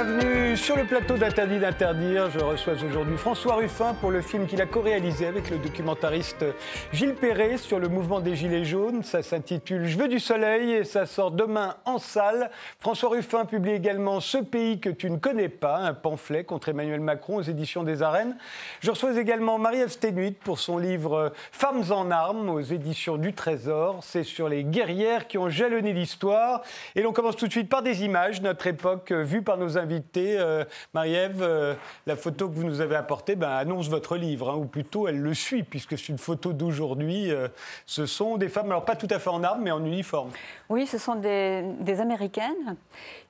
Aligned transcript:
Bienvenue 0.00 0.56
sur 0.56 0.76
le 0.76 0.84
plateau 0.84 1.16
d'Interdit 1.16 1.58
d'interdire. 1.58 2.30
Je 2.30 2.38
reçois 2.38 2.74
aujourd'hui 2.74 3.16
François 3.16 3.56
Ruffin 3.56 3.94
pour 3.94 4.12
le 4.12 4.20
film 4.20 4.46
qu'il 4.46 4.62
a 4.62 4.66
co-réalisé 4.66 5.26
avec 5.26 5.50
le 5.50 5.58
documentariste 5.58 6.44
Gilles 6.92 7.16
Perret 7.16 7.56
sur 7.56 7.80
le 7.80 7.88
mouvement 7.88 8.20
des 8.20 8.36
Gilets 8.36 8.64
jaunes. 8.64 9.02
Ça 9.02 9.24
s'intitule 9.24 9.86
Je 9.86 9.98
veux 9.98 10.06
du 10.06 10.20
soleil 10.20 10.70
et 10.70 10.84
ça 10.84 11.04
sort 11.04 11.32
demain 11.32 11.74
en 11.84 11.98
salle. 11.98 12.48
François 12.78 13.08
Ruffin 13.08 13.44
publie 13.44 13.72
également 13.72 14.20
Ce 14.20 14.38
pays 14.38 14.78
que 14.78 14.88
tu 14.88 15.10
ne 15.10 15.16
connais 15.16 15.48
pas, 15.48 15.78
un 15.78 15.94
pamphlet 15.94 16.44
contre 16.44 16.68
Emmanuel 16.68 17.00
Macron 17.00 17.38
aux 17.38 17.42
éditions 17.42 17.82
des 17.82 18.00
Arènes. 18.00 18.36
Je 18.78 18.92
reçois 18.92 19.18
également 19.18 19.58
Marie-Ève 19.58 19.96
pour 20.44 20.60
son 20.60 20.78
livre 20.78 21.32
Femmes 21.50 21.82
en 21.90 22.12
armes 22.12 22.50
aux 22.50 22.60
éditions 22.60 23.16
du 23.16 23.32
Trésor. 23.32 23.98
C'est 24.02 24.22
sur 24.22 24.48
les 24.48 24.62
guerrières 24.62 25.26
qui 25.26 25.38
ont 25.38 25.48
jalonné 25.48 25.92
l'histoire. 25.92 26.62
Et 26.94 27.02
l'on 27.02 27.12
commence 27.12 27.34
tout 27.34 27.48
de 27.48 27.52
suite 27.52 27.68
par 27.68 27.82
des 27.82 28.04
images, 28.04 28.42
notre 28.42 28.68
époque 28.68 29.10
vue 29.10 29.42
par 29.42 29.58
nos 29.58 29.76
invités. 29.76 29.87
Euh, 30.16 30.64
Marie-Ève, 30.94 31.42
euh, 31.42 31.74
la 32.06 32.16
photo 32.16 32.48
que 32.48 32.54
vous 32.54 32.64
nous 32.64 32.80
avez 32.80 32.96
apportée 32.96 33.36
ben, 33.36 33.50
annonce 33.50 33.88
votre 33.88 34.16
livre, 34.16 34.50
hein, 34.50 34.56
ou 34.56 34.64
plutôt 34.64 35.08
elle 35.08 35.20
le 35.20 35.34
suit, 35.34 35.62
puisque 35.62 35.98
c'est 35.98 36.08
une 36.08 36.18
photo 36.18 36.52
d'aujourd'hui. 36.52 37.30
Euh, 37.30 37.48
ce 37.86 38.06
sont 38.06 38.36
des 38.36 38.48
femmes, 38.48 38.66
alors 38.66 38.84
pas 38.84 38.96
tout 38.96 39.08
à 39.10 39.18
fait 39.18 39.30
en 39.30 39.42
armes, 39.42 39.62
mais 39.62 39.70
en 39.70 39.84
uniforme. 39.84 40.30
Oui, 40.68 40.86
ce 40.86 40.98
sont 40.98 41.14
des, 41.14 41.64
Américaines 42.00 42.76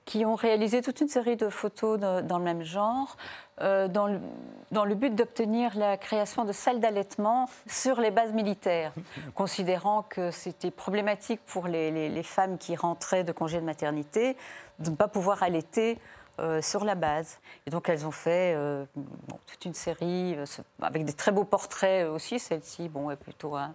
qui 0.05 0.27
ont 0.27 0.35
réalisé 0.35 0.83
toute 0.83 1.01
une 1.01 1.09
série 1.09 1.37
de 1.37 1.49
photos 1.49 1.99
dans 1.99 2.39
le 2.39 2.45
même 2.45 2.63
genre. 2.63 3.17
dans, 3.61 4.07
le, 4.07 4.21
dans, 4.71 4.85
le, 4.85 4.95
but 4.95 5.15
d'obtenir 5.15 5.77
la 5.77 5.97
création 5.97 6.45
de 6.45 6.53
salles 6.53 6.81
d'allaitement 6.81 7.49
sur 7.67 8.01
les 8.01 8.11
bases 8.11 8.33
militaires, 8.33 8.93
considérant 9.35 10.03
que 10.03 10.31
c'était 10.31 10.71
problématique 10.71 11.41
pour 11.47 11.67
les, 11.67 11.91
les, 12.09 12.23
femmes 12.23 12.59
qui 12.59 12.77
rentraient 12.77 13.25
de 13.25 13.33
congé 13.33 13.61
de 13.61 13.65
maternité 13.65 14.37
de 14.79 14.91
ne 14.91 14.97
pas 14.97 15.09
pouvoir 15.09 15.43
allaiter 15.43 15.99
euh, 16.41 16.63
sur 16.63 16.85
la 16.85 16.95
base. 16.95 17.39
Et 17.67 17.71
donc 17.71 17.89
elles 17.89 18.07
ont 18.07 18.13
fait 18.13 18.55
euh, 18.55 18.85
toute 19.47 19.65
une 19.65 19.75
série 19.75 20.37
euh, 20.37 20.45
avec 20.81 21.05
des 21.05 21.13
très 21.13 21.33
beaux 21.33 21.45
portraits 21.45 22.07
aussi. 22.07 22.39
Celle-ci, 22.39 22.89
bon, 22.89 23.11
est 23.11 23.17
plutôt 23.17 23.57
un, 23.57 23.75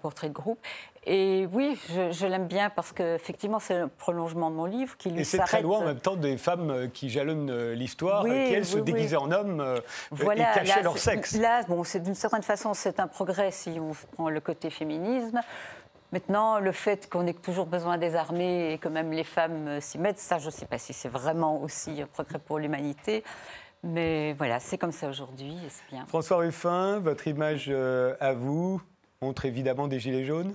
portrait 0.00 0.28
de 0.28 0.34
groupe. 0.34 0.58
Et 1.04 1.46
oui, 1.52 1.78
je, 1.88 2.26
l'aime 2.26 2.46
bien 2.46 2.70
parce 2.70 2.92
qu'effectivement, 2.92 3.60
c'est 3.60 3.78
le 3.78 3.88
prolongement 3.88 4.50
de 4.50 4.56
mon 4.56 4.64
livre 4.64 4.96
qui 4.96 5.10
lui 5.10 5.20
Et 5.20 5.24
c'est 5.24 5.38
très 5.38 5.62
loin 5.62 5.78
en 5.78 5.84
même 5.84 6.00
temps 6.00 6.16
des 6.16 6.36
femmes 6.36 6.90
qui 6.92 7.08
jalonnent 7.08 7.72
l'histoire, 7.72 8.24
qui 8.24 8.30
elles 8.30 8.66
se 8.66 8.78
déguisaient 8.78 9.16
en 9.16 9.30
hommes 9.30 9.80
et 10.12 10.36
cachaient 10.36 10.82
leur 10.82 10.98
sexe. 10.98 11.36
Là, 11.36 11.62
bon, 11.68 11.84
c'est 11.84 12.00
d'une 12.00 12.14
certaine 12.14 12.42
façon, 12.42 12.74
c'est 12.74 13.00
un 13.00 13.06
progrès 13.06 13.50
si 13.50 13.78
on 13.80 13.92
prend 14.14 14.28
le 14.28 14.40
côté 14.40 14.70
féminisme. 14.70 15.40
Maintenant, 16.12 16.58
le 16.58 16.72
fait 16.72 17.08
qu'on 17.10 17.26
ait 17.26 17.34
toujours 17.34 17.66
besoin 17.66 17.98
des 17.98 18.14
armées 18.14 18.72
et 18.72 18.78
que 18.78 18.88
même 18.88 19.12
les 19.12 19.24
femmes 19.24 19.68
euh, 19.68 19.80
s'y 19.80 19.98
mettent, 19.98 20.18
ça, 20.18 20.38
je 20.38 20.46
ne 20.46 20.50
sais 20.50 20.64
pas 20.64 20.78
si 20.78 20.94
c'est 20.94 21.08
vraiment 21.08 21.60
aussi 21.62 22.00
un 22.00 22.06
progrès 22.06 22.38
pour 22.38 22.58
l'humanité. 22.58 23.22
Mais 23.82 24.32
voilà, 24.32 24.58
c'est 24.58 24.78
comme 24.78 24.92
ça 24.92 25.08
aujourd'hui 25.08 25.52
et 25.52 25.68
c'est 25.68 25.94
bien. 25.94 26.06
François 26.06 26.38
Ruffin, 26.38 26.98
votre 26.98 27.28
image 27.28 27.66
euh, 27.68 28.14
à 28.20 28.32
vous 28.32 28.80
montre 29.20 29.44
évidemment 29.44 29.88
des 29.88 30.00
gilets 30.00 30.24
jaunes. 30.24 30.54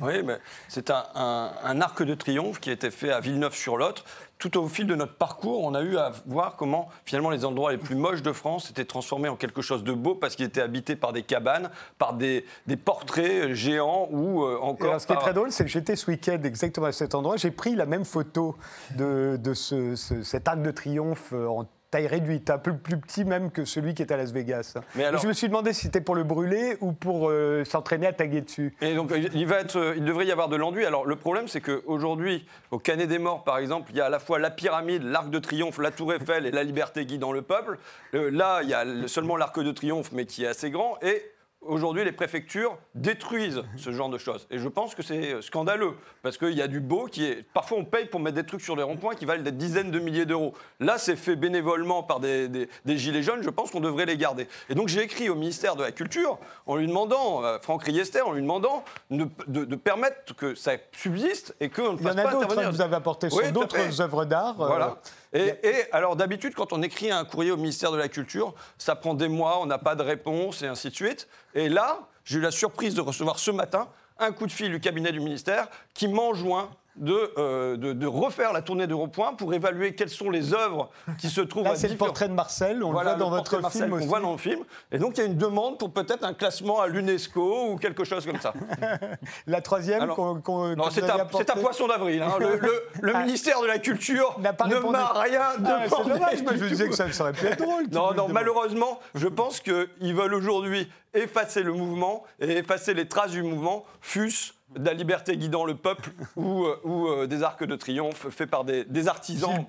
Oui, 0.00 0.22
mais 0.24 0.38
c'est 0.68 0.90
un, 0.90 1.04
un, 1.14 1.80
arc 1.80 2.02
de 2.02 2.14
triomphe 2.14 2.58
qui 2.58 2.70
a 2.70 2.72
été 2.72 2.90
fait 2.90 3.12
à 3.12 3.20
Villeneuve-sur-Lot 3.20 4.04
tout 4.40 4.58
au 4.58 4.66
fil 4.68 4.86
de 4.86 4.94
notre 4.94 5.14
parcours, 5.14 5.62
on 5.62 5.74
a 5.74 5.82
eu 5.82 5.98
à 5.98 6.12
voir 6.26 6.56
comment 6.56 6.88
finalement 7.04 7.30
les 7.30 7.44
endroits 7.44 7.70
les 7.70 7.78
plus 7.78 7.94
moches 7.94 8.22
de 8.22 8.32
France 8.32 8.70
étaient 8.70 8.86
transformés 8.86 9.28
en 9.28 9.36
quelque 9.36 9.60
chose 9.60 9.84
de 9.84 9.92
beau 9.92 10.14
parce 10.14 10.34
qu'ils 10.34 10.46
étaient 10.46 10.62
habités 10.62 10.96
par 10.96 11.12
des 11.12 11.22
cabanes, 11.22 11.70
par 11.98 12.14
des, 12.14 12.44
portraits 12.84 13.52
géants 13.52 14.08
ou 14.10 14.42
euh, 14.42 14.58
encore. 14.60 14.88
Alors, 14.88 15.00
ce 15.00 15.06
qui 15.06 15.12
est 15.12 15.16
très 15.16 15.34
drôle, 15.34 15.52
c'est 15.52 15.64
que 15.64 15.70
j'étais 15.70 15.94
ce 15.94 16.10
week-end 16.10 16.40
exactement 16.42 16.86
à 16.86 16.92
cet 16.92 17.14
endroit. 17.14 17.36
J'ai 17.36 17.50
pris 17.50 17.76
la 17.76 17.84
même 17.84 18.06
photo 18.06 18.56
de, 18.96 19.38
cet 19.52 20.48
arc 20.48 20.62
de 20.62 20.70
triomphe 20.70 21.32
euh, 21.34 21.46
en 21.46 21.66
taille 21.90 22.06
réduite, 22.06 22.50
un 22.50 22.58
peu 22.58 22.76
plus 22.76 22.98
petit 22.98 23.24
même 23.24 23.50
que 23.50 23.64
celui 23.64 23.94
qui 23.94 24.02
est 24.02 24.12
à 24.12 24.16
Las 24.16 24.32
Vegas. 24.32 24.74
Mais 24.94 25.04
alors... 25.04 25.20
je 25.20 25.26
me 25.26 25.32
suis 25.32 25.48
demandé 25.48 25.72
si 25.72 25.82
c'était 25.82 26.00
pour 26.00 26.14
le 26.14 26.22
brûler 26.22 26.76
ou 26.80 26.92
pour 26.92 27.30
euh, 27.30 27.64
s'entraîner 27.64 28.06
à 28.06 28.12
taguer 28.12 28.40
dessus. 28.40 28.74
Et 28.80 28.94
donc 28.94 29.12
il, 29.34 29.46
va 29.46 29.60
être, 29.60 29.76
euh, 29.76 29.94
il 29.96 30.04
devrait 30.04 30.26
y 30.26 30.32
avoir 30.32 30.48
de 30.48 30.56
l'enduit. 30.56 30.84
Alors 30.84 31.04
le 31.06 31.16
problème, 31.16 31.48
c'est 31.48 31.60
qu'aujourd'hui, 31.60 32.46
au 32.70 32.78
Canet 32.78 33.08
des 33.08 33.18
Morts, 33.18 33.44
par 33.44 33.58
exemple, 33.58 33.90
il 33.90 33.96
y 33.96 34.00
a 34.00 34.06
à 34.06 34.10
la 34.10 34.18
fois 34.18 34.38
la 34.38 34.50
pyramide, 34.50 35.02
l'arc 35.02 35.30
de 35.30 35.38
triomphe, 35.38 35.78
la 35.78 35.90
tour 35.90 36.12
Eiffel 36.14 36.46
et 36.46 36.50
la 36.50 36.62
liberté 36.62 37.04
guidant 37.04 37.32
le 37.32 37.42
peuple. 37.42 37.78
Euh, 38.14 38.30
là, 38.30 38.60
il 38.62 38.68
y 38.68 38.74
a 38.74 38.84
seulement 39.06 39.36
l'arc 39.36 39.58
de 39.58 39.72
triomphe, 39.72 40.12
mais 40.12 40.26
qui 40.26 40.44
est 40.44 40.48
assez 40.48 40.70
grand. 40.70 40.96
Et 41.02 41.22
Aujourd'hui, 41.62 42.04
les 42.04 42.12
préfectures 42.12 42.78
détruisent 42.94 43.62
ce 43.76 43.92
genre 43.92 44.08
de 44.08 44.16
choses. 44.16 44.46
Et 44.50 44.58
je 44.58 44.66
pense 44.66 44.94
que 44.94 45.02
c'est 45.02 45.42
scandaleux, 45.42 45.92
parce 46.22 46.38
qu'il 46.38 46.54
y 46.54 46.62
a 46.62 46.68
du 46.68 46.80
beau 46.80 47.04
qui 47.04 47.26
est... 47.26 47.42
Parfois, 47.52 47.76
on 47.76 47.84
paye 47.84 48.06
pour 48.06 48.18
mettre 48.18 48.36
des 48.36 48.46
trucs 48.46 48.62
sur 48.62 48.76
des 48.76 48.82
ronds-points 48.82 49.14
qui 49.14 49.26
valent 49.26 49.42
des 49.42 49.52
dizaines 49.52 49.90
de 49.90 49.98
milliers 49.98 50.24
d'euros. 50.24 50.54
Là, 50.80 50.96
c'est 50.96 51.16
fait 51.16 51.36
bénévolement 51.36 52.02
par 52.02 52.18
des, 52.18 52.68
gilets 52.86 53.22
jaunes, 53.22 53.42
je 53.42 53.50
pense 53.50 53.70
qu'on 53.70 53.80
devrait 53.80 54.06
les 54.06 54.16
garder. 54.16 54.48
Et 54.70 54.74
donc, 54.74 54.88
j'ai 54.88 55.02
écrit 55.02 55.28
au 55.28 55.34
ministère 55.34 55.76
de 55.76 55.82
la 55.82 55.92
Culture, 55.92 56.38
en 56.64 56.76
lui 56.76 56.86
demandant, 56.86 57.44
euh, 57.44 57.58
Franck 57.60 57.84
Riester, 57.84 58.22
en 58.22 58.32
lui 58.32 58.40
demandant 58.40 58.82
de, 59.10 59.76
permettre 59.76 60.34
que 60.34 60.54
ça 60.54 60.72
subsiste 60.92 61.54
et 61.60 61.68
qu'on 61.68 61.92
ne 61.92 61.98
fasse 61.98 62.16
pas. 62.16 62.22
Il 62.22 62.24
y 62.24 62.26
en 62.26 62.28
a 62.28 62.32
d'autres 62.32 62.56
que 62.56 62.70
vous 62.70 62.80
avez 62.80 62.96
apporté 62.96 63.28
sur 63.28 63.52
d'autres 63.52 64.00
œuvres 64.00 64.24
d'art. 64.24 64.54
Voilà. 64.56 64.86
Euh, 64.86 65.10
et, 65.32 65.84
alors 65.92 66.16
d'habitude, 66.16 66.54
quand 66.54 66.72
on 66.72 66.82
écrit 66.82 67.10
un 67.10 67.24
courrier 67.24 67.52
au 67.52 67.56
ministère 67.56 67.92
de 67.92 67.96
la 67.96 68.08
Culture, 68.08 68.54
ça 68.78 68.96
prend 68.96 69.14
des 69.14 69.28
mois, 69.28 69.60
on 69.60 69.66
n'a 69.66 69.78
pas 69.78 69.94
de 69.94 70.02
réponse 70.02 70.62
et 70.62 70.66
ainsi 70.66 70.90
de 70.90 70.94
suite. 70.94 71.28
Et 71.54 71.68
là, 71.68 72.08
j'ai 72.24 72.38
eu 72.38 72.40
la 72.40 72.50
surprise 72.50 72.94
de 72.94 73.00
recevoir 73.00 73.38
ce 73.38 73.50
matin 73.50 73.88
un 74.18 74.32
coup 74.32 74.46
de 74.46 74.52
fil 74.52 74.70
du 74.70 74.80
cabinet 74.80 75.12
du 75.12 75.20
ministère 75.20 75.68
qui 75.94 76.08
m'enjoint 76.08 76.70
euh, 77.02 77.76
de, 77.76 77.92
de, 77.92 78.06
refaire 78.06 78.52
la 78.52 78.60
tournée 78.60 78.86
d'Europoint 78.86 79.32
pour 79.32 79.54
évaluer 79.54 79.94
quelles 79.94 80.10
sont 80.10 80.28
les 80.28 80.52
œuvres 80.52 80.90
qui 81.18 81.28
se 81.28 81.40
trouvent 81.40 81.64
Là, 81.64 81.74
c'est 81.74 81.88
le 81.88 81.96
portrait 81.96 82.28
de 82.28 82.34
Marcel, 82.34 82.84
on 82.84 82.92
le 82.92 82.98
voit 83.00 83.14
dans 83.14 83.30
votre 83.30 83.70
film 83.70 83.92
aussi. 83.94 84.04
On 84.04 84.08
voit 84.08 84.20
dans 84.20 84.32
le 84.32 84.38
film. 84.38 84.60
Et 84.92 84.98
donc, 84.98 85.16
il 85.16 85.20
y 85.20 85.22
a 85.22 85.26
une 85.26 85.38
demande 85.38 85.78
pour 85.78 85.92
peut-être 85.92 86.24
un 86.24 86.34
classement 86.34 86.80
à 86.80 86.88
l'UNESCO 86.88 87.70
ou 87.70 87.76
quelque 87.76 88.04
chose 88.04 88.26
comme 88.26 88.40
ça. 88.40 88.52
la 89.46 89.60
troisième 89.62 90.06
Non, 90.06 90.90
c'est 90.90 91.08
un, 91.08 91.56
poisson 91.56 91.88
d'avril. 91.88 92.22
Hein. 92.22 92.36
Le, 92.38 93.12
ah. 93.14 93.22
ministère 93.22 93.62
de 93.62 93.66
la 93.66 93.78
Culture 93.78 94.36
ne 94.38 94.42
m'a 94.90 95.12
rien 95.14 95.56
demandé. 95.58 95.86
Ah, 95.90 95.96
c'est 95.96 96.08
dommage, 96.08 96.42
mais 96.42 96.58
je 96.58 96.64
disais 96.66 96.88
que 96.88 96.94
ça 96.94 97.10
serait 97.12 97.32
plus 97.32 97.56
drôle. 97.56 97.84
Non, 97.90 98.14
non, 98.14 98.28
malheureusement, 98.28 99.00
je 99.14 99.28
pense 99.28 99.60
qu'ils 99.60 100.14
veulent 100.14 100.34
aujourd'hui 100.34 100.88
effacer 101.14 101.62
le 101.62 101.72
mouvement 101.72 102.24
et 102.40 102.58
effacer 102.58 102.94
les 102.94 103.08
traces 103.08 103.32
du 103.32 103.42
mouvement, 103.42 103.84
fût-ce 104.00 104.52
de 104.78 104.84
la 104.84 104.94
liberté 104.94 105.36
guidant 105.36 105.64
le 105.64 105.74
peuple 105.74 106.10
ou, 106.36 106.64
euh, 106.64 106.80
ou 106.84 107.08
euh, 107.08 107.26
des 107.26 107.42
arcs 107.42 107.64
de 107.64 107.74
triomphe 107.76 108.28
faits 108.30 108.48
par 108.48 108.64
des, 108.64 109.08
artisans. 109.08 109.64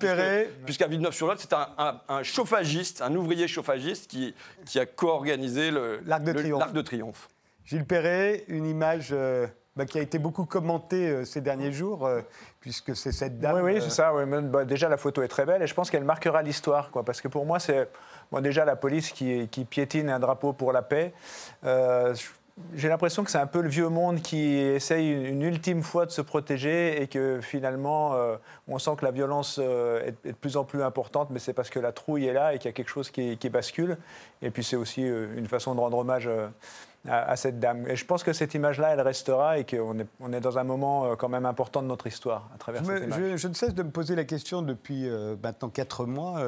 Puisqu'à 0.64 0.86
Villeneuve-sur-Lot, 0.86 1.38
c'est 1.38 1.52
un, 1.52 2.22
chauffagiste, 2.22 3.02
un 3.02 3.14
ouvrier 3.14 3.48
chauffagiste 3.48 4.08
qui, 4.08 4.34
qui 4.64 4.78
a 4.78 4.86
co-organisé 4.86 5.70
l'arc 6.04 6.22
de, 6.22 6.32
de, 6.72 6.80
triomphe. 6.82 7.28
Gilles 7.64 7.84
Perret, 7.84 8.44
une 8.48 8.66
image 8.66 9.08
euh, 9.12 9.46
bah, 9.74 9.86
qui 9.86 9.98
a 9.98 10.02
été 10.02 10.18
beaucoup 10.18 10.44
commentée 10.44 11.24
ces 11.24 11.40
derniers 11.40 11.72
jours, 11.72 12.08
puisque 12.60 12.94
c'est 12.94 13.12
cette 13.12 13.40
dame. 13.40 13.56
Oui, 13.56 13.74
oui, 13.74 13.80
c'est 13.80 13.90
ça. 13.90 14.12
Bah, 14.42 14.64
déjà, 14.64 14.88
la 14.88 14.96
photo 14.96 15.22
est 15.22 15.28
très 15.28 15.46
belle 15.46 15.62
et 15.62 15.66
je 15.66 15.74
pense 15.74 15.90
qu'elle 15.90 16.04
marquera 16.04 16.42
l'histoire. 16.42 16.90
Parce 17.04 17.20
que 17.20 17.28
pour 17.28 17.44
moi, 17.44 17.58
c'est 17.58 17.88
déjà 18.40 18.64
la 18.64 18.76
police 18.76 19.10
qui, 19.10 19.48
qui, 19.48 19.64
piétine 19.64 20.10
un 20.10 20.20
drapeau 20.20 20.52
pour 20.52 20.72
la 20.72 20.82
paix 20.82 21.12
j'ai 22.74 22.88
l'impression 22.88 23.24
que 23.24 23.30
c'est 23.30 23.38
un 23.38 23.46
peu 23.46 23.62
le 23.62 23.68
vieux 23.68 23.88
monde 23.88 24.20
qui 24.20 24.56
essaye 24.56 25.10
une, 25.10 25.42
ultime 25.42 25.82
fois 25.82 26.04
de 26.04 26.10
se 26.10 26.20
protéger 26.20 27.00
et 27.00 27.06
que 27.06 27.40
finalement, 27.40 28.14
euh, 28.14 28.36
on 28.68 28.78
sent 28.78 28.92
que 28.98 29.04
la 29.04 29.10
violence 29.10 29.58
euh, 29.62 30.06
est, 30.06 30.26
de 30.26 30.32
plus 30.32 30.56
en 30.56 30.64
plus 30.64 30.82
importante, 30.82 31.28
mais 31.30 31.38
c'est 31.38 31.54
parce 31.54 31.70
que 31.70 31.78
la 31.78 31.92
trouille 31.92 32.26
est 32.26 32.32
là 32.32 32.54
et 32.54 32.58
qu'il 32.58 32.66
y 32.66 32.68
a 32.68 32.72
quelque 32.72 32.90
chose 32.90 33.10
qui, 33.10 33.36
bascule. 33.48 33.96
Et 34.42 34.50
puis 34.50 34.64
c'est 34.64 34.76
aussi 34.76 35.02
euh, 35.02 35.34
une 35.36 35.46
façon 35.46 35.74
de 35.74 35.80
rendre 35.80 35.96
hommage 35.98 36.28
à, 37.08 37.34
cette 37.34 37.58
dame. 37.58 37.88
Et 37.88 37.96
je 37.96 38.04
pense 38.04 38.22
que 38.22 38.32
cette 38.32 38.54
image-là, 38.54 38.90
elle 38.90 39.00
restera 39.00 39.58
et 39.58 39.64
qu'on 39.64 39.98
est, 39.98 40.06
on 40.20 40.32
est 40.32 40.40
dans 40.40 40.58
un 40.58 40.64
moment 40.64 41.04
euh, 41.04 41.16
quand 41.16 41.28
même 41.28 41.46
important 41.46 41.82
de 41.82 41.88
notre 41.88 42.06
histoire 42.06 42.48
à 42.54 42.58
travers 42.58 42.84
cette 42.84 43.04
image. 43.04 43.36
Je, 43.36 43.48
ne 43.48 43.54
cesse 43.54 43.74
de 43.74 43.82
me 43.82 43.90
poser 43.90 44.14
la 44.14 44.24
question 44.24 44.62
depuis 44.62 45.08
euh, 45.08 45.34
maintenant 45.42 45.68
quatre 45.68 46.06
mois 46.06 46.40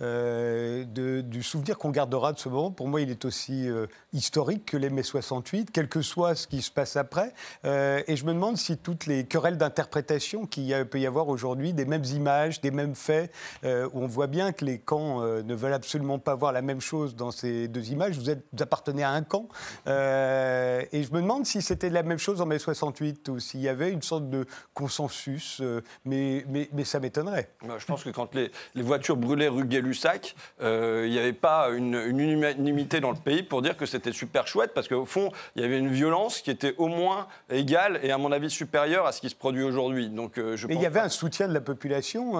euh, 0.00 0.84
de, 0.84 1.22
du 1.22 1.42
souvenir 1.42 1.76
qu'on 1.76 1.90
gardera 1.90 2.32
de 2.32 2.38
ce 2.38 2.48
moment. 2.48 2.70
Pour 2.70 2.86
moi, 2.86 3.00
il 3.00 3.10
est 3.10 3.24
aussi 3.24 3.68
historique 4.12 4.64
que 4.66 4.76
les 4.76 4.90
mai 4.90 5.02
68, 5.02 5.70
quel 5.72 5.88
que 5.88 6.02
soit 6.02 6.34
ce 6.34 6.46
qui 6.46 6.62
se 6.62 6.70
passe 6.70 6.96
après. 6.96 7.32
et 7.64 8.16
je 8.16 8.24
me 8.24 8.32
demande 8.32 8.56
si 8.56 8.76
toutes 8.76 9.06
les 9.06 9.24
querelles 9.24 9.58
d'interprétation 9.58 10.46
qu'il 10.46 10.72
peut 10.86 11.00
y 11.00 11.06
avoir 11.06 11.28
aujourd'hui, 11.28 11.72
des 11.72 11.84
mêmes 11.84 12.04
images, 12.04 12.60
des 12.60 12.70
mêmes 12.70 12.94
faits, 12.94 13.32
où 13.64 14.00
on 14.00 14.06
voit 14.06 14.26
bien 14.26 14.52
que 14.52 14.64
les 14.64 14.78
camps 14.78 15.20
ne 15.20 15.54
veulent 15.54 15.72
absolument 15.72 16.18
pas 16.18 16.34
voir 16.34 16.52
la 16.52 16.62
même 16.62 16.80
chose 16.80 17.16
dans 17.16 17.30
ces 17.30 17.68
deux 17.68 17.90
images. 17.90 18.18
Vous, 18.18 18.30
êtes, 18.30 18.44
vous 18.52 18.62
appartenez 18.62 19.02
à 19.02 19.10
un 19.10 19.22
camp. 19.22 19.48
Euh, 19.96 20.82
et 20.92 21.02
je 21.02 21.12
me 21.12 21.20
demande 21.20 21.46
si 21.46 21.62
c'était 21.62 21.90
la 21.90 22.02
même 22.02 22.18
chose 22.18 22.40
en 22.40 22.46
mai 22.46 22.58
68 22.58 23.28
ou 23.28 23.38
s'il 23.38 23.60
y 23.60 23.68
avait 23.68 23.90
une 23.90 24.02
sorte 24.02 24.28
de 24.28 24.46
consensus, 24.74 25.60
euh, 25.60 25.82
mais, 26.04 26.44
mais, 26.48 26.68
mais, 26.72 26.84
ça 26.84 27.00
m'étonnerait. 27.00 27.50
Bah, 27.66 27.76
je 27.78 27.86
pense 27.86 28.04
que 28.04 28.10
quand 28.10 28.34
les, 28.34 28.50
les 28.74 28.82
voitures 28.82 29.16
brûlaient 29.16 29.48
rue 29.48 29.64
Gay-Lussac, 29.64 30.36
euh, 30.62 31.04
il 31.06 31.12
n'y 31.12 31.18
avait 31.18 31.32
pas 31.32 31.70
une, 31.70 31.94
une, 31.94 32.20
unanimité 32.20 33.00
dans 33.00 33.10
le 33.10 33.16
pays 33.16 33.42
pour 33.42 33.62
dire 33.62 33.76
que 33.76 33.86
c'était 33.86 34.12
super 34.12 34.46
chouette, 34.46 34.72
parce 34.74 34.88
qu'au 34.88 35.06
fond, 35.06 35.30
il 35.54 35.62
y 35.62 35.64
avait 35.64 35.78
une 35.78 35.90
violence 35.90 36.40
qui 36.40 36.50
était 36.50 36.74
au 36.78 36.88
moins 36.88 37.26
égale 37.50 38.00
et 38.02 38.10
à 38.10 38.18
mon 38.18 38.32
avis 38.32 38.50
supérieure 38.50 39.06
à 39.06 39.12
ce 39.12 39.20
qui 39.20 39.30
se 39.30 39.34
produit 39.34 39.62
aujourd'hui. 39.62 40.08
Donc, 40.08 40.34
je 40.36 40.66
mais 40.66 40.74
il 40.74 40.82
y 40.82 40.86
avait 40.86 41.00
un 41.00 41.08
soutien 41.08 41.48
de 41.48 41.54
la 41.54 41.60
population 41.60 42.34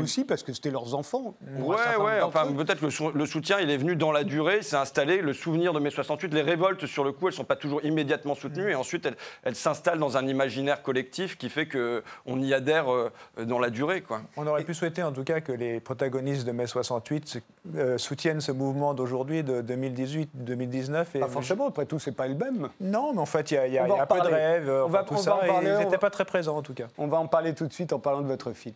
aussi, 0.00 0.24
parce 0.24 0.42
que 0.42 0.52
c'était 0.52 0.70
leurs 0.70 0.94
enfants. 0.94 1.34
Ouais, 1.58 1.76
ouais, 1.98 2.20
enfin 2.22 2.46
peut-être 2.52 2.82
le, 2.82 2.90
le 3.12 3.26
soutien, 3.26 3.60
il 3.60 3.70
est 3.70 3.76
venu 3.76 3.96
dans 3.96 4.12
la 4.12 4.24
durée, 4.24 4.62
s'est 4.62 4.76
installé, 4.76 5.20
le 5.20 5.32
souvenir 5.32 5.72
de 5.72 5.80
mai 5.80 5.90
68, 5.90 6.32
les 6.34 6.42
révoltes 6.42 6.79
sur 6.86 7.04
le 7.04 7.12
coup, 7.12 7.28
elles 7.28 7.34
ne 7.34 7.36
sont 7.36 7.44
pas 7.44 7.56
toujours 7.56 7.84
immédiatement 7.84 8.34
soutenues, 8.34 8.70
et 8.70 8.74
ensuite 8.74 9.08
elles, 9.42 9.56
s'installent 9.56 9.98
dans 9.98 10.16
un 10.16 10.26
imaginaire 10.26 10.82
collectif 10.82 11.36
qui 11.36 11.48
fait 11.48 11.66
qu'on 11.66 12.40
y 12.40 12.54
adhère 12.54 12.92
euh, 12.92 13.10
dans 13.44 13.58
la 13.58 13.70
durée. 13.70 14.00
Quoi. 14.02 14.22
On 14.36 14.46
aurait 14.46 14.64
pu 14.64 14.74
souhaiter 14.74 15.02
en 15.02 15.12
tout 15.12 15.24
cas 15.24 15.40
que 15.40 15.52
les 15.52 15.80
protagonistes 15.80 16.46
de 16.46 16.52
mai 16.52 16.66
68 16.66 17.42
euh, 17.76 17.98
soutiennent 17.98 18.40
ce 18.40 18.52
mouvement 18.52 18.94
d'aujourd'hui, 18.94 19.42
de 19.42 19.62
2018-2019. 19.62 21.20
Pas 21.20 21.28
forcément, 21.28 21.68
après 21.68 21.86
tout, 21.86 21.98
c'est 21.98 22.12
pas 22.12 22.28
le 22.28 22.34
même. 22.34 22.68
Non, 22.80 23.12
mais 23.12 23.20
en 23.20 23.26
fait, 23.26 23.50
il 23.50 23.72
y 23.72 23.78
a, 23.78 23.84
un 23.84 24.06
peu 24.06 24.20
de 24.20 24.26
rêve, 24.26 24.70
on 24.84 24.88
va, 24.88 25.04
tout 25.04 25.16
ça, 25.16 25.36
en 25.36 25.38
parler, 25.46 25.70
ils 25.70 25.84
n'étaient 25.84 25.98
pas 25.98 26.10
très 26.10 26.24
présents 26.24 26.56
en 26.56 26.62
tout 26.62 26.74
cas. 26.74 26.86
On 26.98 27.06
va 27.06 27.18
en 27.18 27.26
parler 27.26 27.54
tout 27.54 27.66
de 27.66 27.72
suite 27.72 27.92
en 27.92 27.98
parlant 27.98 28.20
de 28.20 28.26
votre 28.26 28.52
film. 28.52 28.74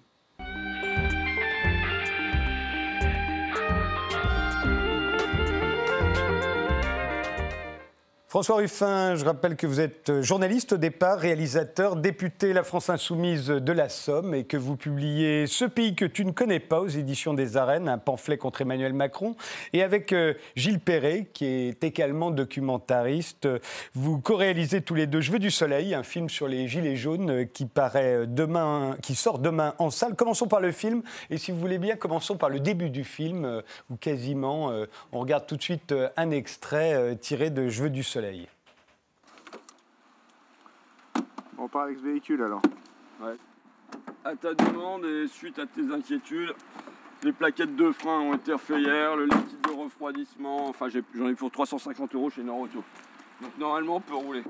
François 8.35 8.57
Ruffin, 8.57 9.15
je 9.15 9.25
rappelle 9.25 9.55
que 9.55 9.65
vous 9.65 9.79
êtes 9.79 10.21
journaliste 10.21 10.73
au 10.73 10.77
départ, 10.77 11.21
réalisateur, 11.21 11.95
député 11.95 12.53
La 12.53 12.65
France 12.65 12.91
Insoumise 12.91 13.47
de 13.47 13.73
la 13.73 13.89
Somme 13.89 14.35
et 14.35 14.43
que 14.43 14.57
vous 14.57 14.75
publiez 14.75 15.47
Ce 15.47 15.65
pays 15.65 15.95
que 15.95 16.05
tu 16.05 16.25
ne 16.25 16.33
connais 16.33 16.59
pas 16.59 16.81
aux 16.81 16.89
éditions 16.89 17.33
des 17.33 17.57
Arènes, 17.57 17.89
un 17.89 17.97
pamphlet 17.97 18.37
contre 18.37 18.63
Emmanuel 18.63 18.93
Macron. 18.93 19.37
Et 19.73 19.85
avec 19.85 20.13
euh, 20.13 20.35
Gilles 20.57 20.81
Perret, 20.81 21.29
qui 21.33 21.45
est 21.45 21.85
également 21.85 22.33
documentariste, 22.33 23.47
vous 23.95 24.19
co-réalisez 24.19 24.81
tous 24.81 24.97
les 24.97 25.07
deux 25.07 25.21
Je 25.21 25.31
veux 25.31 25.39
du 25.39 25.53
soleil, 25.53 25.95
un 25.95 26.03
film 26.03 26.29
sur 26.29 26.49
les 26.49 26.67
Gilets 26.67 26.97
jaunes 26.97 27.31
euh, 27.31 27.45
qui, 27.45 27.67
paraît 27.67 28.27
demain, 28.27 28.97
qui 29.01 29.15
sort 29.15 29.39
demain 29.39 29.77
en 29.79 29.91
salle. 29.91 30.17
Commençons 30.17 30.49
par 30.49 30.61
le 30.61 30.73
film 30.73 31.05
et 31.31 31.39
si 31.39 31.53
vous 31.53 31.61
voulez 31.61 31.79
bien, 31.79 31.95
commençons 31.95 32.37
par 32.37 32.49
le 32.49 32.59
début 32.59 32.91
du 32.91 33.05
film 33.05 33.45
euh, 33.45 33.63
où 33.91 33.95
quasiment 33.95 34.73
on 35.13 35.21
regarde 35.21 35.47
tout 35.47 35.57
de 35.57 35.63
suite 35.63 35.95
un 36.17 36.33
extrait 36.33 37.15
tiré 37.21 37.51
de 37.51 37.69
Je 37.69 37.85
veux 37.85 37.91
du 37.91 38.03
soleil. 38.03 38.24
On 41.59 41.69
part 41.69 41.82
avec 41.82 41.99
ce 41.99 42.05
véhicule 42.05 42.43
alors 42.43 42.62
Ouais. 43.23 43.37
À 44.25 44.35
ta 44.35 44.55
demande 44.55 45.05
et 45.05 45.29
suite 45.29 45.59
à 45.59 45.67
tes 45.67 45.93
inquiétudes, 45.93 46.55
les 47.23 47.32
plaquettes 47.32 47.76
de 47.76 47.93
frein 47.93 48.21
ont 48.21 48.35
été 48.35 48.53
refaites 48.53 48.79
hier, 48.79 49.17
le 49.17 49.26
liquide 49.26 49.61
de 49.62 49.73
refroidissement, 49.73 50.69
enfin 50.69 50.88
j'en 50.88 51.29
ai, 51.29 51.35
pour 51.35 51.50
350 51.50 52.15
euros 52.15 52.31
chez 52.31 52.43
Noroto. 52.43 52.82
Donc 53.41 53.59
normalement 53.59 53.97
on 53.97 54.00
peut 54.00 54.15
rouler. 54.15 54.43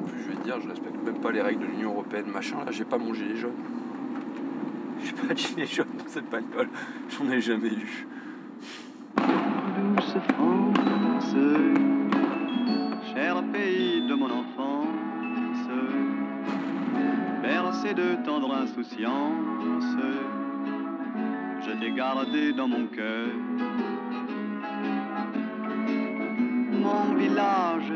En 0.00 0.06
plus 0.06 0.22
je 0.22 0.28
vais 0.30 0.36
te 0.36 0.42
dire, 0.42 0.60
je 0.60 0.68
respecte 0.68 0.96
même 1.04 1.20
pas 1.20 1.30
les 1.30 1.42
règles 1.42 1.60
de 1.60 1.66
l'Union 1.66 1.92
Européenne, 1.92 2.26
machin, 2.26 2.64
là 2.64 2.72
j'ai 2.72 2.84
pas 2.84 2.98
mon 2.98 3.12
gilet 3.12 3.36
jaune. 3.36 3.52
Pas 5.28 5.34
de 5.34 5.38
gilet 5.38 5.66
jaune 5.66 5.86
dans 5.98 6.08
cette 6.08 6.28
bagnole, 6.30 6.68
j'en 7.08 7.30
ai 7.30 7.40
jamais 7.40 7.68
eu. 7.68 8.06
Douce 9.16 10.16
France, 10.34 11.34
cher 13.14 13.42
pays 13.52 14.06
de 14.08 14.14
mon 14.14 14.30
enfance, 14.30 15.68
bercé 17.42 17.94
de 17.94 18.24
tendre 18.24 18.54
insouciance, 18.54 19.96
je 21.66 21.70
t'ai 21.78 21.92
gardé 21.92 22.52
dans 22.52 22.68
mon 22.68 22.86
cœur. 22.86 23.28
Mon 26.72 27.14
village, 27.14 27.92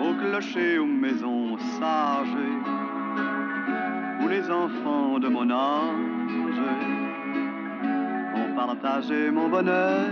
au 0.00 0.14
clocher, 0.14 0.78
aux 0.78 0.86
maisons 0.86 1.58
sages, 1.78 2.36
les 4.30 4.48
enfants 4.48 5.18
de 5.18 5.26
mon 5.26 5.50
âge 5.50 6.60
ont 8.36 8.54
partagé 8.54 9.28
mon 9.28 9.48
bonheur. 9.48 10.08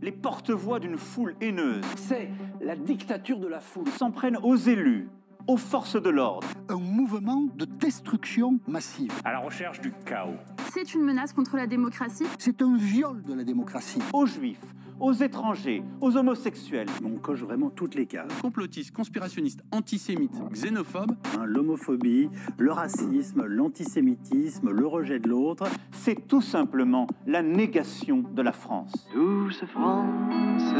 Les 0.00 0.12
porte-voix 0.12 0.78
d'une 0.78 0.96
foule 0.96 1.34
haineuse, 1.40 1.84
c'est 1.96 2.30
la 2.60 2.76
dictature 2.76 3.40
de 3.40 3.48
la 3.48 3.58
foule, 3.58 3.88
s'en 3.88 4.12
prennent 4.12 4.38
aux 4.40 4.54
élus, 4.54 5.08
aux 5.48 5.56
forces 5.56 6.00
de 6.00 6.10
l'ordre. 6.10 6.46
Un 6.68 6.78
mouvement 6.78 7.48
de 7.56 7.64
destruction 7.64 8.60
massive. 8.68 9.12
À 9.24 9.32
la 9.32 9.40
recherche 9.40 9.80
du 9.80 9.92
chaos. 10.06 10.38
C'est 10.72 10.94
une 10.94 11.02
menace 11.02 11.32
contre 11.32 11.56
la 11.56 11.66
démocratie. 11.66 12.26
C'est 12.38 12.62
un 12.62 12.76
viol 12.76 13.22
de 13.22 13.34
la 13.34 13.42
démocratie. 13.42 14.00
Aux 14.12 14.26
juifs, 14.26 14.74
aux 15.00 15.12
étrangers, 15.12 15.82
aux 16.00 16.16
homosexuels. 16.16 16.88
On 17.04 17.18
coche 17.18 17.40
vraiment 17.40 17.70
toutes 17.70 17.94
les 17.94 18.06
cases. 18.06 18.32
Complotistes, 18.40 18.92
conspirationnistes, 18.92 19.62
antisémites, 19.72 20.40
xénophobes. 20.52 21.12
Hein, 21.38 21.44
l'homophobie, 21.44 22.28
le 22.58 22.72
racisme, 22.72 23.44
l'antisémitisme, 23.46 24.70
le 24.70 24.86
rejet 24.86 25.18
de 25.18 25.28
l'autre. 25.28 25.64
C'est 25.92 26.26
tout 26.26 26.42
simplement 26.42 27.06
la 27.26 27.42
négation 27.42 28.24
de 28.34 28.42
la 28.42 28.52
France. 28.52 28.92
Douce 29.14 29.64
France, 29.66 30.74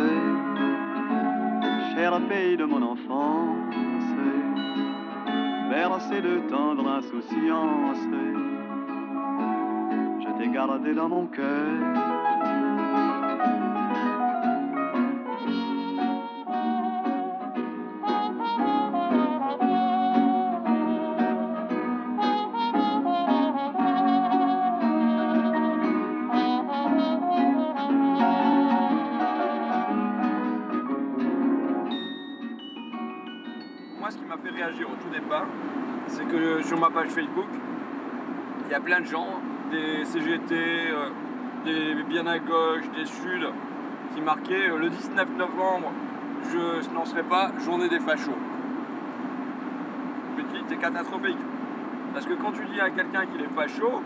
cher 1.94 2.20
pays 2.28 2.56
de 2.56 2.64
mon 2.64 2.82
enfance, 2.82 3.72
bercé 5.70 6.20
de 6.20 6.48
tendre 6.48 6.86
insouciance, 6.86 7.98
je 10.20 10.38
t'ai 10.38 10.48
gardé 10.52 10.94
dans 10.94 11.08
mon 11.08 11.26
cœur. 11.26 12.22
C'est 36.06 36.24
que 36.24 36.62
sur 36.62 36.78
ma 36.78 36.90
page 36.90 37.08
Facebook, 37.08 37.48
il 38.66 38.70
y 38.70 38.74
a 38.74 38.80
plein 38.80 39.00
de 39.00 39.06
gens, 39.06 39.40
des 39.70 40.04
CGT, 40.04 40.54
euh, 40.54 41.10
des 41.64 42.02
bien 42.04 42.26
à 42.26 42.38
gauche, 42.38 42.88
des 42.94 43.04
Sud, 43.04 43.46
qui 44.14 44.20
marquaient 44.20 44.70
euh, 44.70 44.78
le 44.78 44.90
19 44.90 45.36
novembre, 45.36 45.92
je 46.50 46.94
n'en 46.94 47.04
serai 47.04 47.22
pas 47.22 47.50
journée 47.64 47.88
des 47.88 48.00
fachos. 48.00 48.32
Je 50.36 50.42
c'est 50.68 50.76
catastrophique. 50.76 51.38
Parce 52.12 52.26
que 52.26 52.34
quand 52.34 52.52
tu 52.52 52.64
dis 52.66 52.80
à 52.80 52.90
quelqu'un 52.90 53.26
qu'il 53.26 53.40
est 53.40 53.54
facho, 53.54 54.02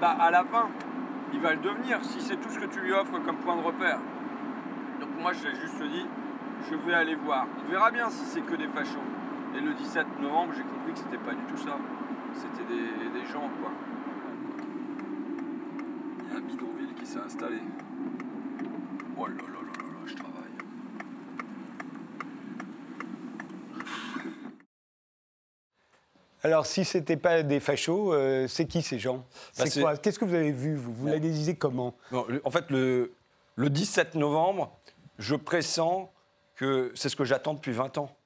bah 0.00 0.16
à 0.18 0.30
la 0.30 0.44
fin, 0.44 0.68
il 1.32 1.40
va 1.40 1.52
le 1.54 1.60
devenir 1.60 1.98
si 2.02 2.20
c'est 2.20 2.36
tout 2.36 2.50
ce 2.50 2.58
que 2.58 2.66
tu 2.66 2.80
lui 2.80 2.92
offres 2.92 3.18
comme 3.24 3.36
point 3.36 3.56
de 3.56 3.62
repère. 3.62 3.98
Donc 5.00 5.10
moi, 5.20 5.32
j'ai 5.32 5.54
juste 5.60 5.82
dit, 5.82 6.06
je 6.68 6.76
vais 6.76 6.94
aller 6.94 7.14
voir. 7.14 7.46
On 7.64 7.70
verra 7.70 7.90
bien 7.90 8.08
si 8.10 8.24
c'est 8.24 8.40
que 8.40 8.54
des 8.54 8.68
fachos. 8.68 9.11
Et 9.54 9.60
le 9.60 9.74
17 9.74 10.06
novembre, 10.20 10.54
j'ai 10.56 10.62
compris 10.62 10.92
que 10.92 10.98
c'était 10.98 11.22
pas 11.22 11.34
du 11.34 11.42
tout 11.44 11.58
ça. 11.58 11.76
C'était 12.34 12.64
des, 12.66 13.26
gens, 13.30 13.50
quoi. 13.60 13.70
Il 16.20 16.32
y 16.32 16.34
a 16.34 16.38
un 16.38 16.40
bidonville 16.40 16.94
qui 16.98 17.04
s'est 17.04 17.18
installé. 17.18 17.58
Oh 19.18 19.26
là 19.26 19.34
là 19.34 19.42
là 19.42 19.44
là 19.44 19.84
là, 19.84 20.06
je 20.06 20.14
travaille. 20.14 20.42
Alors, 26.42 26.64
si 26.64 26.86
ce 26.86 26.96
n'était 26.98 27.18
pas 27.18 27.42
des 27.42 27.60
fachos, 27.60 28.14
euh, 28.14 28.48
c'est 28.48 28.66
qui 28.66 28.80
ces 28.80 28.98
gens? 28.98 29.18
Bah, 29.58 29.66
C'est 29.66 29.82
quoi? 29.82 29.96
Qu'est-ce 29.98 30.18
que 30.18 30.24
vous 30.24 30.34
avez 30.34 30.52
vu 30.52 30.74
Vous, 30.76 30.94
vous 30.94 31.06
l'analysez 31.06 31.56
comment? 31.56 31.94
En 32.10 32.50
fait, 32.50 32.70
le, 32.70 33.12
le 33.56 33.68
17 33.68 34.14
novembre, 34.14 34.74
je 35.18 35.36
pressens 35.36 36.10
que 36.56 36.90
c'est 36.94 37.10
ce 37.10 37.16
que 37.16 37.24
j'attends 37.24 37.52
depuis 37.52 37.72
20 37.72 37.98
ans. 37.98 38.16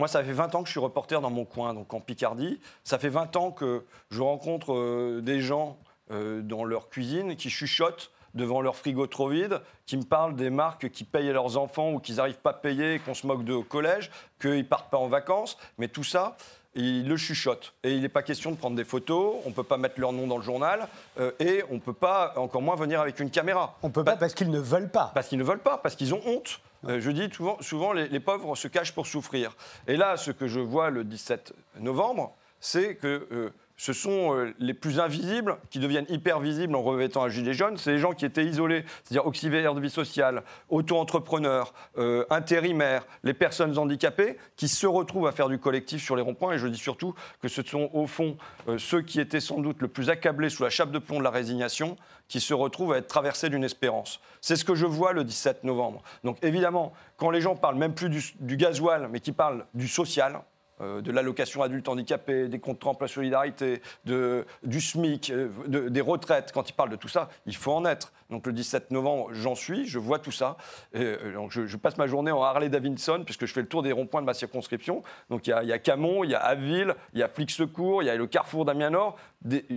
Moi, 0.00 0.08
ça 0.08 0.24
fait 0.24 0.32
20 0.32 0.54
ans 0.54 0.62
que 0.62 0.66
je 0.66 0.70
suis 0.70 0.80
reporter 0.80 1.20
dans 1.20 1.28
mon 1.28 1.44
coin, 1.44 1.74
donc 1.74 1.92
en 1.92 2.00
Picardie. 2.00 2.58
Ça 2.84 2.98
fait 2.98 3.10
20 3.10 3.36
ans 3.36 3.50
que 3.50 3.84
je 4.10 4.22
rencontre 4.22 4.72
euh, 4.72 5.20
des 5.20 5.42
gens 5.42 5.76
euh, 6.10 6.40
dans 6.40 6.64
leur 6.64 6.88
cuisine 6.88 7.36
qui 7.36 7.50
chuchotent 7.50 8.10
devant 8.32 8.62
leur 8.62 8.76
frigo 8.76 9.06
trop 9.06 9.28
vide, 9.28 9.60
qui 9.84 9.98
me 9.98 10.02
parlent 10.04 10.36
des 10.36 10.48
marques 10.48 10.88
qui 10.88 11.04
payent 11.04 11.30
leurs 11.30 11.58
enfants 11.58 11.92
ou 11.92 11.98
qu'ils 11.98 12.14
n'arrivent 12.14 12.38
pas 12.38 12.52
à 12.52 12.54
payer, 12.54 12.98
qu'on 13.00 13.12
se 13.12 13.26
moque 13.26 13.44
d'eux 13.44 13.56
au 13.56 13.62
collège, 13.62 14.10
qu'ils 14.40 14.56
ne 14.56 14.62
partent 14.62 14.90
pas 14.90 14.96
en 14.96 15.08
vacances. 15.08 15.58
Mais 15.76 15.88
tout 15.88 16.02
ça, 16.02 16.38
ils 16.74 17.06
le 17.08 17.16
chuchotent. 17.16 17.74
Et 17.82 17.94
il 17.94 18.02
n'est 18.02 18.08
pas 18.08 18.22
question 18.22 18.50
de 18.50 18.56
prendre 18.56 18.76
des 18.76 18.84
photos, 18.84 19.36
on 19.44 19.50
ne 19.50 19.54
peut 19.54 19.64
pas 19.64 19.76
mettre 19.76 20.00
leur 20.00 20.12
nom 20.12 20.26
dans 20.26 20.36
le 20.36 20.42
journal, 20.42 20.88
euh, 21.18 21.32
et 21.40 21.62
on 21.70 21.74
ne 21.74 21.80
peut 21.80 21.92
pas, 21.92 22.32
encore 22.36 22.62
moins, 22.62 22.76
venir 22.76 23.00
avec 23.00 23.20
une 23.20 23.30
caméra. 23.30 23.76
On 23.82 23.90
peut 23.90 24.04
pas 24.04 24.16
parce 24.16 24.34
qu'ils 24.34 24.50
ne 24.50 24.60
veulent 24.60 24.90
pas. 24.90 25.10
Parce 25.14 25.28
qu'ils 25.28 25.38
ne 25.38 25.44
veulent 25.44 25.58
pas, 25.58 25.78
parce 25.78 25.96
qu'ils 25.96 26.14
ont 26.14 26.22
honte. 26.26 26.60
Euh, 26.88 27.00
je 27.00 27.10
dis 27.10 27.28
souvent, 27.32 27.58
souvent 27.60 27.92
les, 27.92 28.08
les 28.08 28.20
pauvres 28.20 28.56
se 28.56 28.68
cachent 28.68 28.94
pour 28.94 29.06
souffrir. 29.06 29.56
Et 29.86 29.96
là, 29.96 30.16
ce 30.16 30.30
que 30.30 30.46
je 30.46 30.60
vois 30.60 30.90
le 30.90 31.04
17 31.04 31.52
novembre, 31.80 32.34
c'est 32.60 32.94
que 32.94 33.26
euh, 33.32 33.50
ce 33.80 33.94
sont 33.94 34.36
euh, 34.36 34.54
les 34.58 34.74
plus 34.74 35.00
invisibles 35.00 35.56
qui 35.70 35.78
deviennent 35.78 36.04
hyper 36.10 36.38
visibles 36.38 36.76
en 36.76 36.82
revêtant 36.82 37.24
un 37.24 37.30
gilet 37.30 37.54
jaune. 37.54 37.78
C'est 37.78 37.92
les 37.92 37.98
gens 37.98 38.12
qui 38.12 38.26
étaient 38.26 38.44
isolés, 38.44 38.84
c'est-à-dire 39.02 39.26
auxiliaires 39.26 39.74
de 39.74 39.80
vie 39.80 39.88
sociale, 39.88 40.42
auto-entrepreneurs, 40.68 41.72
euh, 41.96 42.26
intérimaires, 42.28 43.06
les 43.22 43.32
personnes 43.32 43.78
handicapées, 43.78 44.36
qui 44.56 44.68
se 44.68 44.86
retrouvent 44.86 45.26
à 45.26 45.32
faire 45.32 45.48
du 45.48 45.58
collectif 45.58 46.04
sur 46.04 46.14
les 46.14 46.20
ronds-points. 46.20 46.52
Et 46.52 46.58
je 46.58 46.66
dis 46.66 46.78
surtout 46.78 47.14
que 47.40 47.48
ce 47.48 47.62
sont 47.62 47.88
au 47.94 48.06
fond 48.06 48.36
euh, 48.68 48.76
ceux 48.76 49.00
qui 49.00 49.18
étaient 49.18 49.40
sans 49.40 49.60
doute 49.60 49.80
le 49.80 49.88
plus 49.88 50.10
accablés 50.10 50.50
sous 50.50 50.62
la 50.62 50.68
chape 50.68 50.90
de 50.90 50.98
plomb 50.98 51.18
de 51.18 51.24
la 51.24 51.30
résignation 51.30 51.96
qui 52.28 52.40
se 52.40 52.52
retrouvent 52.52 52.92
à 52.92 52.98
être 52.98 53.08
traversés 53.08 53.48
d'une 53.48 53.64
espérance. 53.64 54.20
C'est 54.42 54.56
ce 54.56 54.64
que 54.66 54.74
je 54.74 54.84
vois 54.84 55.14
le 55.14 55.24
17 55.24 55.64
novembre. 55.64 56.02
Donc 56.22 56.36
évidemment, 56.42 56.92
quand 57.16 57.30
les 57.30 57.40
gens 57.40 57.56
parlent 57.56 57.78
même 57.78 57.94
plus 57.94 58.10
du, 58.10 58.22
du 58.40 58.58
gasoil, 58.58 59.08
mais 59.10 59.20
qui 59.20 59.32
parlent 59.32 59.64
du 59.72 59.88
social, 59.88 60.42
euh, 60.80 61.00
de 61.02 61.10
l'allocation 61.12 61.62
adulte 61.62 61.88
handicapé, 61.88 62.48
des 62.48 62.58
comptes 62.58 62.86
emploi 62.86 63.06
solidarité, 63.06 63.82
de, 64.06 64.46
du 64.62 64.80
SMIC, 64.80 65.30
euh, 65.30 65.48
de- 65.66 65.88
des 65.88 66.00
retraites, 66.00 66.52
quand 66.52 66.68
ils 66.70 66.72
parlent 66.72 66.90
de 66.90 66.96
tout 66.96 67.08
ça, 67.08 67.28
il 67.46 67.54
faut 67.54 67.72
en 67.72 67.84
être. 67.84 68.12
Donc 68.30 68.46
le 68.46 68.52
17 68.52 68.90
novembre, 68.90 69.28
j'en 69.32 69.54
suis, 69.54 69.86
je 69.86 69.98
vois 69.98 70.18
tout 70.18 70.32
ça. 70.32 70.56
Euh, 70.94 71.34
donc, 71.34 71.50
je, 71.50 71.76
passe 71.76 71.98
ma 71.98 72.06
journée 72.06 72.30
en 72.30 72.42
Harley 72.42 72.68
Davidson, 72.68 73.22
puisque 73.24 73.46
je 73.46 73.52
fais 73.52 73.60
le 73.60 73.68
tour 73.68 73.82
des 73.82 73.92
ronds-points 73.92 74.22
de 74.22 74.26
ma 74.26 74.34
circonscription. 74.34 75.02
Donc 75.28 75.46
il 75.46 75.50
y 75.50 75.52
a, 75.52 75.62
il 75.62 75.68
y 75.68 75.72
a 75.72 75.78
Camon, 75.78 76.24
il 76.24 76.30
y 76.30 76.34
a 76.34 76.40
Abbeville, 76.40 76.94
il 77.12 77.20
y 77.20 77.22
a 77.22 77.28
Flic 77.28 77.50
Secours, 77.50 78.02
il 78.02 78.06
y 78.06 78.10
a 78.10 78.16
le 78.16 78.26
carrefour 78.26 78.64
d'Amiens-Nord. 78.64 79.16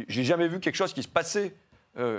J'ai 0.08 0.24
jamais 0.24 0.48
vu 0.48 0.60
quelque 0.60 0.76
chose 0.76 0.94
qui 0.94 1.04
se 1.04 1.08
passait 1.08 1.56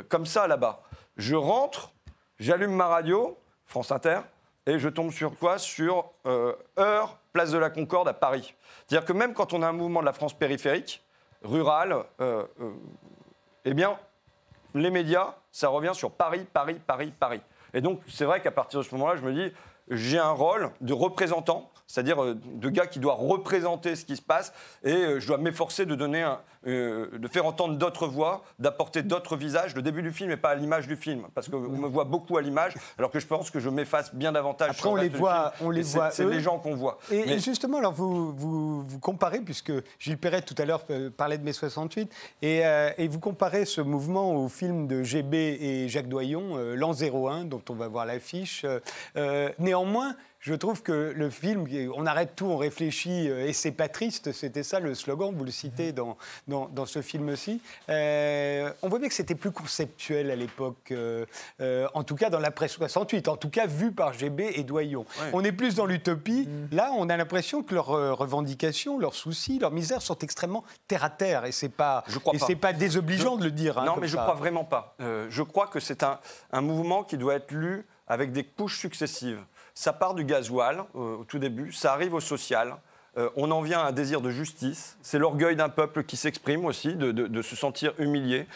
comme 0.08 0.26
ça 0.26 0.46
là-bas. 0.46 0.82
Je 1.16 1.34
rentre, 1.34 1.92
j'allume 2.38 2.72
ma 2.72 2.86
radio, 2.86 3.38
France 3.66 3.92
Inter, 3.92 4.20
et 4.66 4.78
je 4.78 4.88
tombe 4.88 5.10
sur 5.10 5.36
quoi? 5.38 5.58
Sur 5.58 6.10
Heure, 6.26 7.18
place 7.34 7.50
de 7.50 7.58
la 7.58 7.68
Concorde 7.68 8.06
à 8.06 8.14
Paris. 8.14 8.54
C'est-à-dire 8.86 9.04
que 9.04 9.12
même 9.12 9.34
quand 9.34 9.52
on 9.52 9.60
a 9.62 9.66
un 9.66 9.72
mouvement 9.72 10.00
de 10.00 10.06
la 10.06 10.12
France 10.12 10.32
périphérique, 10.32 11.02
rurale, 11.42 11.92
euh, 12.20 12.44
euh, 12.60 12.70
eh 13.64 13.74
bien, 13.74 13.98
les 14.74 14.88
médias, 14.90 15.34
ça 15.50 15.68
revient 15.68 15.90
sur 15.94 16.12
Paris, 16.12 16.46
Paris, 16.52 16.80
Paris, 16.86 17.12
Paris. 17.18 17.40
Et 17.74 17.80
donc, 17.80 18.00
c'est 18.08 18.24
vrai 18.24 18.40
qu'à 18.40 18.52
partir 18.52 18.78
de 18.78 18.84
ce 18.84 18.94
moment-là, 18.94 19.16
je 19.16 19.22
me 19.22 19.32
dis, 19.32 19.52
j'ai 19.90 20.18
un 20.20 20.30
rôle 20.30 20.70
de 20.80 20.92
représentant, 20.92 21.70
c'est-à-dire 21.88 22.22
euh, 22.22 22.34
de 22.36 22.68
gars 22.68 22.86
qui 22.86 23.00
doit 23.00 23.14
représenter 23.14 23.96
ce 23.96 24.04
qui 24.04 24.14
se 24.14 24.22
passe, 24.22 24.54
et 24.84 25.18
je 25.18 25.26
dois 25.26 25.38
m'efforcer 25.38 25.86
de 25.86 25.96
donner, 25.96 26.22
un- 26.22 26.40
euh, 26.66 27.08
de 27.18 27.28
faire 27.28 27.46
entendre 27.46 27.76
d'autres 27.76 28.06
voix, 28.06 28.42
d'apporter 28.58 29.02
d'autres 29.02 29.36
visages. 29.36 29.74
Le 29.74 29.82
début 29.82 30.02
du 30.02 30.12
film 30.12 30.30
n'est 30.30 30.36
pas 30.36 30.50
à 30.50 30.54
l'image 30.54 30.86
du 30.88 30.96
film, 30.96 31.22
parce 31.34 31.48
qu'on 31.48 31.60
me 31.60 31.88
voit 31.88 32.04
beaucoup 32.04 32.36
à 32.36 32.42
l'image, 32.42 32.74
alors 32.98 33.10
que 33.10 33.20
je 33.20 33.26
pense 33.26 33.50
que 33.50 33.60
je 33.60 33.68
m'efface 33.68 34.14
bien 34.14 34.32
davantage. 34.32 34.70
Après, 34.70 34.80
sur 34.82 34.92
on 34.92 34.96
les 34.96 35.08
voit- 35.08 35.52
film. 35.56 35.68
on 35.68 35.70
les 35.70 35.82
voit, 35.82 36.10
C'est 36.10 36.24
les 36.26 36.40
gens 36.40 36.58
qu'on 36.58 36.74
voit. 36.74 36.98
Et, 37.10 37.24
Mais- 37.26 37.32
et 37.34 37.38
justement, 37.38 37.78
alors 37.78 37.92
vous, 37.92 38.32
vous, 38.32 38.82
vous 38.82 38.98
comparez, 38.98 39.40
puisque 39.40 39.72
Gilles 39.98 40.18
Perret 40.18 40.42
tout 40.42 40.54
à 40.58 40.64
l'heure 40.64 40.82
euh, 40.90 41.10
parlait 41.10 41.38
de 41.38 41.44
mai 41.44 41.52
68, 41.52 42.10
et, 42.42 42.64
euh, 42.66 42.90
et 42.98 43.08
vous 43.08 43.20
comparez 43.20 43.64
ce 43.64 43.80
mouvement 43.80 44.34
au 44.36 44.48
film 44.48 44.86
de 44.86 45.02
GB 45.02 45.36
et 45.60 45.88
Jacques 45.88 46.08
Doyon, 46.08 46.56
euh, 46.56 46.74
L'an 46.76 46.92
01, 46.92 47.44
dont 47.44 47.62
on 47.70 47.74
va 47.74 47.88
voir 47.88 48.06
l'affiche. 48.06 48.64
Néanmoins, 49.58 50.14
je 50.40 50.54
trouve 50.54 50.82
que 50.82 51.12
le 51.16 51.30
film, 51.30 51.66
on 51.96 52.04
arrête 52.06 52.32
tout, 52.36 52.46
on 52.46 52.56
réfléchit, 52.56 53.26
et 53.28 53.52
c'est 53.52 53.70
pas 53.72 53.88
triste, 53.88 54.32
c'était 54.32 54.62
ça 54.62 54.78
le 54.78 54.94
slogan, 54.94 55.32
vous 55.34 55.44
le 55.44 55.50
citez 55.50 55.92
dans, 55.92 56.16
dans, 56.48 56.53
dans 56.72 56.86
ce 56.86 57.02
film-ci. 57.02 57.60
Euh, 57.88 58.72
on 58.82 58.88
voit 58.88 58.98
bien 58.98 59.08
que 59.08 59.14
c'était 59.14 59.34
plus 59.34 59.50
conceptuel 59.50 60.30
à 60.30 60.36
l'époque, 60.36 60.90
euh, 60.90 61.24
euh, 61.60 61.86
en 61.94 62.02
tout 62.04 62.14
cas 62.16 62.30
dans 62.30 62.38
l'après 62.40 62.68
68, 62.68 63.28
en 63.28 63.36
tout 63.36 63.50
cas 63.50 63.66
vu 63.66 63.92
par 63.92 64.12
GB 64.12 64.52
et 64.58 64.62
Doyon. 64.64 65.04
Ouais. 65.20 65.30
On 65.32 65.42
est 65.44 65.52
plus 65.52 65.74
dans 65.74 65.86
l'utopie. 65.86 66.48
Là, 66.72 66.90
on 66.96 67.08
a 67.08 67.16
l'impression 67.16 67.62
que 67.62 67.74
leurs 67.74 67.86
revendications, 68.18 68.98
leurs 68.98 69.14
soucis, 69.14 69.58
leurs 69.58 69.70
misères 69.70 70.02
sont 70.02 70.18
extrêmement 70.18 70.64
terre 70.88 71.04
à 71.04 71.10
terre. 71.10 71.44
Et 71.44 71.52
c'est 71.52 71.68
pas, 71.68 72.04
Je 72.08 72.18
crois 72.18 72.34
et 72.34 72.38
pas. 72.56 72.68
pas 72.68 72.72
désobligeant 72.72 73.34
Je- 73.34 73.40
de 73.40 73.44
le 73.44 73.50
dire. 73.50 73.78
hein, 73.78 73.84
non, 73.84 73.96
mais 74.00 74.08
je 74.08 74.16
ça. 74.16 74.22
crois 74.22 74.34
vraiment 74.34 74.64
pas. 74.64 74.96
Je 75.28 75.42
crois 75.42 75.66
que 75.66 75.80
c'est 75.80 76.02
un, 76.02 76.18
un 76.52 76.60
mouvement 76.60 77.04
qui 77.04 77.16
doit 77.18 77.34
être 77.34 77.50
lu 77.52 77.86
avec 78.06 78.32
des 78.32 78.44
couches 78.44 78.78
successives. 78.78 79.40
Ça 79.74 79.92
part 79.92 80.14
du 80.14 80.24
gasoil 80.24 80.84
au 80.94 81.24
tout 81.26 81.38
début, 81.38 81.72
ça 81.72 81.92
arrive 81.92 82.14
au 82.14 82.20
social. 82.20 82.76
Euh, 83.16 83.30
on 83.36 83.50
en 83.50 83.60
vient 83.60 83.80
à 83.80 83.88
un 83.88 83.92
désir 83.92 84.20
de 84.20 84.30
justice. 84.30 84.96
C'est 85.02 85.18
l'orgueil 85.18 85.56
d'un 85.56 85.68
peuple 85.68 86.04
qui 86.04 86.16
s'exprime 86.16 86.64
aussi, 86.64 86.94
de, 86.94 87.42
se 87.42 87.56
sentir 87.56 87.92
humilié. 87.98 88.46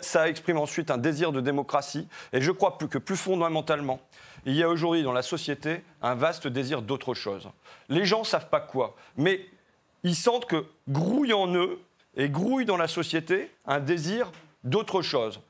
Ça 0.00 0.28
exprime 0.28 0.58
ensuite 0.58 0.90
un 0.90 0.98
désir 0.98 1.32
de 1.32 1.40
démocratie. 1.40 2.08
Et 2.32 2.40
je 2.40 2.50
crois 2.50 2.76
plus 2.78 2.88
que 2.88 2.98
plus 2.98 3.16
fondamentalement, 3.16 4.00
il 4.44 4.54
y 4.54 4.62
a 4.62 4.68
aujourd'hui 4.68 5.02
dans 5.02 5.12
la 5.12 5.22
société 5.22 5.82
un 6.02 6.14
vaste 6.14 6.46
désir 6.46 6.82
d'autre 6.82 7.14
chose. 7.14 7.48
Les 7.88 8.04
gens 8.04 8.24
savent 8.24 8.50
pas 8.50 8.60
quoi, 8.60 8.94
mais 9.16 9.46
ils 10.02 10.16
sentent 10.16 10.46
que 10.46 10.66
grouille 10.88 11.32
en 11.32 11.54
eux 11.54 11.80
et 12.16 12.28
grouille 12.28 12.66
dans 12.66 12.76
la 12.76 12.88
société 12.88 13.50
un 13.66 13.80
désir 13.80 14.30
d'autre 14.64 15.00
chose. 15.02 15.40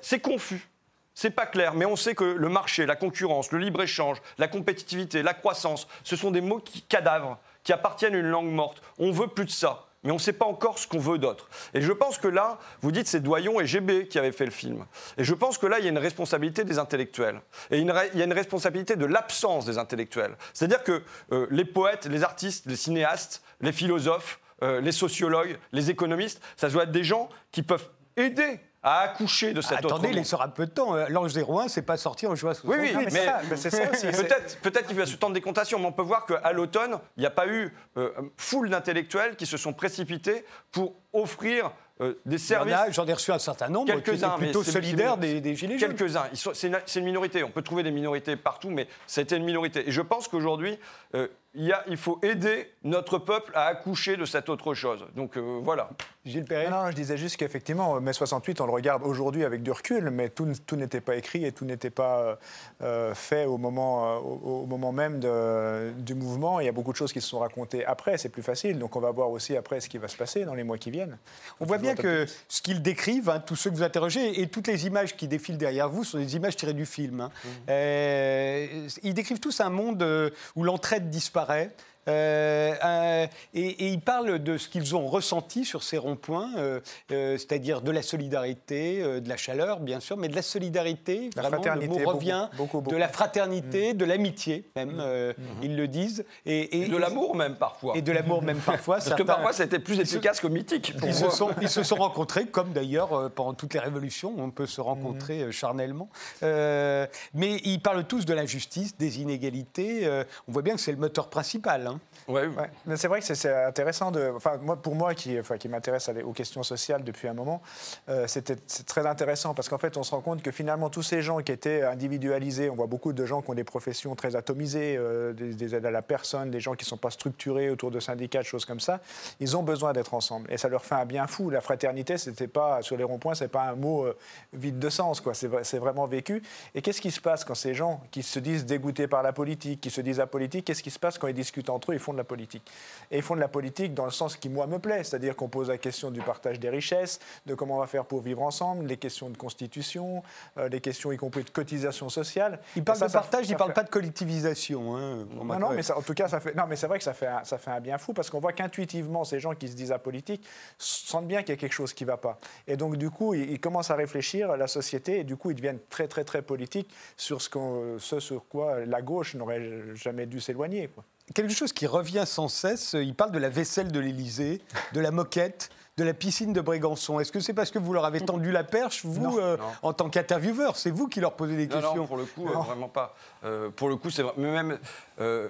C'est 0.00 0.20
confus. 0.20 0.66
C'est 1.14 1.30
pas 1.30 1.44
clair, 1.44 1.74
mais 1.74 1.84
on 1.84 1.96
sait 1.96 2.14
que 2.14 2.24
le 2.24 2.48
marché, 2.48 2.86
la 2.86 2.96
concurrence, 2.96 3.52
le 3.52 3.58
libre-échange, 3.58 4.22
la 4.38 4.48
compétitivité, 4.48 5.22
la 5.22 5.34
croissance, 5.34 5.86
ce 6.02 6.16
sont 6.16 6.30
des 6.30 6.40
mots 6.40 6.60
qui 6.60 6.80
cadavres, 6.82 7.38
qui 7.64 7.72
appartiennent 7.72 8.14
à 8.14 8.18
une 8.18 8.30
langue 8.30 8.50
morte. 8.50 8.82
On 8.98 9.10
veut 9.10 9.28
plus 9.28 9.44
de 9.44 9.50
ça, 9.50 9.86
mais 10.02 10.10
on 10.10 10.14
ne 10.14 10.20
sait 10.20 10.32
pas 10.32 10.46
encore 10.46 10.78
ce 10.78 10.86
qu'on 10.86 10.98
veut 10.98 11.18
d'autre. 11.18 11.48
Et 11.74 11.80
je 11.80 11.92
pense 11.92 12.18
que 12.18 12.28
là, 12.28 12.58
vous 12.80 12.92
dites 12.92 13.06
c'est 13.06 13.20
Doyon 13.20 13.60
et 13.60 13.66
GB 13.66 14.08
qui 14.08 14.18
avaient 14.18 14.32
fait 14.32 14.44
le 14.44 14.50
film. 14.50 14.86
Et 15.18 15.24
je 15.24 15.34
pense 15.34 15.58
que 15.58 15.66
là, 15.66 15.78
il 15.78 15.84
y 15.84 15.88
a 15.88 15.90
une 15.90 15.98
responsabilité 15.98 16.64
des 16.64 16.78
intellectuels. 16.78 17.40
Et 17.70 17.78
il 17.78 17.86
y 17.86 18.22
a 18.22 18.24
une 18.24 18.32
responsabilité 18.32 18.96
de 18.96 19.06
l'absence 19.06 19.66
des 19.66 19.78
intellectuels. 19.78 20.36
C'est-à-dire 20.54 20.82
que 20.82 21.02
euh, 21.32 21.46
les 21.50 21.64
poètes, 21.64 22.06
les 22.06 22.22
artistes, 22.22 22.66
les 22.66 22.76
cinéastes, 22.76 23.42
les 23.60 23.72
philosophes, 23.72 24.40
euh, 24.62 24.80
les 24.80 24.92
sociologues, 24.92 25.58
les 25.72 25.90
économistes, 25.90 26.40
ça 26.56 26.68
doit 26.68 26.84
être 26.84 26.92
des 26.92 27.04
gens 27.04 27.28
qui 27.50 27.62
peuvent 27.62 27.88
aider 28.16 28.60
à 28.82 29.00
accoucher 29.00 29.52
de 29.52 29.60
cet 29.60 29.84
autre 29.84 29.94
Attendez, 29.94 30.08
il 30.10 30.16
monde. 30.16 30.24
sera 30.24 30.48
peu 30.48 30.66
de 30.66 30.70
temps. 30.70 30.94
Euh, 30.94 31.06
L'Ange 31.08 31.36
01, 31.36 31.68
c'est 31.68 31.82
pas 31.82 31.96
sorti 31.96 32.26
en 32.26 32.34
juin 32.34 32.54
68. 32.54 32.80
Oui, 32.80 32.96
oui, 32.96 33.04
mais, 33.04 33.10
c'est 33.10 33.24
ça, 33.26 33.40
mais 33.48 33.56
c'est 33.96 34.12
ça 34.12 34.22
peut-être, 34.22 34.60
peut-être 34.60 34.86
qu'il 34.86 34.96
va 34.96 35.06
se 35.06 35.16
tendre 35.16 35.34
des 35.34 35.40
comptations, 35.40 35.78
mais 35.78 35.86
on 35.86 35.92
peut 35.92 36.02
voir 36.02 36.26
qu'à 36.26 36.52
l'automne, 36.52 36.98
il 37.16 37.20
n'y 37.20 37.26
a 37.26 37.30
pas 37.30 37.46
eu 37.46 37.74
euh, 37.96 38.10
foule 38.36 38.70
d'intellectuels 38.70 39.36
qui 39.36 39.46
se 39.46 39.56
sont 39.56 39.72
précipités 39.72 40.44
pour 40.72 40.94
offrir 41.12 41.72
euh, 42.00 42.14
des 42.24 42.38
services. 42.38 42.74
a, 42.74 42.90
J'en 42.90 43.06
ai 43.06 43.12
reçu 43.12 43.30
un 43.30 43.38
certain 43.38 43.68
nombre 43.68 43.92
Quelques-uns, 43.92 44.38
plutôt 44.38 44.62
solidaires 44.62 45.18
des, 45.18 45.40
des 45.40 45.54
Gilets 45.54 45.78
jaunes. 45.78 45.94
Quelques-uns. 45.94 46.24
C'est 46.32 46.96
une, 46.96 47.04
minorité. 47.04 47.44
On 47.44 47.50
peut 47.50 47.62
trouver 47.62 47.82
des 47.82 47.90
minorités 47.90 48.36
partout, 48.36 48.70
mais 48.70 48.88
c'était 49.06 49.36
une 49.36 49.44
minorité. 49.44 49.86
Et 49.86 49.90
je 49.92 50.00
pense 50.00 50.26
qu'aujourd'hui, 50.26 50.78
euh, 51.14 51.28
il 51.54 51.64
y 51.64 51.72
a- 51.72 51.84
il 51.88 51.96
faut 51.96 52.18
aider 52.22 52.70
notre 52.84 53.18
peuple 53.18 53.50
à 53.54 53.66
accoucher 53.66 54.16
de 54.16 54.24
cette 54.24 54.48
autre 54.48 54.72
chose. 54.74 55.04
Donc 55.16 55.36
euh, 55.36 55.58
voilà. 55.62 55.90
Gilles 56.24 56.44
Perret 56.44 56.68
Non, 56.70 56.84
non, 56.84 56.90
je 56.90 56.94
disais 56.96 57.16
juste 57.16 57.36
qu'effectivement, 57.38 57.98
mai 58.00 58.12
68, 58.12 58.60
on 58.60 58.66
le 58.66 58.72
regarde 58.72 59.02
aujourd'hui 59.04 59.42
avec 59.44 59.62
du 59.62 59.70
recul, 59.72 60.10
mais 60.10 60.28
tout, 60.28 60.46
n'était 60.76 61.00
pas 61.00 61.16
écrit 61.16 61.44
et 61.46 61.52
tout 61.52 61.64
n'était 61.64 61.88
pas 61.90 62.18
euh, 62.20 62.36
euh, 62.82 63.14
fait 63.14 63.46
au 63.46 63.56
moment, 63.56 64.16
euh, 64.16 64.18
au, 64.18 64.62
au 64.62 64.66
moment 64.66 64.92
même 64.92 65.18
de- 65.18 65.92
du 65.98 66.14
mouvement. 66.14 66.60
Il 66.60 66.66
y 66.66 66.68
a 66.68 66.72
beaucoup 66.72 66.92
de 66.92 66.96
choses 66.96 67.12
qui 67.12 67.20
se 67.22 67.28
sont 67.28 67.38
racontées 67.38 67.84
après, 67.86 68.18
c'est 68.18 68.28
plus 68.28 68.42
facile. 68.42 68.78
Donc 68.78 68.94
on 68.96 69.00
va 69.00 69.10
voir 69.10 69.30
aussi 69.30 69.56
après 69.56 69.80
ce 69.80 69.88
qui 69.88 69.96
va 69.98 70.08
se 70.08 70.16
passer 70.16 70.44
dans 70.44 70.54
les 70.54 70.62
mois 70.62 70.78
qui 70.78 70.90
viennent. 70.90 71.16
On 71.58 71.64
voit 71.64 71.78
bien 71.78 71.94
que 71.94 72.26
ce 72.48 72.60
qu'ils 72.62 72.82
décrivent, 72.82 73.30
hein, 73.30 73.40
tous 73.40 73.56
ceux 73.56 73.70
que 73.70 73.76
vous 73.76 73.82
interrogez, 73.82 74.40
et 74.42 74.48
toutes 74.48 74.66
les 74.66 74.86
images 74.86 75.16
qui 75.16 75.26
défilent 75.26 75.58
derrière 75.58 75.88
vous 75.88 76.04
sont 76.04 76.18
des 76.18 76.36
images 76.36 76.54
tirées 76.56 76.74
du 76.74 76.86
film. 76.86 77.20
hein. 77.22 77.30
Euh, 77.70 78.88
ils 79.02 79.14
décrivent 79.14 79.40
tous 79.40 79.60
un 79.60 79.70
monde 79.70 80.02
euh, 80.02 80.30
où 80.54 80.62
l'entraide 80.64 81.08
disparaît 81.10 81.39
disparaît. 81.40 81.70
Euh, 82.08 82.74
euh, 82.84 83.26
et, 83.54 83.60
et 83.68 83.88
ils 83.88 84.00
parlent 84.00 84.38
de 84.38 84.56
ce 84.56 84.68
qu'ils 84.68 84.96
ont 84.96 85.06
ressenti 85.06 85.64
sur 85.64 85.82
ces 85.82 85.98
ronds-points, 85.98 86.50
euh, 86.56 86.80
euh, 87.12 87.36
c'est-à-dire 87.36 87.82
de 87.82 87.90
la 87.90 88.02
solidarité, 88.02 89.02
euh, 89.02 89.20
de 89.20 89.28
la 89.28 89.36
chaleur, 89.36 89.80
bien 89.80 90.00
sûr, 90.00 90.16
mais 90.16 90.28
de 90.28 90.34
la 90.34 90.42
solidarité, 90.42 91.30
La 91.36 91.42
vraiment, 91.42 91.56
le 91.58 91.62
fraternité, 91.62 91.88
mot 91.88 91.98
beaucoup, 91.98 92.16
revient, 92.16 92.48
beaucoup, 92.56 92.80
beaucoup. 92.80 92.94
de 92.94 93.00
la 93.00 93.08
fraternité, 93.08 93.94
de 93.94 94.04
l'amitié, 94.04 94.70
même, 94.76 94.98
euh, 95.00 95.32
ils 95.62 95.76
le 95.76 95.88
disent. 95.88 96.24
Et, 96.46 96.82
Et 96.84 96.88
de 96.88 96.96
l'amour 96.96 97.36
même 97.36 97.56
parfois. 97.56 97.96
Et 97.96 98.02
de 98.02 98.12
l'amour 98.12 98.42
même 98.42 98.58
parfois. 98.58 98.96
Parce 98.96 99.14
que 99.14 99.22
parfois, 99.22 99.52
c'était 99.52 99.78
plus 99.78 100.00
efficace 100.00 100.40
que 100.40 100.46
mythique. 100.46 100.96
pour 100.98 101.08
Ils 101.08 101.14
se, 101.14 101.30
sont, 101.30 101.50
ils 101.60 101.68
se 101.68 101.82
sont 101.82 101.96
rencontrés, 101.96 102.46
comme 102.46 102.72
d'ailleurs 102.72 103.12
euh, 103.12 103.28
pendant 103.28 103.54
toutes 103.54 103.74
les 103.74 103.80
révolutions, 103.80 104.34
on 104.38 104.50
peut 104.50 104.66
se 104.66 104.80
rencontrer 104.80 105.42
euh, 105.42 105.50
charnellement. 105.52 106.08
Euh, 106.42 107.06
mais 107.34 107.56
ils 107.64 107.80
parlent 107.80 108.04
tous 108.04 108.24
de 108.24 108.32
l'injustice, 108.34 108.96
des 108.96 109.20
inégalités. 109.20 110.06
euh, 110.06 110.24
on 110.48 110.52
voit 110.52 110.62
bien 110.62 110.74
que 110.74 110.80
c'est 110.80 110.92
le 110.92 110.98
moteur 110.98 111.28
principal. 111.28 111.86
Hein. 111.86 111.99
Ouais. 112.28 112.48
Mais 112.86 112.96
c'est 112.96 113.08
vrai 113.08 113.20
que 113.20 113.26
c'est- 113.34 113.64
intéressant. 113.64 114.12
Enfin, 114.36 114.58
moi, 114.62 114.76
pour 114.76 114.94
moi, 114.94 115.14
qui, 115.14 115.36
m'intéresse 115.68 116.10
aux 116.24 116.32
questions 116.32 116.62
sociales 116.62 117.02
depuis 117.04 117.28
un 117.28 117.34
moment, 117.34 117.60
euh, 118.08 118.26
c'était 118.26 118.56
c'est 118.66 118.86
très 118.86 119.06
intéressant 119.06 119.54
parce 119.54 119.68
qu'en 119.68 119.78
fait, 119.78 119.96
on 119.96 120.02
se 120.02 120.10
rend 120.12 120.20
compte 120.20 120.42
que 120.42 120.50
finalement, 120.50 120.90
tous 120.90 121.02
ces 121.02 121.22
gens 121.22 121.38
qui 121.40 121.52
étaient 121.52 121.82
individualisés, 121.82 122.70
on 122.70 122.74
voit 122.74 122.86
beaucoup 122.86 123.12
de 123.12 123.24
gens 123.26 123.42
qui 123.42 123.50
ont 123.50 123.54
des 123.54 123.64
professions 123.64 124.14
très 124.14 124.36
atomisées, 124.36 124.96
euh, 124.96 125.32
des, 125.32 125.54
des 125.54 125.74
aides 125.74 125.86
à 125.86 125.90
la 125.90 126.02
personne, 126.02 126.50
des 126.50 126.60
gens 126.60 126.74
qui 126.74 126.84
ne 126.84 126.88
sont 126.88 126.96
pas 126.96 127.10
structurés 127.10 127.70
autour 127.70 127.90
de 127.90 128.00
syndicats, 128.00 128.40
de 128.40 128.44
choses 128.46 128.64
comme 128.64 128.80
ça, 128.80 129.00
ils 129.40 129.56
ont 129.56 129.62
besoin 129.62 129.92
d'être 129.92 130.14
ensemble. 130.14 130.52
Et 130.52 130.58
ça 130.58 130.68
leur 130.68 130.84
fait 130.84 130.94
un 130.96 131.04
bien 131.06 131.26
fou. 131.26 131.50
La 131.50 131.60
fraternité, 131.60 132.18
c'était 132.18 132.48
pas 132.48 132.82
sur 132.82 132.96
les 132.96 133.04
ronds-points, 133.04 133.34
c'est 133.34 133.48
pas 133.48 133.62
un 133.64 133.74
mot 133.74 134.04
euh, 134.04 134.16
vide 134.52 134.78
de 134.78 134.88
sens, 134.90 135.20
quoi. 135.20 135.34
C'est 135.34 135.48
vrai- 135.48 135.64
c'est 135.64 135.78
vraiment 135.78 136.06
vécu. 136.06 136.42
Et 136.74 136.82
qu'est-ce 136.82 137.00
qui 137.00 137.10
se 137.10 137.20
passe 137.20 137.44
quand 137.44 137.54
ces 137.54 137.74
gens 137.74 138.00
qui 138.10 138.22
se 138.22 138.38
disent 138.38 138.66
dégoûtés 138.66 139.06
par 139.08 139.22
la 139.22 139.32
politique, 139.32 139.80
qui 139.80 139.90
se 139.90 140.00
disent 140.00 140.20
apolitiques, 140.20 140.64
qu'est-ce 140.66 140.82
qui 140.82 140.90
se 140.90 140.98
passe 140.98 141.18
quand 141.18 141.28
ils 141.28 141.34
discutent 141.34 141.70
entre 141.70 141.92
eux 141.92 141.94
de 142.12 142.18
la 142.18 142.24
politique. 142.24 142.70
Et 143.10 143.16
ils 143.18 143.22
font 143.22 143.34
de 143.34 143.40
la 143.40 143.48
politique 143.48 143.94
dans 143.94 144.04
le 144.04 144.10
sens 144.10 144.36
qui, 144.36 144.48
moi, 144.48 144.66
me 144.66 144.78
plaît, 144.78 145.04
c'est-à-dire 145.04 145.36
qu'on 145.36 145.48
pose 145.48 145.68
la 145.68 145.78
question 145.78 146.10
du 146.10 146.20
partage 146.20 146.58
des 146.60 146.68
richesses, 146.70 147.18
de 147.46 147.54
comment 147.54 147.76
on 147.76 147.80
va 147.80 147.86
faire 147.86 148.04
pour 148.04 148.20
vivre 148.20 148.42
ensemble, 148.42 148.86
les 148.86 148.96
questions 148.96 149.30
de 149.30 149.36
constitution, 149.36 150.22
euh, 150.58 150.68
les 150.68 150.80
questions 150.80 151.12
y 151.12 151.16
compris 151.16 151.44
de 151.44 151.50
cotisation 151.50 152.08
sociale. 152.08 152.60
Il 152.76 152.84
parle 152.84 152.98
Et 152.98 153.00
ça, 153.00 153.06
de 153.06 153.12
ça- 153.12 153.20
partage, 153.20 153.46
ça 153.46 153.52
il 153.52 153.56
parle 153.56 153.70
fait- 153.70 153.74
pas 153.74 153.82
de 153.84 153.90
collectivisation. 153.90 154.96
Hein, 154.96 155.26
non, 155.58 155.70
mais 155.70 155.82
ça- 155.82 155.96
en 155.98 156.02
tout 156.02 156.14
cas, 156.14 156.28
ça 156.28 156.40
fait. 156.40 156.54
Non, 156.54 156.64
mais 156.68 156.76
c'est 156.76 156.86
vrai 156.86 156.98
que 156.98 157.04
ça 157.04 157.14
fait 157.14 157.26
un, 157.26 157.44
ça 157.44 157.58
fait 157.58 157.70
un 157.70 157.80
bien 157.80 157.98
fou 157.98 158.12
parce 158.12 158.30
qu'on 158.30 158.40
voit 158.40 158.52
qu'intuitivement, 158.52 159.24
ces 159.24 159.40
gens 159.40 159.54
qui 159.54 159.68
se 159.68 159.74
disent 159.74 159.92
apolitiques 159.92 160.44
sentent 160.78 161.26
bien 161.26 161.40
qu'il 161.42 161.50
y 161.54 161.58
a 161.58 161.60
quelque 161.60 161.72
chose 161.72 161.92
qui 161.92 162.04
ne 162.04 162.08
va 162.10 162.16
pas. 162.16 162.38
Et 162.66 162.76
donc, 162.76 162.96
du 162.96 163.10
coup, 163.10 163.34
ils, 163.34 163.50
ils 163.50 163.60
commencent 163.60 163.90
à 163.90 163.96
réfléchir 163.96 164.50
à 164.50 164.56
la 164.56 164.66
société 164.66 165.20
et 165.20 165.24
du 165.24 165.36
coup, 165.36 165.50
ils 165.50 165.56
deviennent 165.56 165.80
très, 165.88 166.08
très, 166.08 166.24
très 166.24 166.42
politiques 166.42 166.88
sur 167.16 167.40
ce 167.42 168.18
sur 168.20 168.46
quoi 168.48 168.84
la 168.86 169.02
gauche 169.02 169.34
n'aurait 169.34 169.94
jamais 169.94 170.26
dû 170.26 170.40
s'éloigner. 170.40 170.88
Quelque 171.34 171.52
chose 171.52 171.72
qui 171.72 171.86
revient 171.86 172.24
sans 172.26 172.48
cesse, 172.48 172.94
il 172.98 173.14
parle 173.14 173.30
de 173.30 173.38
la 173.38 173.48
vaisselle 173.48 173.92
de 173.92 174.00
l'Élysée, 174.00 174.60
de 174.92 175.00
la 175.00 175.10
moquette, 175.12 175.70
de 175.96 176.02
la 176.04 176.14
piscine 176.14 176.52
de 176.52 176.60
Brégançon. 176.60 177.20
Est-ce 177.20 177.30
que 177.30 177.40
c'est 177.40 177.52
parce 177.52 177.70
que 177.70 177.78
vous 177.78 177.92
leur 177.92 178.04
avez 178.04 178.20
tendu 178.20 178.50
la 178.50 178.64
perche, 178.64 179.04
vous, 179.04 179.38
euh, 179.38 179.56
Non. 179.56 179.64
en 179.82 179.92
tant 179.92 180.08
qu'intervieweur 180.08 180.76
C'est 180.76 180.90
vous 180.90 181.08
qui 181.08 181.20
leur 181.20 181.34
posez 181.34 181.56
des 181.56 181.66
Non, 181.66 181.74
questions 181.74 181.96
non, 181.96 182.06
pour 182.06 182.16
le 182.16 182.24
coup, 182.24 182.48
euh, 182.48 182.52
vraiment 182.52 182.88
pas. 182.88 183.14
Euh, 183.44 183.68
pour 183.70 183.88
le 183.88 183.96
coup, 183.96 184.10
c'est 184.10 184.22
vrai. 184.22 184.32
Mais 184.38 184.50
même, 184.50 184.78
euh, 185.20 185.48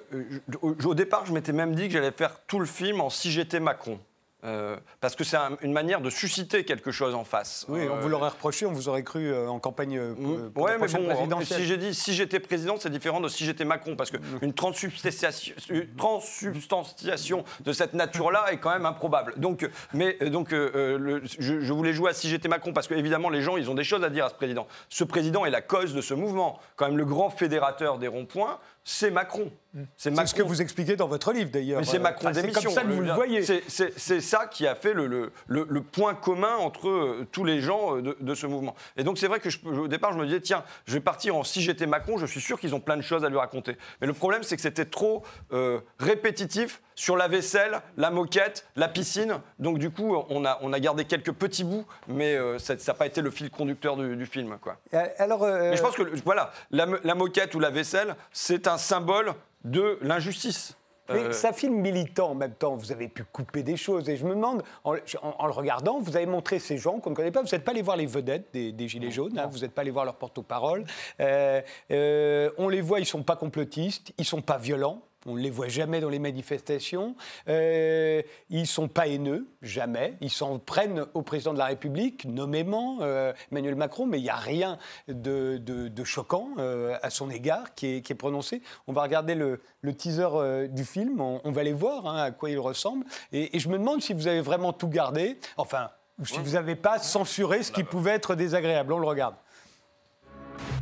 au 0.63 0.95
départ, 0.95 1.25
je 1.27 1.33
m'étais 1.33 1.53
même 1.53 1.75
dit 1.75 1.87
que 1.89 1.95
j'allais 1.95 2.11
faire 2.13 2.41
tout 2.47 2.59
le 2.59 2.67
film 2.67 3.01
en 3.01 3.09
si 3.11 3.31
j'étais 3.31 3.61
Macron. 3.61 3.99
Euh, 4.43 4.77
parce 5.01 5.15
que 5.17 5.23
c'est 5.25 5.37
un- 5.37 5.59
une 5.61 5.73
manière 5.73 6.01
de 6.01 6.09
susciter 6.09 6.65
quelque 6.65 6.91
chose 6.91 7.15
en 7.15 7.25
face. 7.25 7.67
Oui, 7.69 7.81
on 7.91 7.97
Euh, 7.97 8.01
vous 8.01 8.09
l'aurait 8.09 8.31
reproché, 8.31 8.65
on 8.65 8.73
vous 8.73 8.89
aurait 8.89 9.03
cru 9.03 9.31
euh, 9.31 9.49
en 9.49 9.59
campagne 9.59 10.01
pour- 10.15 10.53
pour 10.55 10.63
Ouais, 10.65 10.73
la 10.73 10.79
mais 10.79 10.87
bon, 10.89 11.05
présidentielle. 11.07 11.61
si 11.61 11.67
j'ai 11.67 11.77
dit 11.77 11.95
si 11.95 12.15
j'étais 12.15 12.41
président, 12.41 12.77
c'est 12.79 12.89
différent 12.89 13.21
de 13.21 13.29
si 13.29 13.45
j'étais 13.45 13.67
Macron, 13.67 13.97
parce 13.97 14.11
qu'une 14.11 14.55
transsubstantiation, 14.55 15.55
une 15.69 15.87
transsubstantiation 15.95 17.45
de 17.65 17.73
cette 17.73 17.95
nature-là 17.95 18.47
est 18.53 18.59
quand 18.59 18.71
même 18.71 18.87
improbable. 18.87 19.35
Donc, 19.37 19.69
mais 19.93 20.15
donc, 20.31 20.53
euh, 20.53 20.99
le- 20.99 21.23
je, 21.39 21.61
je 21.61 21.73
voulais 21.73 21.93
jouer 21.93 22.11
à 22.11 22.15
si 22.15 22.29
j'étais 22.29 22.49
Macron, 22.49 22.73
parce 22.73 22.87
que 22.89 22.95
évidemment, 22.95 23.29
les 23.31 23.43
gens, 23.43 23.57
ils 23.57 23.71
ont 23.71 23.75
des 23.75 23.85
choses 23.85 24.03
à 24.05 24.11
dire 24.11 24.25
à 24.25 24.29
ce 24.31 24.35
président. 24.35 24.67
Ce 24.89 25.05
président 25.05 25.45
est 25.45 25.51
la 25.51 25.61
cause 25.63 25.95
de 25.95 26.01
ce 26.01 26.15
mouvement. 26.15 26.59
Quand 26.77 26.87
même, 26.89 26.97
le 26.97 27.05
grand 27.05 27.31
fédérateur 27.31 27.99
des 27.99 28.09
ronds-points, 28.09 28.59
c'est 28.93 29.13
Macron. 29.13 29.53
C'est 29.97 30.13
ce 30.27 30.35
que 30.35 30.43
vous 30.43 30.61
expliquez 30.61 30.97
dans 30.97 31.07
votre 31.07 31.33
livre, 31.33 31.49
d'ailleurs. 31.49 31.85
C'est 31.85 32.01
Macron 32.01 32.29
enfin, 32.31 32.35
C'est 32.35 32.51
comme 32.51 32.73
ça 32.73 32.83
que 32.83 32.89
vous 32.89 33.01
le 33.03 33.13
voyez. 33.13 33.41
C'est- 33.43 34.21
ça 34.21 34.47
qui 34.47 34.67
a 34.67 34.75
fait 34.75 34.93
le, 34.95 35.07
le- 35.07 35.31
le- 35.47 35.67
le 35.71 35.81
point 35.83 36.15
commun 36.15 36.57
entre 36.57 36.89
euh, 36.89 37.27
tous 37.31 37.45
les 37.45 37.61
gens 37.61 37.97
euh, 37.97 38.03
de, 38.03 38.17
de 38.21 38.35
ce 38.35 38.47
mouvement. 38.49 38.75
Et 38.97 39.05
donc 39.05 39.17
c'est 39.19 39.29
vrai 39.29 39.39
que 39.39 39.49
je- 39.49 39.65
au 39.65 39.87
départ, 39.87 40.13
je 40.13 40.19
me 40.19 40.25
disais, 40.27 40.41
tiens, 40.41 40.65
je 40.87 40.95
vais 40.95 41.01
partir 41.01 41.37
en 41.37 41.45
si 41.45 41.63
j'étais 41.63 41.87
Macron, 41.87 42.19
je 42.19 42.27
suis 42.27 42.41
sûr 42.41 42.59
qu'ils 42.59 42.75
ont 42.75 42.81
plein 42.81 42.97
de 42.97 43.03
choses 43.03 43.25
à 43.25 43.29
lui 43.29 43.39
raconter. 43.39 43.77
Mais 44.01 44.09
le 44.09 44.13
problème, 44.13 44.43
c'est 44.43 44.57
que 44.57 44.63
c'était 44.63 44.85
trop 44.87 45.23
euh, 45.53 45.79
répétitif 46.01 46.83
sur 47.01 47.17
la 47.17 47.29
vaisselle, 47.29 47.81
la 47.97 48.11
moquette, 48.11 48.67
la 48.77 48.87
piscine. 48.87 49.41
Donc 49.59 49.79
du 49.79 49.91
coup, 49.91 50.15
on 50.29 50.45
a, 50.45 50.59
on 50.61 50.71
a 50.75 50.81
gardé 50.81 51.07
quelques 51.07 51.33
petits 51.33 51.65
bouts, 51.65 51.87
mais 52.09 52.35
euh, 52.35 52.59
ça 52.59 52.75
n'a 52.75 52.95
pas 52.95 53.07
été 53.07 53.23
le 53.23 53.31
fil 53.31 53.49
conducteur 53.51 53.97
du, 53.97 54.17
du 54.17 54.27
film. 54.27 54.59
Quoi. 54.61 54.77
Alors, 55.19 55.45
euh, 55.45 55.71
Mais 55.71 55.77
je 55.79 55.83
pense 55.83 55.95
que 55.97 56.03
voilà, 56.27 56.51
la, 56.71 56.85
mo- 56.85 56.99
la 57.03 57.15
moquette 57.15 57.55
ou 57.55 57.59
la 57.61 57.71
vaisselle, 57.71 58.17
c'est 58.33 58.69
un 58.69 58.77
symbole 58.77 59.33
de 59.65 59.99
l'injustice. 60.03 60.77
Mais 61.09 61.21
Euh, 61.25 61.33
c'est 61.33 61.49
un 61.49 61.53
film 61.55 61.75
militant 61.81 62.31
en 62.31 62.35
même 62.35 62.53
temps. 62.55 62.77
Vous 62.77 62.93
avez 62.93 63.09
pu 63.09 63.25
couper 63.25 63.63
des 63.65 63.77
choses. 63.79 64.09
Et 64.11 64.17
je 64.19 64.25
me 64.27 64.35
demande, 64.35 64.63
en, 64.85 64.95
en- 64.95 65.35
en 65.39 65.47
le 65.47 65.53
regardant, 65.53 65.99
vous 66.01 66.17
avez 66.17 66.27
montré 66.27 66.59
ces 66.59 66.77
gens 66.79 67.01
qu'on 67.01 67.11
ne 67.11 67.15
connaît 67.17 67.33
pas. 67.33 67.41
Vous 67.43 67.49
n'êtes 67.51 67.65
pas 67.65 67.73
allé 67.73 67.83
voir 67.83 67.97
les 67.97 68.07
vedettes 68.07 68.49
des, 68.53 68.71
des 68.73 68.89
Gilets 68.89 69.11
jaunes. 69.11 69.37
hein. 69.39 69.49
vous 69.51 69.61
n'êtes 69.61 69.73
pas 69.73 69.81
allé 69.81 69.91
voir 69.91 70.05
leur 70.05 70.17
porte-parole. 70.17 70.85
Euh, 71.21 71.63
euh, 71.91 72.51
on 72.59 72.69
les 72.69 72.81
voit, 72.83 72.99
ils 72.99 73.03
ne 73.03 73.07
sont 73.07 73.23
pas 73.25 73.37
complotistes. 73.37 74.13
Ils 74.19 74.23
ne 74.23 74.27
sont 74.27 74.43
pas 74.43 74.59
violents. 74.59 75.03
On 75.27 75.35
ne 75.35 75.41
les 75.41 75.51
voit 75.51 75.69
jamais 75.69 76.01
dans 76.01 76.09
les 76.09 76.19
manifestations. 76.19 77.15
Euh, 77.47 78.23
ils 78.49 78.61
ne 78.63 78.65
sont 78.67 78.89
pas 78.89 79.07
haineux, 79.07 79.47
jamais. 79.61 80.15
Ils 80.23 80.31
s'en 80.31 80.59
prennent 80.59 81.05
au 81.13 81.21
président 81.21 81.53
de 81.53 81.59
la 81.59 81.67
République, 81.67 82.25
nommément 82.25 82.99
euh, 83.03 83.33
Emmanuel 83.53 83.75
Macron, 83.75 84.07
mais 84.07 84.19
il 84.19 84.23
n'y 84.23 84.31
a 84.31 84.37
rien 84.37 84.79
de, 85.09 85.59
de- 85.59 85.89
de 85.89 86.05
choquant 86.05 86.49
euh, 86.59 86.97
à 87.03 87.11
son 87.11 87.29
égard 87.29 87.75
qui 87.75 87.97
est, 87.97 88.01
qui 88.01 88.13
est 88.13 88.17
prononcé. 88.17 88.63
On 88.87 88.93
va 88.95 89.03
regarder 89.03 89.35
le, 89.35 89.61
le 89.83 89.95
teaser 89.95 90.27
euh, 90.33 90.67
du 90.69 90.85
film, 90.87 91.21
on, 91.21 91.41
on 91.45 91.51
va 91.53 91.63
les 91.65 91.75
voir 91.75 92.07
hein, 92.07 92.23
à 92.23 92.31
quoi 92.31 92.49
il 92.49 92.59
ressemble. 92.59 93.05
Et, 93.33 93.55
et 93.55 93.59
je 93.61 93.69
me 93.69 93.77
demande 93.77 94.01
si 94.01 94.15
vous 94.15 94.27
avez 94.27 94.41
vraiment 94.41 94.73
tout 94.73 94.89
gardé, 94.89 95.39
enfin, 95.59 95.91
ou 96.19 96.25
si 96.25 96.39
vous 96.39 96.53
n'avez 96.53 96.77
pas 96.77 96.99
censuré 96.99 97.63
ce 97.63 97.73
qui 97.73 97.85
pouvait 97.85 98.13
être 98.13 98.35
désagréable. 98.35 98.93
On 98.95 98.99
le 98.99 99.07
regarde. 99.07 99.35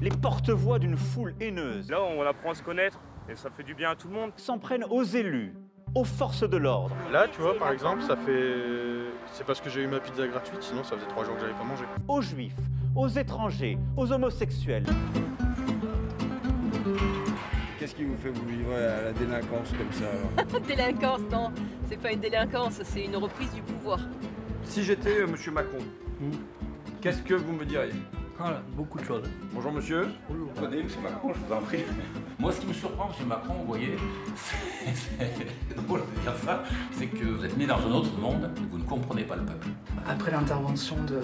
Les 0.00 0.10
porte-voix 0.10 0.78
d'une 0.78 0.96
foule 0.96 1.34
haineuse 1.40 1.90
Là, 1.90 2.00
on 2.02 2.22
apprend 2.22 2.52
à 2.52 2.54
se 2.54 2.62
connaître 2.62 2.98
et 3.30 3.36
ça 3.36 3.50
fait 3.50 3.62
du 3.62 3.74
bien 3.74 3.90
à 3.90 3.96
tout 3.96 4.08
le 4.08 4.14
monde. 4.14 4.30
s'en 4.36 4.58
prennent 4.58 4.84
aux 4.84 5.02
élus, 5.02 5.54
aux 5.94 6.04
forces 6.04 6.48
de 6.48 6.56
l'ordre. 6.56 6.94
Là, 7.12 7.26
tu 7.28 7.40
vois, 7.40 7.56
par 7.58 7.70
exemple, 7.72 8.02
ça 8.02 8.16
fait. 8.16 8.54
C'est 9.32 9.44
parce 9.44 9.60
que 9.60 9.68
j'ai 9.68 9.82
eu 9.82 9.86
ma 9.86 10.00
pizza 10.00 10.26
gratuite, 10.26 10.62
sinon 10.62 10.82
ça 10.84 10.96
faisait 10.96 11.08
trois 11.08 11.24
jours 11.24 11.34
que 11.34 11.40
j'avais 11.40 11.52
pas 11.52 11.64
mangé. 11.64 11.84
aux 12.08 12.20
juifs, 12.22 12.56
aux 12.96 13.08
étrangers, 13.08 13.78
aux 13.96 14.10
homosexuels. 14.10 14.84
Qu'est-ce 17.78 17.94
qui 17.94 18.04
vous 18.04 18.16
fait 18.16 18.30
vous 18.30 18.48
livrer 18.48 18.86
à 18.86 19.02
la 19.02 19.12
délinquance 19.12 19.70
comme 19.70 19.92
ça 19.92 20.04
alors? 20.06 20.60
Délinquance, 20.66 21.20
non, 21.30 21.52
c'est 21.88 21.96
pas 22.00 22.12
une 22.12 22.20
délinquance, 22.20 22.80
c'est 22.82 23.04
une 23.04 23.16
reprise 23.16 23.52
du 23.52 23.62
pouvoir. 23.62 24.00
Si 24.64 24.82
j'étais 24.82 25.20
euh, 25.20 25.26
Monsieur 25.26 25.52
Macron, 25.52 25.78
qu'est-ce 27.00 27.22
que 27.22 27.34
vous 27.34 27.52
me 27.52 27.64
diriez? 27.64 27.92
Beaucoup 28.76 28.98
de 28.98 29.04
choses. 29.04 29.24
Bonjour 29.52 29.72
monsieur. 29.72 30.08
Vous 30.28 30.46
connaissez 30.60 30.82
M. 30.82 31.02
Macron, 31.02 31.32
je 31.34 31.38
vous 31.46 31.52
en 31.52 31.60
prie. 31.60 31.80
Moi, 32.38 32.52
ce 32.52 32.60
qui 32.60 32.66
me 32.66 32.72
surprend, 32.72 33.10
M. 33.20 33.26
Macron, 33.26 33.54
vous 33.54 33.66
voyez, 33.66 33.96
c'est 34.36 35.76
drôle 35.86 36.00
de 36.14 36.20
dire 36.22 36.34
ça, 36.44 36.62
c'est 36.92 37.06
que 37.06 37.24
vous 37.24 37.44
êtes 37.44 37.56
né 37.56 37.66
dans 37.66 37.78
un 37.78 37.90
autre 37.92 38.16
monde 38.18 38.50
et 38.56 38.60
vous 38.70 38.78
ne 38.78 38.84
comprenez 38.84 39.24
pas 39.24 39.36
le 39.36 39.44
peuple. 39.44 39.68
Après 40.08 40.30
l'intervention 40.30 40.96
de, 41.04 41.20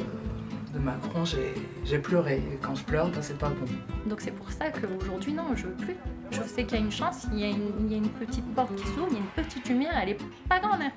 de 0.74 0.78
Macron, 0.78 1.24
j'ai 1.24 1.54
j'ai 1.84 1.98
pleuré. 1.98 2.42
Et 2.52 2.56
quand 2.60 2.74
je 2.74 2.84
pleure, 2.84 3.08
ben, 3.10 3.22
c'est 3.22 3.38
pas 3.38 3.48
bon. 3.50 3.66
Donc 4.08 4.20
c'est 4.20 4.32
pour 4.32 4.50
ça 4.50 4.70
qu'aujourd'hui, 4.70 5.32
non, 5.32 5.44
je 5.54 5.66
veux 5.66 5.74
plus. 5.74 5.96
Je 6.32 6.42
sais 6.42 6.64
qu'il 6.64 6.78
y 6.78 6.80
a 6.80 6.84
une 6.84 6.90
chance, 6.92 7.26
il 7.32 7.38
y 7.38 7.44
a 7.44 7.48
une, 7.48 7.70
il 7.86 7.92
y 7.92 7.94
a 7.94 7.98
une 7.98 8.08
petite 8.08 8.46
porte 8.54 8.74
qui 8.74 8.86
s'ouvre, 8.88 9.06
il 9.10 9.14
y 9.14 9.16
a 9.16 9.20
une 9.20 9.44
petite 9.44 9.68
lumière, 9.68 9.92
elle 10.02 10.10
est 10.10 10.18
pas 10.48 10.58
grande. 10.58 10.80
hein. 10.82 10.90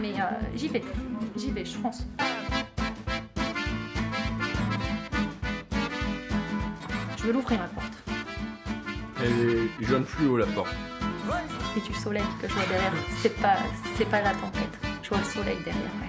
Mais 0.00 0.12
euh, 0.20 0.24
j'y 0.54 0.68
vais, 0.68 0.82
j'y 1.36 1.50
vais, 1.50 1.64
je 1.64 1.76
fonce. 1.78 2.06
Veux 7.28 7.34
l'ouvrir 7.34 7.60
la 7.60 7.68
porte. 7.68 7.92
Elle 9.22 9.50
est 9.50 9.84
jaune 9.84 10.04
fluo 10.04 10.38
la 10.38 10.46
porte. 10.46 10.74
C'est 11.74 11.84
du 11.84 11.92
soleil 11.94 12.22
que 12.40 12.48
je 12.48 12.54
vois 12.54 12.64
derrière. 12.66 12.92
C'est 13.20 13.36
pas, 13.40 13.56
c'est 13.96 14.06
pas 14.08 14.22
la 14.22 14.30
tempête. 14.30 14.78
Je 15.02 15.08
vois 15.10 15.18
le 15.18 15.24
soleil 15.24 15.58
derrière. 15.62 15.82
ouais. 15.82 16.08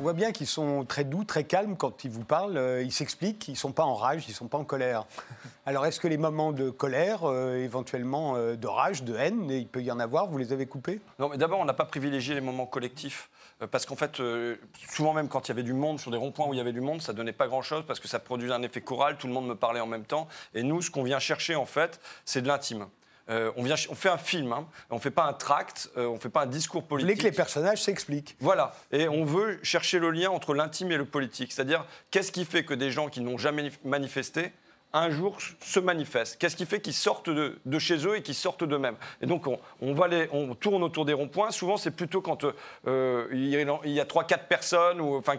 On 0.00 0.02
voit 0.02 0.14
bien 0.14 0.32
qu'ils 0.32 0.46
sont 0.46 0.84
très 0.86 1.04
doux, 1.04 1.24
très 1.24 1.44
calmes 1.44 1.76
quand 1.76 2.04
ils 2.04 2.10
vous 2.10 2.24
parlent. 2.24 2.56
euh, 2.56 2.82
ils 2.82 2.92
s'expliquent, 2.92 3.48
ils 3.48 3.52
ne 3.52 3.56
sont 3.56 3.72
pas 3.72 3.82
en 3.82 3.94
rage, 3.94 4.24
ils 4.26 4.30
ne 4.30 4.36
sont 4.36 4.48
pas 4.48 4.56
en 4.56 4.64
colère. 4.64 5.04
Alors, 5.66 5.84
est-ce 5.84 6.00
que 6.00 6.08
les 6.08 6.16
moments 6.16 6.52
de 6.52 6.70
colère, 6.70 7.24
euh, 7.24 7.56
éventuellement 7.56 8.36
euh, 8.36 8.54
de 8.56 8.68
rage, 8.68 9.02
de 9.02 9.16
haine, 9.16 9.50
il 9.50 9.66
peut 9.66 9.82
y 9.82 9.90
en 9.90 9.98
avoir, 9.98 10.28
vous 10.28 10.38
les 10.38 10.52
avez 10.52 10.66
coupés? 10.66 11.00
Non, 11.18 11.28
mais 11.28 11.36
d'abord, 11.36 11.58
on 11.58 11.64
n'a 11.64 11.74
pas 11.74 11.84
privilégié 11.86 12.34
les 12.34 12.40
moments 12.40 12.66
collectifs. 12.66 13.28
Euh, 13.62 13.66
Parce 13.66 13.86
qu'en 13.86 13.96
fait, 13.96 14.20
euh, 14.20 14.56
souvent 14.90 15.12
même 15.12 15.28
quand 15.28 15.48
il 15.48 15.50
y 15.50 15.52
avait 15.52 15.62
du 15.62 15.72
monde, 15.72 15.98
sur 16.00 16.10
des 16.10 16.16
ronds-points 16.16 16.46
où 16.48 16.54
il 16.54 16.58
y 16.58 16.60
avait 16.60 16.72
du 16.72 16.80
monde, 16.80 17.00
ça 17.02 17.12
donnait 17.12 17.32
pas 17.32 17.46
grand-chose 17.48 17.84
parce 17.86 18.00
que 18.00 18.08
ça 18.08 18.18
produisait 18.18 18.52
un 18.54 18.62
effet 18.62 18.80
choral, 18.80 19.16
tout 19.16 19.26
le 19.26 19.32
monde 19.32 19.46
me 19.48 19.54
parlait 19.54 19.80
en 19.80 19.86
même 19.86 20.04
temps. 20.04 20.28
Et 20.54 20.62
nous, 20.62 20.82
ce 20.82 20.90
qu'on 20.90 21.02
vient 21.02 21.18
chercher, 21.18 21.54
en 21.54 21.66
fait, 21.66 22.00
c'est 22.24 22.42
de 22.42 22.48
l'intime. 22.48 22.86
Euh, 23.28 23.50
on, 23.56 23.64
vient, 23.64 23.74
ch- 23.74 23.88
on 23.90 23.96
fait 23.96 24.08
un 24.08 24.18
film, 24.18 24.52
hein. 24.52 24.68
on 24.88 25.00
fait 25.00 25.10
pas 25.10 25.24
un 25.24 25.32
tract, 25.32 25.90
euh, 25.96 26.06
on 26.06 26.16
fait 26.20 26.28
pas 26.28 26.42
un 26.42 26.46
discours 26.46 26.82
Vous 26.82 26.86
politique. 26.86 27.08
voulez 27.16 27.18
que 27.18 27.24
les 27.28 27.34
personnages 27.36 27.82
s'expliquent 27.82 28.36
Voilà, 28.38 28.72
et 28.92 29.08
on 29.08 29.24
veut 29.24 29.58
chercher 29.64 29.98
le 29.98 30.10
lien 30.12 30.30
entre 30.30 30.54
l'intime 30.54 30.92
et 30.92 30.96
le 30.96 31.04
politique. 31.04 31.50
C'est-à-dire, 31.52 31.84
qu'est-ce 32.12 32.30
qui 32.30 32.44
fait 32.44 32.64
que 32.64 32.72
des 32.72 32.92
gens 32.92 33.08
qui 33.08 33.20
n'ont 33.20 33.36
jamais 33.36 33.72
manifesté 33.84 34.52
un 34.98 35.10
jour 35.10 35.38
se 35.60 35.80
manifestent 35.80 36.38
Qu'est-ce 36.38 36.56
qui 36.56 36.66
fait 36.66 36.80
qu'ils 36.80 36.94
sortent 36.94 37.30
de, 37.30 37.78
chez 37.78 38.06
eux 38.06 38.16
et 38.16 38.22
qu'ils 38.22 38.34
sortent 38.34 38.64
d'eux-mêmes? 38.64 38.96
Et 39.20 39.26
donc, 39.26 39.46
on, 39.46 39.94
va 39.94 40.08
on 40.32 40.54
tourne 40.54 40.82
autour 40.82 41.04
des 41.04 41.12
ronds-points. 41.12 41.50
Souvent, 41.50 41.76
c'est 41.76 41.90
plutôt 41.90 42.20
quand 42.20 42.44
euh, 42.86 43.26
il 43.32 43.48
y 43.48 43.56
a- 43.56 43.78
il 43.84 43.92
y 43.92 44.00
a 44.00 44.04
trois, 44.04 44.24
quatre 44.24 44.46
personnes, 44.46 45.00
ou, 45.00 45.16
enfin, 45.16 45.34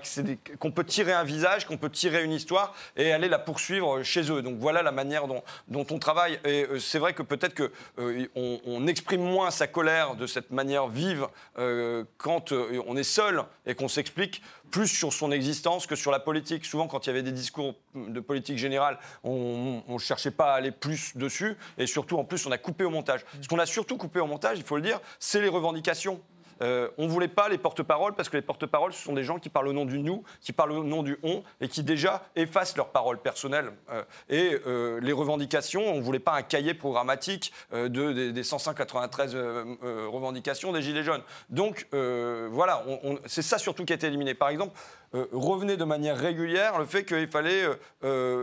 qu'on 0.60 0.72
peut 0.72 0.84
tirer 0.84 1.14
un 1.14 1.24
visage, 1.24 1.66
qu'on 1.66 1.78
peut 1.78 1.90
tirer 1.90 2.24
une 2.24 2.32
histoire 2.32 2.74
et 2.96 3.12
aller 3.12 3.30
la 3.30 3.40
poursuivre 3.40 4.04
chez 4.04 4.32
eux. 4.32 4.42
Donc, 4.42 4.58
voilà 4.60 4.82
la 4.82 4.92
manière 4.92 5.28
dont, 5.28 5.44
on 5.70 6.00
travaille. 6.00 6.40
Et 6.46 6.66
euh, 6.66 6.80
c'est 6.80 7.00
vrai 7.00 7.14
que 7.14 7.24
peut-être 7.24 7.56
euh, 8.00 8.28
on, 8.36 8.88
exprime 8.88 9.22
moins 9.22 9.52
sa 9.52 9.68
colère 9.68 10.16
de 10.16 10.28
cette 10.28 10.52
manière 10.52 10.88
vive 10.88 11.28
euh, 11.58 12.04
quand 12.18 12.52
euh, 12.52 12.82
on 12.88 12.96
est 12.96 13.04
seul 13.04 13.44
et 13.66 13.76
qu'on 13.76 13.88
s'explique 13.88 14.42
plus 14.72 14.88
sur 14.88 15.14
son 15.14 15.32
existence 15.32 15.88
que 15.88 15.96
sur 15.96 16.12
la 16.12 16.20
politique. 16.20 16.66
Souvent, 16.66 16.88
quand 16.88 17.06
il 17.06 17.10
y 17.10 17.12
avait 17.12 17.24
des 17.24 17.32
discours 17.32 17.76
de 17.96 18.20
politique 18.20 18.58
générale, 18.58 19.00
on 19.24 19.84
ne 19.88 19.98
cherchait 19.98 20.32
pas 20.32 20.54
à 20.54 20.56
aller 20.56 20.72
plus 20.72 21.16
dessus. 21.16 21.56
Et 21.78 21.88
surtout, 21.88 22.18
en 22.18 22.24
plus, 22.24 22.46
on 22.46 22.52
a 22.52 22.58
coupé 22.58 22.84
au 22.84 22.90
montage. 22.90 23.22
Ce 23.42 23.48
qu'on 23.48 23.60
a 23.60 23.66
surtout 23.66 23.98
coupé 23.98 24.20
au 24.20 24.28
montage, 24.28 24.58
il 24.58 24.64
faut 24.64 24.76
le 24.76 24.82
dire, 24.82 25.00
c'est 25.20 25.42
les 25.42 25.50
revendications. 25.50 26.22
Euh, 26.62 26.90
on 26.98 27.04
ne 27.04 27.10
voulait 27.10 27.28
pas 27.28 27.50
les 27.50 27.58
porte-paroles 27.58 28.14
parce 28.16 28.30
que 28.30 28.38
les 28.38 28.42
porte-paroles, 28.42 28.94
ce 28.94 29.04
sont 29.04 29.14
des 29.14 29.24
gens 29.24 29.40
qui 29.40 29.50
parlent 29.50 29.68
au 29.68 29.74
nom 29.74 29.86
du 29.86 30.00
nous, 30.00 30.24
qui 30.42 30.54
parlent 30.54 30.72
au 30.72 30.84
nom 30.84 31.04
du 31.04 31.18
on 31.24 31.44
et 31.62 31.68
qui 31.68 31.84
déjà 31.84 32.24
effacent 32.36 32.76
leurs 32.78 32.90
paroles 32.90 33.20
personnelles. 33.20 33.72
Euh, 33.92 34.04
et 34.30 34.60
euh, 34.66 35.00
les 35.02 35.14
revendications, 35.14 35.86
on 35.86 35.98
ne 35.98 36.02
voulait 36.02 36.20
pas 36.20 36.34
un 36.34 36.42
cahier 36.42 36.74
programmatique 36.74 37.54
de, 37.72 37.88
des, 37.88 38.32
des 38.32 38.44
193 38.44 39.36
euh, 39.36 39.76
euh, 39.84 40.08
revendications 40.10 40.72
des 40.72 40.82
Gilets 40.82 41.04
jaunes. 41.04 41.24
Donc 41.50 41.88
voilà, 41.92 42.84
c'est 43.26 43.42
ça 43.42 43.58
surtout 43.58 43.86
qui 43.86 43.94
a 43.94 43.96
été 43.96 44.08
éliminé. 44.08 44.34
Par 44.34 44.50
exemple, 44.50 44.78
revenait 45.14 45.78
de 45.78 45.84
manière 45.84 46.18
régulière 46.18 46.78
le 46.78 46.86
fait 46.86 47.06
qu'il 47.06 47.28
fallait 47.28 47.66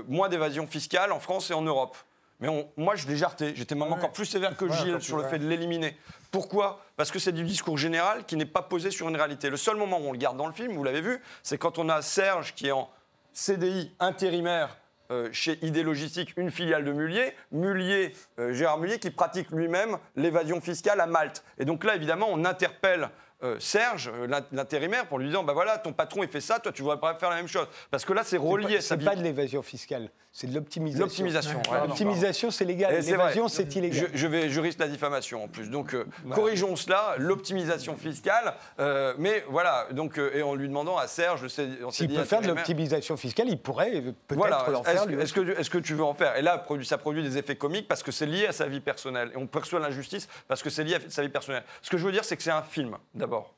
moins 0.09 0.29
d'évasion 0.29 0.67
fiscale 0.67 1.13
en 1.13 1.21
France 1.21 1.51
et 1.51 1.55
en 1.55 1.63
Europe. 1.63 1.97
Mais 2.41 2.49
on- 2.49 2.69
moi, 2.77 2.97
je 2.97 3.07
l'ai 3.07 3.17
jarté. 3.17 3.53
J'étais 3.57 3.75
même 3.75 3.93
encore 3.93 4.13
plus 4.13 4.27
sévère 4.27 4.57
que 4.57 4.65
Ouais, 4.65 4.77
Gilles 4.77 5.01
sur 5.01 5.17
le 5.19 5.25
fait 5.25 5.39
de 5.39 5.47
l'éliminer. 5.47 5.97
Pourquoi? 6.31 6.81
Parce 6.97 7.11
que 7.11 7.19
c'est 7.19 7.33
du 7.33 7.45
discours 7.45 7.79
général 7.79 8.25
qui 8.25 8.37
n'est 8.37 8.45
pas 8.47 8.63
posé 8.63 8.91
sur 8.91 9.09
une 9.09 9.17
réalité. 9.17 9.51
Le 9.51 9.57
seul 9.57 9.77
moment 9.77 9.99
où 9.99 10.09
on 10.09 10.13
le 10.13 10.19
garde 10.19 10.37
dans 10.37 10.47
le 10.49 10.53
film, 10.53 10.73
vous 10.75 10.85
l'avez 10.85 11.01
vu, 11.01 11.21
c'est 11.43 11.59
quand 11.59 11.79
on 11.79 11.89
a 11.89 12.03
Serge 12.03 12.55
qui 12.55 12.67
est 12.69 12.73
en 12.73 12.91
CDI 13.33 13.93
intérimaire 14.01 14.77
euh, 15.11 15.29
chez 15.33 15.59
ID 15.65 15.79
Logistique, 15.85 16.33
une 16.37 16.51
filiale 16.51 16.85
de 16.85 16.91
Mullier, 16.93 17.35
Mullier, 17.53 18.15
euh, 18.39 18.53
Gérard 18.55 18.79
Mullier, 18.79 18.99
qui 18.99 19.11
pratique 19.11 19.51
lui-même 19.51 19.99
l'évasion 20.17 20.61
fiscale 20.61 21.01
à 21.01 21.07
Malte. 21.07 21.45
Et 21.59 21.65
donc 21.67 21.85
là, 21.85 21.95
évidemment, 21.95 22.29
on 22.31 22.45
interpelle 22.45 23.11
euh, 23.43 23.59
Serge, 23.61 24.11
l'in- 24.27 24.47
l'intérimaire, 24.53 25.07
pour 25.07 25.19
lui 25.19 25.29
dire, 25.29 25.43
bah 25.45 25.53
voilà, 25.53 25.77
ton 25.77 25.93
patron 25.93 26.23
il 26.23 26.29
fait 26.31 26.41
ça, 26.41 26.59
toi 26.59 26.73
tu 26.73 26.81
voudrais 26.83 26.99
pas 27.01 27.15
faire 27.17 27.29
la 27.29 27.37
même 27.37 27.49
chose. 27.49 27.67
Parce 27.91 28.05
que 28.07 28.15
là, 28.15 28.23
c'est 28.25 28.39
relié 28.39 28.81
C'est 28.81 28.97
vie. 28.97 29.05
pas 29.05 29.15
de 29.15 29.23
l'évasion 29.23 29.61
fiscale, 29.63 30.09
c'est 30.37 30.49
de 30.49 30.55
l'optimisation. 30.55 31.05
L'optimisation, 31.05 31.63
ouais. 31.71 31.87
L'optimisation, 31.87 32.51
c'est 32.51 32.65
légal. 32.65 33.01
L'évasion, 33.01 33.47
c'est 33.47 33.77
illégal. 33.77 34.11
Je, 34.13 34.19
je 34.19 34.27
vais, 34.27 34.51
je 34.51 34.61
risque 34.61 34.81
la 34.81 34.89
diffamation 34.89 35.45
en 35.45 35.47
plus. 35.47 35.71
Donc 35.71 35.95
euh, 35.95 36.07
corrigeons 36.35 36.75
cela, 36.75 37.15
l'optimisation 37.19 37.95
fiscale. 37.97 38.55
euh, 38.81 39.15
mais 39.17 39.45
voilà, 39.49 39.87
donc 39.93 40.19
euh, 40.19 40.35
et 40.35 40.43
en 40.43 40.57
lui 40.57 40.67
demandant 40.67 40.99
à 40.99 41.07
Serge, 41.07 41.47
S'il 41.47 42.13
peut 42.13 42.25
faire 42.25 42.41
de 42.41 42.49
l'optimisation 42.49 43.17
fiscale, 43.17 43.49
il 43.49 43.59
pourrait 43.59 43.93
peut-être 44.27 44.37
Voilà, 44.37 44.67
est-ce 44.89 45.05
faire. 45.05 45.21
est-ce 45.61 45.71
que, 45.71 45.79
tu 45.79 45.95
veux 45.95 46.03
en 46.03 46.15
faire? 46.15 46.37
Et 46.37 46.43
là, 46.43 46.67
ça 46.83 46.99
produit 46.99 47.23
des 47.23 47.39
effets 47.39 47.55
comiques 47.55 47.87
parce 47.87 48.03
que 48.03 48.11
c'est 48.11 48.27
lié 48.27 48.49
à 48.49 48.53
sa 48.53 48.67
vie 48.67 48.81
personnelle. 48.81 49.31
Et 49.35 49.37
on 49.37 49.47
perçoit 49.47 49.79
l'injustice 49.79 50.27
parce 50.49 50.65
que 50.65 50.69
c'est 50.71 50.83
lié 50.83 50.97
à 50.97 51.11
sa 51.11 51.23
vie 51.23 51.29
personnelle. 51.29 51.63
Ce 51.81 51.91
que 51.91 51.97
je 51.97 52.05
veux 52.05 52.13
dire, 52.13 52.25
c'est 52.25 52.37
que 52.37 52.43
c'est 52.43 52.51
un 52.51 52.63
film, 52.63 52.97
d'abord. 53.15 53.55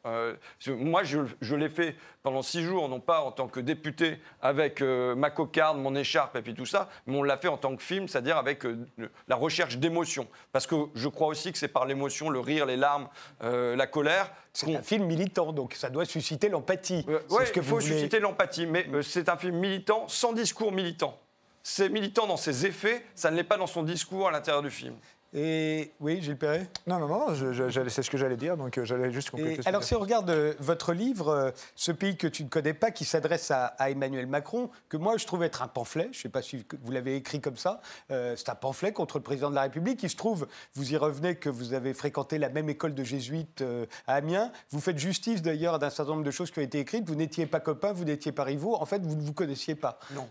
Moi, 0.68 1.04
je, 1.04 1.20
je 1.40 1.56
l'ai 1.56 1.70
fait 1.70 1.96
pendant 2.26 2.42
six 2.42 2.64
jours, 2.64 2.88
non 2.88 2.98
pas 2.98 3.20
en 3.20 3.30
tant 3.30 3.46
que 3.46 3.60
député 3.60 4.18
avec 4.42 4.82
euh, 4.82 5.14
ma 5.14 5.30
cocarde, 5.30 5.78
mon 5.78 5.94
écharpe 5.94 6.34
et 6.34 6.42
puis 6.42 6.54
tout 6.54 6.66
ça, 6.66 6.88
mais 7.06 7.16
on 7.16 7.22
l'a 7.22 7.36
fait 7.36 7.46
en 7.46 7.56
tant 7.56 7.76
que 7.76 7.82
film, 7.84 8.08
c'est-à-dire 8.08 8.36
avec 8.36 8.66
euh, 8.66 8.84
la 9.28 9.36
recherche 9.36 9.78
d'émotion. 9.78 10.26
Parce 10.50 10.66
que 10.66 10.74
je 10.96 11.06
crois 11.06 11.28
aussi 11.28 11.52
que 11.52 11.58
c'est 11.58 11.68
par 11.68 11.86
l'émotion, 11.86 12.28
le 12.28 12.40
rire, 12.40 12.66
les 12.66 12.76
larmes, 12.76 13.08
euh, 13.44 13.76
la 13.76 13.86
colère. 13.86 14.32
C'est 14.52 14.74
un 14.74 14.82
film 14.82 15.04
militant, 15.04 15.52
donc 15.52 15.74
ça 15.74 15.88
doit 15.88 16.04
susciter 16.04 16.48
l'empathie. 16.48 17.06
Oui, 17.06 17.44
il 17.54 17.62
faut 17.62 17.76
voulez- 17.76 17.86
susciter 17.86 18.18
l'empathie, 18.18 18.66
mais 18.66 18.88
c'est 19.04 19.28
un 19.28 19.36
film 19.36 19.54
militant 19.58 20.08
sans 20.08 20.32
discours 20.32 20.72
militant. 20.72 21.16
C'est 21.62 21.88
militant 21.88 22.26
dans 22.26 22.36
ses 22.36 22.66
effets, 22.66 23.06
ça 23.14 23.30
ne 23.30 23.36
l'est 23.36 23.44
pas 23.44 23.56
dans 23.56 23.68
son 23.68 23.84
discours 23.84 24.26
à 24.26 24.32
l'intérieur 24.32 24.62
du 24.62 24.70
film. 24.70 24.96
Et 25.34 25.92
oui, 26.00 26.22
Gilles 26.22 26.36
Perret 26.36 26.68
Non, 26.86 26.98
non, 26.98 27.08
non, 27.08 27.34
je- 27.34 27.52
je- 27.52 27.68
j'allais- 27.68 27.90
c'est 27.90 28.02
ce 28.02 28.10
que 28.10 28.16
j'allais 28.16 28.36
dire, 28.36 28.56
donc 28.56 28.78
euh, 28.78 28.84
j'allais 28.84 29.10
juste 29.12 29.30
compléter. 29.30 29.52
Et 29.52 29.56
ce 29.56 29.60
que 29.62 29.68
alors, 29.68 29.84
si 29.84 29.94
on 29.94 29.98
regarde 30.00 30.30
euh, 30.30 30.54
votre 30.60 30.92
livre, 30.92 31.28
euh, 31.28 31.50
Ce 31.74 31.92
pays 31.92 32.16
que 32.16 32.26
tu 32.26 32.42
ne 32.44 32.48
connais 32.48 32.72
pas, 32.74 32.90
qui 32.90 33.04
s'adresse 33.04 33.50
à, 33.50 33.66
à 33.66 33.90
Emmanuel 33.90 34.26
Macron, 34.26 34.70
que 34.88 34.96
moi 34.96 35.16
je 35.18 35.26
trouve 35.26 35.42
être 35.42 35.62
un 35.62 35.68
pamphlet, 35.68 36.08
je 36.12 36.18
ne 36.18 36.22
sais 36.22 36.28
pas 36.28 36.42
si 36.42 36.64
vous 36.82 36.90
l'avez 36.92 37.16
écrit 37.16 37.40
comme 37.40 37.56
ça, 37.56 37.80
euh, 38.10 38.34
c'est 38.36 38.48
un 38.48 38.54
pamphlet 38.54 38.92
contre 38.92 39.18
le 39.18 39.22
président 39.22 39.50
de 39.50 39.54
la 39.54 39.62
République. 39.62 40.02
Il 40.02 40.10
se 40.10 40.16
trouve, 40.16 40.46
vous 40.74 40.92
y 40.92 40.96
revenez, 40.96 41.34
que 41.36 41.48
vous 41.50 41.74
avez 41.74 41.92
fréquenté 41.94 42.38
la 42.38 42.48
même 42.48 42.68
école 42.70 42.94
de 42.94 43.04
jésuites 43.04 43.62
euh, 43.62 43.86
à 44.06 44.14
Amiens. 44.14 44.50
Vous 44.70 44.80
faites 44.80 44.98
justice 44.98 45.42
d'ailleurs 45.42 45.78
d'un 45.78 45.90
certain 45.90 46.12
nombre 46.12 46.24
de 46.24 46.30
choses 46.30 46.50
qui 46.50 46.58
ont 46.60 46.62
été 46.62 46.78
écrites. 46.78 47.06
Vous 47.08 47.14
n'étiez 47.16 47.46
pas 47.46 47.60
copains, 47.60 47.92
vous 47.92 48.04
n'étiez 48.04 48.32
pas 48.32 48.44
rivaux. 48.44 48.76
En 48.76 48.86
fait, 48.86 49.02
vous 49.02 49.14
ne 49.16 49.22
vous 49.22 49.32
connaissiez 49.32 49.74
pas. 49.74 49.98
Non. 50.12 50.28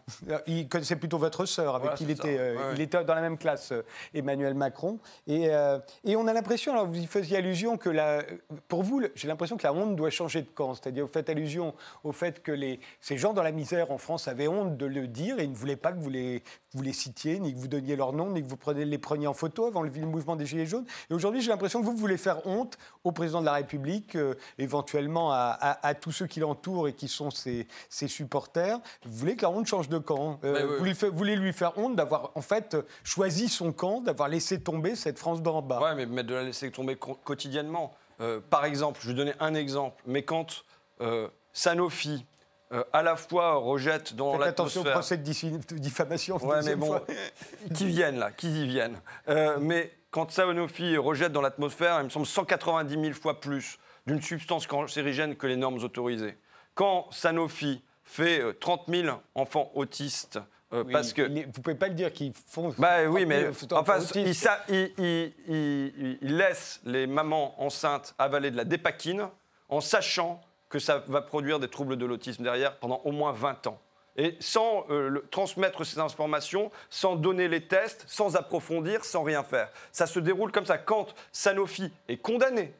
Il 0.47 0.67
connaissait 0.67 0.95
plutôt 0.95 1.17
votre 1.17 1.45
sœur, 1.45 1.75
avec 1.75 1.83
Voilà, 1.83 1.97
qui 1.97 2.03
il 2.05 2.11
était, 2.11 2.37
euh, 2.39 2.55
ouais. 2.55 2.73
il 2.75 2.81
était 2.81 3.03
dans 3.03 3.15
la 3.15 3.21
même 3.21 3.37
classe, 3.37 3.71
euh, 3.71 3.83
Emmanuel 4.13 4.53
Macron. 4.55 4.84
Et, 5.27 5.49
euh, 5.49 5.79
et 6.03 6.15
on 6.15 6.27
a 6.27 6.33
l'impression, 6.33 6.71
alors 6.73 6.85
vous 6.87 6.97
y 6.97 7.05
faisiez 7.05 7.37
allusion, 7.37 7.77
que 7.77 7.89
la, 7.89 8.23
pour 8.67 8.83
vous, 8.83 9.01
j'ai 9.15 9.27
l'impression 9.27 9.57
que 9.57 9.63
la 9.63 9.73
honte 9.73 9.95
doit 9.95 10.09
changer 10.09 10.41
de 10.41 10.49
camp. 10.49 10.73
C'est-à-dire, 10.73 11.05
vous 11.05 11.11
faites 11.11 11.29
allusion 11.29 11.73
au 12.03 12.11
fait 12.11 12.41
que 12.41 12.51
les, 12.51 12.79
ces 13.01 13.17
gens 13.17 13.33
dans 13.33 13.43
la 13.43 13.51
misère 13.51 13.91
en 13.91 13.97
France 13.97 14.27
avaient 14.27 14.47
honte 14.47 14.77
de 14.77 14.85
le 14.85 15.07
dire 15.07 15.39
et 15.39 15.43
ils 15.43 15.51
ne 15.51 15.55
voulaient 15.55 15.75
pas 15.75 15.91
que 15.91 15.99
vous 15.99 16.09
les, 16.09 16.43
vous 16.73 16.81
les 16.81 16.93
citiez, 16.93 17.39
ni 17.39 17.53
que 17.53 17.59
vous 17.59 17.67
donniez 17.67 17.95
leur 17.95 18.13
nom, 18.13 18.29
ni 18.31 18.41
que 18.43 18.47
vous 18.47 18.57
preniez, 18.57 18.85
les 18.85 18.97
preniez 18.97 19.27
en 19.27 19.33
photo 19.33 19.65
avant 19.65 19.81
le, 19.81 19.89
le 19.89 20.05
mouvement 20.05 20.35
des 20.35 20.45
Gilets 20.45 20.65
jaunes. 20.65 20.85
Et 21.09 21.13
aujourd'hui, 21.13 21.41
j'ai 21.41 21.49
l'impression 21.49 21.81
que 21.81 21.85
vous 21.85 21.95
voulez 21.95 22.17
faire 22.17 22.45
honte 22.45 22.77
au 23.03 23.11
président 23.11 23.39
de 23.41 23.45
la 23.45 23.53
République, 23.53 24.15
euh, 24.15 24.33
éventuellement 24.57 25.31
à, 25.31 25.57
à- 25.59 25.87
à 25.87 25.93
tous 25.93 26.11
ceux 26.11 26.27
qui 26.27 26.39
l'entourent 26.39 26.87
et 26.87 26.93
qui 26.93 27.07
sont 27.07 27.29
ses, 27.31 27.67
ses 27.89 28.07
supporters. 28.07 28.79
Vous 29.05 29.13
voulez 29.17 29.35
que 29.35 29.43
la 29.43 29.49
honte 29.49 29.67
change 29.67 29.89
de 29.89 29.97
camp. 29.97 30.39
Euh, 30.43 30.65
oui, 30.67 30.75
vous 30.79 30.83
lui 30.85 30.95
fait- 30.95 31.09
voulez 31.09 31.35
lui 31.35 31.53
faire 31.53 31.77
honte 31.77 31.95
d'avoir 31.95 32.31
en 32.35 32.41
fait 32.41 32.75
choisi 33.03 33.47
son 33.47 33.71
camp, 33.71 34.01
d'avoir 34.01 34.27
laissé 34.29 34.59
tomber 34.59 34.74
cette 34.95 35.19
France 35.19 35.41
d'en 35.41 35.61
bas. 35.61 35.79
Ouais, 35.81 35.95
mais, 35.95 36.05
mais 36.05 36.23
de 36.23 36.33
la 36.33 36.43
laisser 36.43 36.71
tomber 36.71 36.95
quotidiennement. 36.95 37.93
Euh, 38.21 38.39
par 38.49 38.65
exemple, 38.65 38.99
je 39.01 39.09
vais 39.09 39.13
donner 39.13 39.33
un 39.39 39.53
exemple, 39.55 40.01
mais 40.05 40.23
quand 40.23 40.63
euh, 41.01 41.27
Sanofi, 41.53 42.25
euh, 42.71 42.83
à 42.93 43.03
la 43.03 43.15
fois 43.15 43.55
rejette 43.55 44.15
dans 44.15 44.37
Faites 44.37 44.47
attention 44.47 44.81
au 44.81 44.85
procès 44.85 45.17
de 45.17 45.23
diffamation. 45.23 46.37
Ouais, 46.37 46.63
mais 46.63 46.75
bon, 46.75 46.99
qui 47.73 47.85
viennent 47.85 48.19
là, 48.19 48.31
qui 48.31 48.63
y 48.63 48.67
viennent. 48.67 48.99
Mais 49.59 49.91
quand 50.11 50.31
Sanofi 50.31 50.97
rejette 50.97 51.31
dans 51.31 51.41
l'atmosphère, 51.41 51.99
il 51.99 52.05
me 52.05 52.09
semble 52.09 52.25
190 52.25 52.93
000 52.93 53.13
fois 53.13 53.39
plus 53.39 53.77
d'une 54.07 54.21
substance 54.21 54.67
cancérigène 54.67 55.35
que 55.35 55.47
les 55.47 55.57
normes 55.57 55.83
autorisées. 55.83 56.37
Quand 56.75 57.07
Sanofi 57.11 57.81
fait 58.05 58.39
euh, 58.39 58.53
30 58.53 58.83
000 58.87 59.17
enfants 59.33 59.71
autistes 59.75 60.39
euh, 60.73 60.83
Oui, 60.85 60.91
parce 60.93 61.13
que 61.13 61.21
il 61.29 61.45
vous 61.45 61.61
pouvez 61.61 61.75
pas 61.75 61.87
le 61.87 61.93
dire 61.93 62.11
qu'ils 62.11 62.33
font. 62.47 62.73
bah 62.77 63.05
oui, 63.07 63.25
mais 63.25 63.47
enfin, 63.71 63.99
faut- 63.99 64.15
il, 64.19 64.33
sa- 64.35 64.61
il- 64.69 64.91
il- 64.97 65.33
il- 65.47 65.93
il- 65.97 66.17
il 66.21 66.37
laisse 66.37 66.81
les 66.85 67.07
mamans 67.07 67.61
enceintes 67.61 68.15
avaler 68.17 68.51
de 68.51 68.57
la 68.57 68.65
dépakine 68.65 69.27
en 69.69 69.81
sachant 69.81 70.41
que 70.69 70.79
ça 70.79 71.03
va 71.07 71.21
produire 71.21 71.59
des 71.59 71.67
troubles 71.69 71.97
de 71.97 72.05
l'autisme 72.05 72.43
derrière 72.43 72.77
pendant 72.79 73.01
au 73.05 73.11
moins 73.11 73.31
20 73.31 73.67
ans. 73.67 73.79
Et 74.17 74.37
sans 74.39 74.85
euh, 74.89 75.09
le- 75.09 75.27
transmettre 75.29 75.85
ces 75.85 75.99
informations, 75.99 76.71
sans 76.89 77.15
donner 77.15 77.47
les 77.49 77.67
tests, 77.67 78.05
sans 78.07 78.35
approfondir, 78.37 79.03
sans 79.05 79.23
rien 79.23 79.43
faire. 79.43 79.69
Ça 79.91 80.07
se 80.07 80.19
déroule 80.19 80.51
comme 80.51 80.65
ça. 80.65 80.77
Quand 80.77 81.13
Sanofi 81.33 81.91
est 82.07 82.17
condamné 82.17 82.73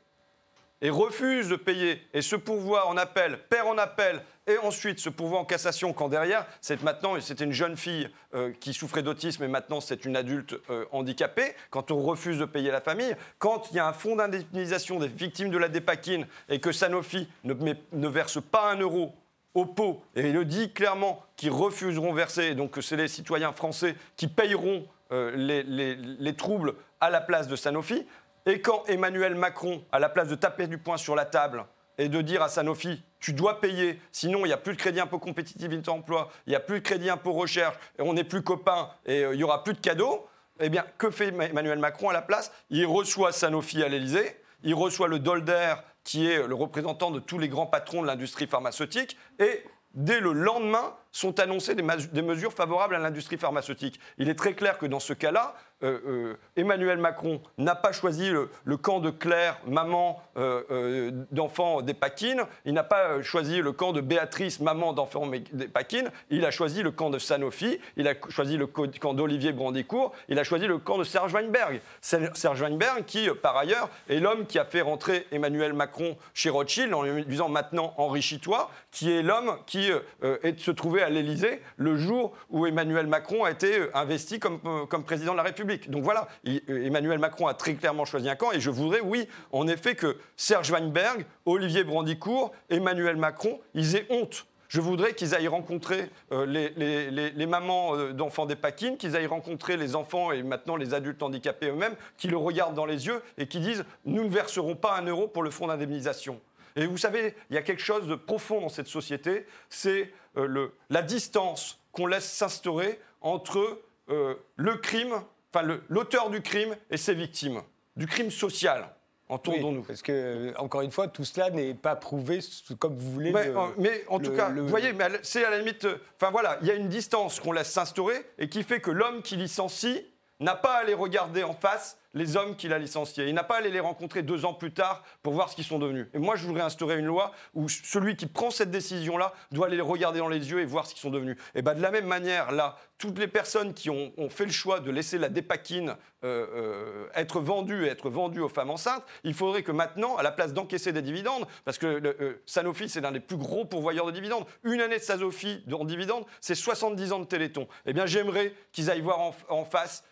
et 0.82 0.90
refuse 0.90 1.50
de 1.50 1.56
payer 1.58 2.02
et 2.14 2.22
se 2.22 2.36
pourvoit 2.38 2.88
en 2.88 2.96
appel, 2.98 3.38
perd 3.50 3.68
en 3.68 3.78
appel 3.78 4.22
et 4.48 4.58
ensuite 4.60 5.00
se 5.00 5.10
pourvoit 5.10 5.40
en 5.40 5.46
cassation 5.46 5.94
quand 5.94 6.10
derrière, 6.10 6.46
c'est 6.62 6.82
maintenant, 6.84 7.20
c'était 7.20 7.44
une 7.44 7.52
jeune 7.52 7.78
fille 7.78 8.10
euh, 8.34 8.52
qui 8.60 8.74
souffrait 8.74 9.04
d'autisme 9.04 9.44
et 9.44 9.48
maintenant 9.48 9.82
c'est 9.82 10.06
une 10.06 10.16
adulte 10.16 10.56
euh, 10.70 10.86
handicapée, 10.92 11.56
quand 11.70 11.92
on 11.92 12.02
refuse 12.02 12.38
de 12.38 12.46
payer 12.46 12.72
la 12.72 12.82
famille, 12.82 13.16
quand 13.40 13.72
il 13.72 13.78
y 13.78 13.80
a 13.80 13.88
un 13.88 13.94
fonds 13.94 14.16
d'indemnisation 14.16 15.00
des 15.00 15.08
victimes 15.08 15.50
de 15.50 15.58
la 15.58 15.68
dépakine 15.68 16.28
et 16.50 16.60
que 16.60 16.72
Sanofi 16.72 17.28
ne, 17.44 18.08
verse 18.08 18.42
pas 18.42 18.72
un 18.72 18.80
euro 18.80 19.14
au 19.54 19.66
pot, 19.66 20.04
et 20.16 20.28
il 20.28 20.34
le 20.34 20.46
dit 20.46 20.72
clairement 20.74 21.24
qu'ils 21.38 21.52
refuseront 21.52 22.14
verser, 22.14 22.48
et 22.48 22.56
donc 22.56 22.72
que 22.72 22.82
c'est 22.82 22.98
les 22.98 23.08
citoyens 23.08 23.54
français 23.54 23.96
qui 24.18 24.28
payeront 24.28 24.86
euh, 25.12 25.32
les 25.36 26.36
troubles 26.36 26.76
à 27.00 27.10
la 27.10 27.22
place 27.22 27.48
de 27.48 27.56
Sanofi. 27.56 28.06
Et 28.46 28.62
quand 28.62 28.84
Emmanuel 28.88 29.34
Macron, 29.34 29.84
à 29.92 30.00
la 30.00 30.10
place 30.10 30.28
de 30.28 30.36
taper 30.36 30.68
du 30.68 30.78
poing 30.78 30.98
sur 30.98 31.16
la 31.16 31.26
table 31.26 31.66
et 31.98 32.10
de 32.10 32.22
dire 32.22 32.42
à 32.42 32.50
Sanofi, 32.50 33.04
tu 33.20 33.34
dois 33.34 33.60
payer, 33.60 34.00
sinon 34.12 34.46
il 34.46 34.50
n'y 34.50 34.54
a 34.54 34.58
plus 34.58 34.74
de 34.74 34.78
crédit 34.78 35.00
impôt 35.00 35.20
compétitivité 35.20 35.90
emploi, 35.90 36.30
il 36.46 36.52
n'y 36.52 36.56
a 36.56 36.60
plus 36.60 36.80
de 36.80 36.84
crédit 36.84 37.10
impôt 37.10 37.34
recherche, 37.34 37.76
et 37.98 38.02
on 38.02 38.14
n'est 38.14 38.24
plus 38.24 38.42
copains 38.42 38.90
et 39.06 39.24
euh, 39.24 39.34
il 39.34 39.38
n'y 39.38 39.44
aura 39.44 39.64
plus 39.64 39.74
de 39.74 39.80
cadeaux, 39.80 40.28
eh 40.60 40.70
bien, 40.70 40.86
que 40.98 41.10
fait 41.10 41.28
Emmanuel 41.28 41.80
Macron 41.80 42.10
à 42.10 42.14
la 42.14 42.22
place? 42.22 42.52
Il 42.70 42.86
reçoit 42.86 43.32
Sanofi 43.32 43.84
à 43.84 43.90
l'Élysée, 43.90 44.40
il 44.64 44.74
reçoit 44.74 45.08
le 45.08 45.20
Dolder, 45.20 45.76
qui 46.04 46.30
est 46.30 46.48
le 46.48 46.56
représentant 46.56 47.12
de 47.12 47.20
tous 47.20 47.40
les 47.40 47.50
grands 47.50 47.66
patrons 47.66 48.02
de 48.02 48.08
l'industrie 48.08 48.48
pharmaceutique, 48.48 49.18
et 49.40 49.64
dès 49.96 50.20
le 50.20 50.34
lendemain, 50.34 50.96
sont 51.16 51.40
annoncées 51.40 51.76
des, 51.76 52.22
mesures 52.22 52.52
favorables 52.52 52.94
à 52.94 53.00
l'industrie 53.00 53.38
pharmaceutique. 53.38 54.02
Il 54.18 54.28
est 54.28 54.36
très 54.36 54.54
clair 54.54 54.78
que 54.78 54.86
dans 54.86 55.00
ce 55.00 55.14
cas-là, 55.14 55.56
euh, 55.84 56.00
euh, 56.08 56.38
Emmanuel 56.58 56.98
Macron 56.98 57.42
n'a 57.58 57.76
pas 57.76 57.92
choisi 57.94 58.30
le, 58.30 58.78
camp 58.78 59.00
de 59.00 59.12
Claire, 59.12 59.60
maman 59.66 60.22
euh, 60.36 61.12
d'enfants 61.32 61.82
des 61.82 61.94
Paquines. 61.94 62.44
Il 62.66 62.74
n'a 62.74 62.84
pas 62.84 63.22
choisi 63.22 63.62
le 63.62 63.72
camp 63.72 63.94
de 63.94 64.02
Béatrice, 64.02 64.60
maman 64.60 64.92
d'enfants 64.92 65.28
des 65.28 65.68
Paquines. 65.70 66.12
Il 66.30 66.46
a 66.46 66.52
choisi 66.52 66.84
le 66.84 66.92
camp 66.92 67.10
de 67.10 67.20
Sanofi. 67.20 67.80
Il 67.96 68.10
a 68.10 68.14
choisi 68.30 68.58
le 68.58 68.68
camp 68.68 69.14
d'Olivier 69.14 69.54
Brandicourt. 69.54 70.14
Il 70.28 70.38
a 70.38 70.44
choisi 70.44 70.68
le 70.68 70.80
camp 70.80 70.98
de 70.98 71.06
Serge 71.06 71.34
Weinberg. 71.34 71.80
Ser- 72.02 72.36
Serge 72.36 72.62
Weinberg, 72.62 73.06
qui, 73.06 73.30
par 73.42 73.56
ailleurs, 73.56 73.90
est 74.10 74.20
l'homme 74.20 74.46
qui 74.48 74.60
a 74.60 74.66
fait 74.66 74.82
rentrer 74.82 75.28
Emmanuel 75.32 75.74
Macron 75.74 76.18
chez 76.34 76.50
Rothschild 76.50 76.94
en 76.94 77.04
lui 77.04 77.26
disant 77.26 77.48
maintenant 77.48 77.94
enrichis-toi, 77.98 78.70
qui 78.92 79.12
est 79.12 79.22
l'homme 79.22 79.58
qui 79.66 79.90
est, 79.90 80.60
se 80.60 80.72
trouvait 80.72 81.05
à 81.06 81.10
l'Élysée 81.10 81.62
le 81.78 81.96
jour 81.96 82.34
où 82.50 82.66
Emmanuel 82.66 83.08
Macron 83.08 83.44
a 83.46 83.52
été 83.52 83.80
euh, 83.80 83.92
investi 83.94 84.40
comme, 84.40 84.60
euh, 84.66 84.86
comme 84.86 85.04
président 85.04 85.32
de 85.32 85.38
la 85.38 85.44
République. 85.44 85.90
Donc 85.90 86.04
voilà, 86.04 86.28
il- 86.44 86.62
euh, 86.70 86.86
Emmanuel 86.86 87.20
Macron 87.20 87.48
a 87.48 87.54
très 87.54 87.76
clairement 87.76 88.06
choisi 88.06 88.30
un 88.30 88.36
camp 88.36 88.52
et 88.52 88.60
je 88.60 88.70
voudrais, 88.70 89.00
oui, 89.00 89.28
en 89.52 89.68
effet, 89.68 89.96
que 89.96 90.18
Serge 90.36 90.72
Weinberg, 90.72 91.26
Olivier 91.46 91.84
Brandicourt, 91.84 92.52
Emmanuel 92.70 93.16
Macron, 93.16 93.60
ils 93.74 93.96
aient 93.96 94.08
honte. 94.10 94.46
Je 94.68 94.82
voudrais 94.82 95.14
qu'ils 95.14 95.36
aillent 95.36 95.48
rencontrer 95.48 96.10
les, 96.48 97.46
mamans 97.48 97.96
d'enfants 98.14 98.48
des 98.48 98.56
Paquines, 98.56 98.98
qu'ils 98.98 99.16
aillent 99.16 99.28
rencontrer 99.28 99.78
les 99.78 99.96
enfants 99.96 100.32
et 100.32 100.42
maintenant 100.42 100.76
les 100.76 100.96
adultes 100.96 101.22
handicapés 101.22 101.68
eux-mêmes, 101.68 101.96
qui 102.18 102.28
le 102.28 102.36
regardent 102.36 102.74
dans 102.74 102.88
les 102.88 103.06
yeux 103.06 103.22
et 103.38 103.48
qui 103.48 103.60
disent 103.60 103.86
Nous 104.06 104.24
ne 104.24 104.30
verserons 104.30 104.76
pas 104.76 104.98
un 104.98 105.06
euro 105.06 105.28
pour 105.28 105.44
le 105.44 105.52
fonds 105.52 105.68
d'indemnisation. 105.68 106.42
Et 106.76 106.86
vous 106.86 106.98
savez, 106.98 107.36
il 107.50 107.56
y 107.56 107.58
a 107.58 107.62
quelque 107.62 107.82
chose 107.82 108.08
de 108.08 108.16
profond 108.16 108.62
dans 108.62 108.70
cette 108.70 108.88
société, 108.88 109.46
c'est 109.70 110.12
euh, 110.38 110.68
la 110.90 111.02
distance 111.02 111.80
qu'on 111.92 112.06
laisse 112.08 112.30
s'instaurer 112.30 113.00
entre 113.22 113.82
euh, 114.10 114.36
le 114.58 114.76
crime, 114.76 115.14
enfin 115.54 115.66
l'auteur 115.88 116.30
du 116.30 116.42
crime 116.42 116.76
et 116.92 116.98
ses 116.98 117.14
victimes, 117.14 117.62
du 117.96 118.08
crime 118.08 118.30
social. 118.32 118.90
Entendons-nous. 119.28 119.82
parce 119.82 120.04
que, 120.04 120.12
euh, 120.12 120.54
encore 120.58 120.82
une 120.82 120.92
fois, 120.92 121.08
tout 121.08 121.24
cela 121.26 121.50
n'est 121.50 121.74
pas 121.74 121.96
prouvé 121.96 122.42
comme 122.78 122.96
vous 122.96 123.12
voulez. 123.12 123.32
Mais, 123.32 123.48
le- 123.48 123.58
en- 123.58 123.72
mais 123.80 124.04
en 124.08 124.20
tout 124.20 124.32
cas, 124.34 124.50
le- 124.50 124.62
vous 124.62 124.68
voyez, 124.68 124.94
c'est 125.24 125.44
à 125.44 125.50
la 125.50 125.58
limite. 125.58 125.88
Enfin 126.18 126.30
voilà, 126.30 126.60
il 126.62 126.68
y 126.68 126.72
a 126.72 126.76
une 126.76 126.90
distance 126.90 127.40
qu'on 127.40 127.52
laisse 127.52 127.72
s'instaurer 127.72 128.24
et 128.38 128.50
qui 128.50 128.62
fait 128.62 128.82
que 128.82 128.92
l'homme 128.92 129.24
qui 129.24 129.36
licencie 129.36 130.06
n'a 130.40 130.54
pas 130.54 130.76
à 130.76 130.84
les 130.84 130.94
regarder 130.94 131.42
en 131.44 131.54
face 131.54 131.98
les 132.16 132.38
hommes 132.38 132.56
qu'il 132.56 132.74
a 132.74 132.80
licenciés. 132.80 133.28
Il 133.28 133.36
n'a 133.36 133.44
pas 133.44 133.56
à 133.56 133.58
aller 133.60 133.70
les 133.70 133.80
rencontrer 133.80 134.24
deux 134.24 134.46
ans 134.46 134.54
plus 134.54 134.72
tard 134.72 135.04
pour 135.22 135.34
voir 135.34 135.50
ce 135.50 135.56
qu'ils 135.56 135.66
sont 135.66 135.78
devenus. 135.78 136.08
Et 136.14 136.18
moi, 136.18 136.36
je 136.36 136.46
voudrais 136.48 136.64
instaurer 136.64 136.98
une 136.98 137.06
loi 137.06 137.32
où 137.54 137.70
celui 137.70 138.16
qui 138.16 138.26
prend 138.26 138.50
cette 138.50 138.72
décision-là 138.72 139.34
doit 139.52 139.68
aller 139.68 139.76
les 139.76 139.82
regarder 139.82 140.20
dans 140.20 140.30
les 140.30 140.50
yeux 140.50 140.62
et 140.62 140.66
voir 140.66 140.88
ce 140.88 140.94
qu'ils 140.94 141.02
sont 141.02 141.12
devenus. 141.12 141.38
Et 141.54 141.62
bien 141.62 141.76
de 141.76 141.82
la 141.82 141.92
même 141.92 142.08
manière, 142.08 142.52
là, 142.52 142.78
toutes 142.98 143.20
les 143.20 143.28
personnes 143.28 143.74
qui 143.74 143.90
ont, 143.90 144.12
fait 144.30 144.46
le 144.46 144.52
choix 144.52 144.80
de 144.80 144.90
laisser 144.90 145.18
la 145.18 145.30
dépakine 145.30 145.96
euh, 146.24 146.48
euh, 146.56 147.08
être 147.14 147.40
vendue 147.40 147.86
et 147.86 147.90
être 147.90 148.10
vendue 148.10 148.40
aux 148.40 148.50
femmes 148.50 148.72
enceintes, 148.72 149.04
il 149.24 149.34
faudrait 149.34 149.64
que 149.64 149.72
maintenant, 149.72 150.16
à 150.16 150.24
la 150.24 150.32
place 150.32 150.54
d'encaisser 150.54 150.92
des 150.92 151.02
dividendes, 151.02 151.46
parce 151.66 151.78
que 151.78 151.86
euh, 151.86 152.42
Sanofi, 152.46 152.90
c'est 152.90 153.02
l'un 153.02 153.12
des 153.12 153.20
plus 153.20 153.38
gros 153.38 153.66
pourvoyeurs 153.66 154.08
de 154.08 154.12
dividendes, 154.12 154.46
une 154.64 154.82
année 154.82 154.98
de 154.98 155.04
Sanofi 155.04 155.64
en 155.72 155.86
dividendes, 155.86 156.26
c'est 156.42 156.56
70 156.56 157.12
ans 157.12 157.20
de 157.20 157.26
Téléthon. 157.26 157.68
Eh 157.86 157.94
bien, 157.94 158.06
j'aimerais 158.06 158.54
qu'ils 158.72 158.90
aillent 158.90 159.02
voir 159.02 159.20
en, 159.50 159.66
face 159.66 160.04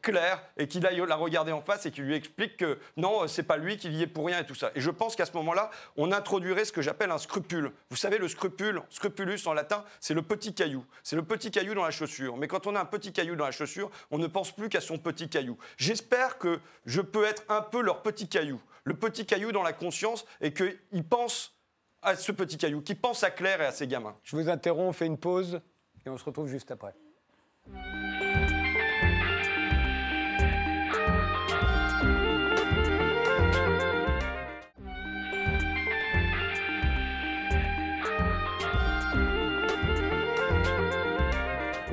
Claire 0.00 0.42
et 0.56 0.68
qu'il 0.68 0.86
aille 0.86 1.02
la 1.06 1.16
regarder 1.16 1.52
en 1.52 1.60
face 1.60 1.84
et 1.84 1.90
qu'il 1.90 2.04
lui 2.04 2.14
explique 2.14 2.56
que 2.56 2.78
non, 2.96 3.26
c'est 3.26 3.42
pas 3.42 3.56
lui 3.56 3.76
qui 3.76 3.90
y 3.90 4.02
est 4.02 4.06
pour 4.06 4.26
rien 4.26 4.38
et 4.38 4.46
tout 4.46 4.54
ça. 4.54 4.70
Et 4.74 4.80
je 4.80 4.90
pense 4.90 5.16
qu'à 5.16 5.26
ce 5.26 5.32
moment-là, 5.32 5.70
on 5.96 6.12
introduirait 6.12 6.64
ce 6.64 6.72
que 6.72 6.80
j'appelle 6.80 7.10
un 7.10 7.18
scrupule. 7.18 7.72
Vous 7.90 7.96
savez, 7.96 8.18
le 8.18 8.28
scrupule, 8.28 8.80
scrupulus 8.88 9.46
en 9.46 9.52
latin, 9.52 9.84
c'est 10.00 10.14
le 10.14 10.22
petit 10.22 10.54
caillou. 10.54 10.86
C'est 11.02 11.16
le 11.16 11.22
petit 11.22 11.50
caillou 11.50 11.74
dans 11.74 11.84
la 11.84 11.90
chaussure. 11.90 12.27
Mais 12.36 12.48
quand 12.48 12.66
on 12.66 12.74
a 12.74 12.80
un 12.80 12.84
petit 12.84 13.12
caillou 13.12 13.36
dans 13.36 13.44
la 13.44 13.50
chaussure, 13.50 13.90
on 14.10 14.18
ne 14.18 14.26
pense 14.26 14.52
plus 14.52 14.68
qu'à 14.68 14.80
son 14.80 14.98
petit 14.98 15.28
caillou. 15.28 15.56
J'espère 15.76 16.38
que 16.38 16.60
je 16.86 17.00
peux 17.00 17.24
être 17.24 17.42
un 17.48 17.62
peu 17.62 17.80
leur 17.80 18.02
petit 18.02 18.28
caillou. 18.28 18.60
Le 18.84 18.94
petit 18.94 19.26
caillou 19.26 19.52
dans 19.52 19.62
la 19.62 19.72
conscience 19.72 20.24
et 20.40 20.52
qu'ils 20.52 21.04
pensent 21.08 21.54
à 22.02 22.16
ce 22.16 22.32
petit 22.32 22.56
caillou, 22.56 22.80
qu'ils 22.80 23.00
pensent 23.00 23.24
à 23.24 23.30
Claire 23.30 23.60
et 23.60 23.66
à 23.66 23.72
ses 23.72 23.86
gamins. 23.86 24.16
Je 24.22 24.36
vous 24.36 24.48
interromps, 24.48 24.90
on 24.90 24.92
fait 24.92 25.06
une 25.06 25.18
pause 25.18 25.60
et 26.06 26.08
on 26.08 26.16
se 26.16 26.24
retrouve 26.24 26.48
juste 26.48 26.70
après. 26.70 26.94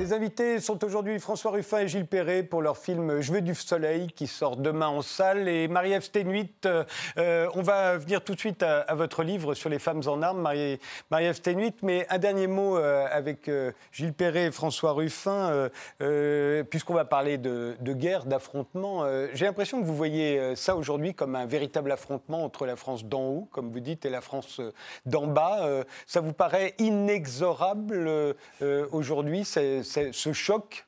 Les 0.06 0.12
invités 0.12 0.60
sont 0.60 0.84
aujourd'hui 0.84 1.18
François 1.18 1.50
Ruffin 1.50 1.78
et 1.78 1.88
Gilles 1.88 2.06
Perret 2.06 2.44
pour 2.44 2.62
leur 2.62 2.76
film 2.78 3.20
Je 3.20 3.32
veux 3.32 3.40
du 3.40 3.56
soleil 3.56 4.06
qui 4.06 4.28
sort 4.28 4.56
demain 4.56 4.86
en 4.86 5.02
salle. 5.02 5.48
Et 5.48 5.66
Marie-Ève 5.66 6.04
Sténuit, 6.04 6.64
euh, 6.64 6.84
euh, 7.18 7.48
on 7.54 7.62
va 7.62 7.98
venir 7.98 8.22
tout 8.22 8.36
de 8.36 8.38
suite 8.38 8.62
à, 8.62 8.94
votre 8.94 9.24
livre 9.24 9.54
sur 9.54 9.68
les 9.68 9.80
femmes 9.80 10.02
en 10.06 10.22
armes, 10.22 10.40
Marie- 10.40 10.78
Marie-Ève 11.10 11.34
Sténuit. 11.34 11.74
Mais 11.82 12.06
un 12.08 12.18
dernier 12.18 12.46
mot 12.46 12.78
euh, 12.78 13.08
avec 13.10 13.50
Gilles 13.90 14.12
Perret 14.12 14.44
et 14.44 14.50
François 14.52 14.92
Ruffin, 14.92 15.70
puisqu'on 16.70 16.94
va 16.94 17.04
parler 17.04 17.36
de, 17.36 17.74
de 17.80 17.92
guerre, 17.92 18.26
d'affrontement. 18.26 19.04
J'ai 19.32 19.46
l'impression 19.46 19.80
que 19.80 19.86
vous 19.86 19.96
voyez 19.96 20.54
ça 20.54 20.76
aujourd'hui 20.76 21.14
comme 21.14 21.34
un 21.34 21.46
véritable 21.46 21.90
affrontement 21.90 22.44
entre 22.44 22.64
la 22.64 22.76
France 22.76 23.04
d'en 23.04 23.22
haut, 23.22 23.48
comme 23.50 23.72
vous 23.72 23.80
dites, 23.80 24.06
et 24.06 24.10
la 24.10 24.20
France 24.20 24.60
d'en 25.04 25.26
bas. 25.26 25.68
Ça 26.06 26.20
vous 26.20 26.32
paraît 26.32 26.74
inexorable 26.78 28.36
aujourd'hui, 28.92 29.44
ce 30.12 30.32
choc 30.32 30.86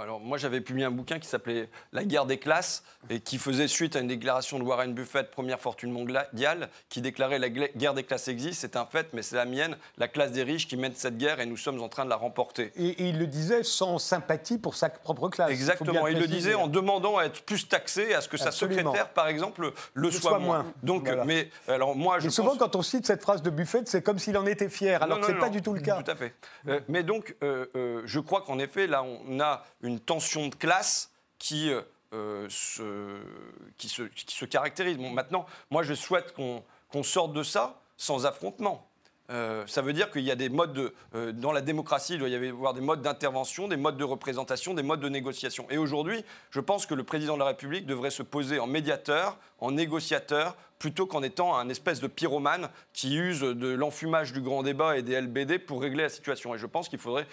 alors, 0.00 0.20
moi, 0.20 0.38
j'avais 0.38 0.60
publié 0.60 0.86
un 0.86 0.90
bouquin 0.90 1.18
qui 1.18 1.28
s'appelait 1.28 1.68
La 1.92 2.04
guerre 2.04 2.26
des 2.26 2.38
classes 2.38 2.82
et 3.10 3.20
qui 3.20 3.38
faisait 3.38 3.68
suite 3.68 3.96
à 3.96 4.00
une 4.00 4.08
déclaration 4.08 4.58
de 4.58 4.64
Warren 4.64 4.92
Buffett, 4.94 5.30
première 5.30 5.60
fortune 5.60 5.90
mondiale, 5.90 6.68
qui 6.88 7.00
déclarait 7.00 7.38
la 7.38 7.48
guerre 7.50 7.94
des 7.94 8.02
classes 8.04 8.28
existe, 8.28 8.60
c'est 8.62 8.76
un 8.76 8.86
fait, 8.86 9.08
mais 9.12 9.22
c'est 9.22 9.36
la 9.36 9.44
mienne, 9.44 9.76
la 9.98 10.08
classe 10.08 10.32
des 10.32 10.42
riches 10.42 10.66
qui 10.68 10.76
mène 10.76 10.94
cette 10.94 11.18
guerre 11.18 11.40
et 11.40 11.46
nous 11.46 11.56
sommes 11.56 11.80
en 11.82 11.88
train 11.88 12.04
de 12.04 12.10
la 12.10 12.16
remporter. 12.16 12.72
Et, 12.76 12.88
et 12.88 13.08
il 13.08 13.18
le 13.18 13.26
disait 13.26 13.62
sans 13.62 13.98
sympathie 13.98 14.58
pour 14.58 14.74
sa 14.74 14.88
propre 14.88 15.28
classe. 15.28 15.50
Exactement, 15.50 16.06
il 16.06 16.18
le 16.18 16.26
disait 16.26 16.54
en 16.54 16.66
demandant 16.68 17.18
à 17.18 17.24
être 17.24 17.42
plus 17.42 17.68
taxé, 17.68 18.14
à 18.14 18.20
ce 18.20 18.28
que 18.28 18.36
sa 18.36 18.50
secrétaire, 18.50 19.10
par 19.10 19.28
exemple, 19.28 19.72
le, 19.94 20.10
soit, 20.10 20.20
soit 20.30 20.38
moins. 20.38 20.66
Donc, 20.82 21.04
Voilà. 21.06 21.24
mais 21.24 21.50
alors 21.68 21.94
moi, 21.94 22.18
je 22.20 22.28
Et 22.28 22.30
souvent, 22.30 22.50
pense- 22.50 22.58
quand 22.58 22.76
on 22.76 22.82
cite 22.82 23.06
cette 23.06 23.22
phrase 23.22 23.42
de 23.42 23.50
Buffett, 23.50 23.88
c'est 23.88 24.02
comme 24.02 24.18
s'il 24.18 24.36
en 24.38 24.46
était 24.46 24.68
fier, 24.68 25.02
alors 25.02 25.18
Non, 25.18 25.20
que 25.22 25.28
ce 25.28 25.32
n'est 25.32 25.38
pas 25.38 25.46
non, 25.46 25.52
du 25.52 25.62
tout 25.62 25.72
le 25.74 25.80
cas. 25.80 26.02
Tout 26.02 26.10
à 26.10 26.16
fait. 26.16 26.34
Euh, 26.68 26.80
mais 26.88 27.02
donc, 27.02 27.36
euh, 27.42 27.66
euh, 27.76 28.02
je 28.04 28.20
crois 28.20 28.42
qu'en 28.42 28.58
effet, 28.58 28.86
là, 28.86 29.02
on 29.02 29.40
a 29.40 29.62
une 29.84 30.00
tension 30.00 30.48
de 30.48 30.54
classe 30.54 31.10
qui, 31.38 31.70
euh, 31.70 31.82
euh, 32.12 32.46
se, 32.48 33.20
qui, 33.76 33.88
se, 33.88 34.02
qui 34.02 34.34
se 34.34 34.44
caractérise. 34.44 34.98
Maintenant, 34.98 35.46
moi, 35.70 35.82
je 35.82 35.94
souhaite 35.94 36.34
qu'on 36.34 37.02
sorte 37.02 37.32
de 37.32 37.42
ça 37.42 37.80
sans 37.96 38.26
affrontement. 38.26 38.88
Euh, 39.30 39.66
ça 39.66 39.80
veut 39.80 39.94
dire 39.94 40.10
qu'il 40.10 40.22
y 40.22 40.30
a 40.30 40.36
des 40.36 40.48
modes 40.50 40.72
de, 40.72 41.30
dans 41.32 41.52
la 41.52 41.62
démocratie, 41.62 42.14
il 42.14 42.18
doit 42.18 42.28
y 42.28 42.34
avoir 42.34 42.74
des 42.74 42.82
modes 42.82 43.00
d'intervention, 43.00 43.68
des 43.68 43.76
modes 43.76 43.96
de 43.96 44.04
représentation, 44.04 44.74
des 44.74 44.82
modes 44.82 45.00
de 45.00 45.08
négociation. 45.08 45.66
Et 45.70 45.78
aujourd'hui, 45.78 46.24
je 46.50 46.60
pense 46.60 46.84
que 46.84 46.94
le 46.94 47.04
président 47.04 47.34
de 47.34 47.38
la 47.38 47.46
République 47.46 47.86
devrait 47.86 48.10
se 48.10 48.22
poser 48.22 48.58
en 48.58 48.66
médiateur, 48.66 49.38
en 49.64 49.72
négociateur, 49.72 50.56
plutôt 50.78 51.06
qu'en 51.06 51.22
étant 51.22 51.56
un 51.56 51.70
espèce 51.70 52.00
de 52.00 52.06
pyromane 52.06 52.68
qui 52.92 53.16
use 53.16 53.40
de 53.40 53.68
l'enfumage 53.68 54.34
du 54.34 54.42
grand 54.42 54.62
débat 54.62 54.98
et 54.98 55.02
des 55.02 55.18
LBD 55.18 55.58
pour 55.58 55.80
régler 55.80 56.02
la 56.02 56.08
situation. 56.10 56.54
Et 56.54 56.58
je 56.58 56.66
pense 56.66 56.90
qu'il 56.90 56.98
faudrait, 56.98 57.26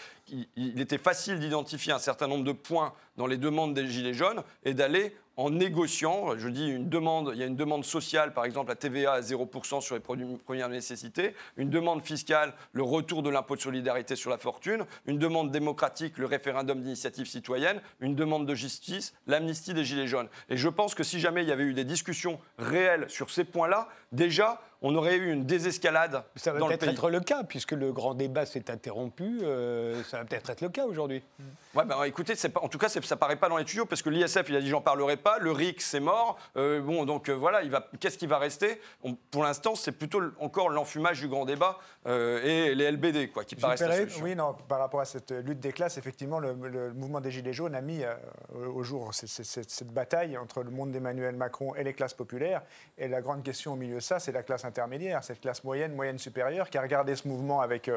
il, 0.55 0.79
était 0.79 0.97
facile 0.97 1.39
d'identifier 1.39 1.91
un 1.91 1.99
certain 1.99 2.27
nombre 2.27 2.45
de 2.45 2.53
points 2.53 2.93
dans 3.17 3.27
les 3.27 3.35
demandes 3.35 3.73
des 3.73 3.85
Gilets 3.87 4.13
jaunes 4.13 4.43
et 4.63 4.73
d'aller 4.73 5.13
en 5.37 5.49
négociant, 5.49 6.37
je 6.37 6.49
dis 6.49 6.67
une 6.67 6.89
demande, 6.89 7.31
il 7.33 7.39
y 7.39 7.43
a 7.43 7.45
une 7.45 7.55
demande 7.55 7.83
sociale, 7.83 8.33
par 8.33 8.45
exemple 8.45 8.69
la 8.69 8.75
TVA 8.75 9.13
à 9.13 9.21
0% 9.21 9.81
sur 9.81 9.95
les 9.95 10.01
produits 10.01 10.25
de 10.25 10.35
première 10.35 10.69
nécessité, 10.69 11.33
une 11.57 11.69
demande 11.69 12.05
fiscale, 12.05 12.53
le 12.73 12.83
retour 12.83 13.23
de 13.23 13.29
l'impôt 13.29 13.55
de 13.55 13.61
solidarité 13.61 14.15
sur 14.15 14.29
la 14.29 14.37
fortune, 14.37 14.85
une 15.05 15.17
demande 15.17 15.49
démocratique, 15.49 16.17
le 16.17 16.25
référendum 16.25 16.81
d'initiative 16.81 17.27
citoyenne, 17.27 17.81
une 18.01 18.13
demande 18.13 18.45
de 18.45 18.53
justice, 18.53 19.13
l'amnistie 19.25 19.73
des 19.73 19.85
Gilets 19.85 20.07
jaunes. 20.07 20.27
Et 20.49 20.57
je 20.57 20.69
pense 20.69 20.95
que 20.95 21.03
si 21.03 21.19
jamais 21.19 21.43
il 21.43 21.47
y 21.47 21.53
avait 21.53 21.63
eu 21.63 21.73
des 21.73 21.85
discussions 21.85 22.20
réelles 22.57 23.09
sur 23.09 23.29
ces 23.29 23.43
points-là, 23.43 23.87
déjà, 24.11 24.61
on 24.81 24.95
aurait 24.95 25.15
eu 25.17 25.31
une 25.31 25.45
désescalade 25.45 26.23
Ça 26.35 26.51
va 26.53 26.59
peut-être 26.67 26.87
être 26.87 27.09
le 27.09 27.19
cas, 27.19 27.43
puisque 27.43 27.71
le 27.73 27.91
grand 27.93 28.13
débat 28.15 28.45
s'est 28.45 28.69
interrompu. 28.71 29.39
euh, 29.43 30.01
ça 30.03 30.17
va 30.19 30.25
peut-être 30.25 30.49
être 30.49 30.61
le 30.61 30.69
cas 30.69 30.85
aujourd'hui. 30.85 31.23
Ouais, 31.75 31.85
ben, 31.85 32.03
écoutez, 32.03 32.35
c'est 32.35 32.49
pas, 32.49 32.61
en 32.61 32.67
tout 32.67 32.77
cas, 32.77 32.89
ça 32.89 33.15
paraît 33.15 33.35
pas 33.37 33.47
dans 33.47 33.57
les 33.57 33.63
tuyaux 33.65 33.85
parce 33.85 34.01
que 34.01 34.09
l'ISF, 34.09 34.43
il 34.49 34.55
a 34.55 34.61
dit 34.61 34.69
j'en 34.69 34.81
parlerai 34.81 35.17
pas. 35.17 35.37
Le 35.39 35.51
RIC, 35.51 35.81
c'est 35.81 35.99
mort. 35.99 36.37
Euh, 36.57 36.81
bon, 36.81 37.05
donc 37.05 37.29
euh, 37.29 37.33
voilà, 37.33 37.61
il 37.63 37.69
va, 37.69 37.87
qu'est-ce 37.99 38.17
qui 38.17 38.27
va 38.27 38.37
rester? 38.39 38.81
On- 39.03 39.15
Pour 39.29 39.43
l'instant, 39.43 39.75
c'est 39.75 39.91
plutôt 39.93 40.21
encore 40.39 40.69
l'enfumage 40.69 41.21
du 41.21 41.27
grand 41.27 41.45
débat 41.45 41.77
euh, 42.07 42.41
et 42.43 42.75
les 42.75 42.91
LBD, 42.91 43.29
quoi, 43.31 43.43
qui 43.45 43.55
paraissent 43.55 43.81
la 43.81 43.95
solution. 43.95 44.23
Oui, 44.23 44.35
non, 44.35 44.53
par 44.67 44.79
rapport 44.79 44.99
à 45.01 45.05
cette 45.05 45.31
lutte 45.31 45.59
des 45.59 45.71
classes, 45.71 45.97
effectivement, 45.97 46.39
le, 46.39 46.53
le 46.53 46.91
mouvement 46.93 47.21
des 47.21 47.31
Gilets 47.31 47.53
jaunes 47.53 47.75
a 47.75 47.81
mis 47.81 48.03
euh, 48.03 48.13
au 48.73 48.83
jour 48.83 49.13
cette, 49.13 49.29
cette- 49.29 49.69
cette 49.69 49.93
bataille 49.93 50.37
entre 50.37 50.63
le 50.63 50.71
monde 50.71 50.91
d'Emmanuel 50.91 51.35
Macron 51.35 51.75
et 51.75 51.83
les 51.83 51.93
classes 51.93 52.13
populaires. 52.13 52.63
Et 52.97 53.07
la 53.07 53.21
grande 53.21 53.43
question 53.43 53.73
au 53.73 53.75
milieu 53.77 53.95
de 53.95 53.99
ça, 54.01 54.19
c'est 54.19 54.31
la 54.31 54.43
classe 54.43 54.65
intermédiaire, 54.71 55.23
cette 55.23 55.41
classe 55.41 55.63
moyenne, 55.65 55.93
moyenne 55.93 56.17
supérieure, 56.17 56.69
qui 56.69 56.77
a 56.77 56.81
regardé 56.81 57.15
ce 57.15 57.27
mouvement 57.27 57.59
avec. 57.59 57.91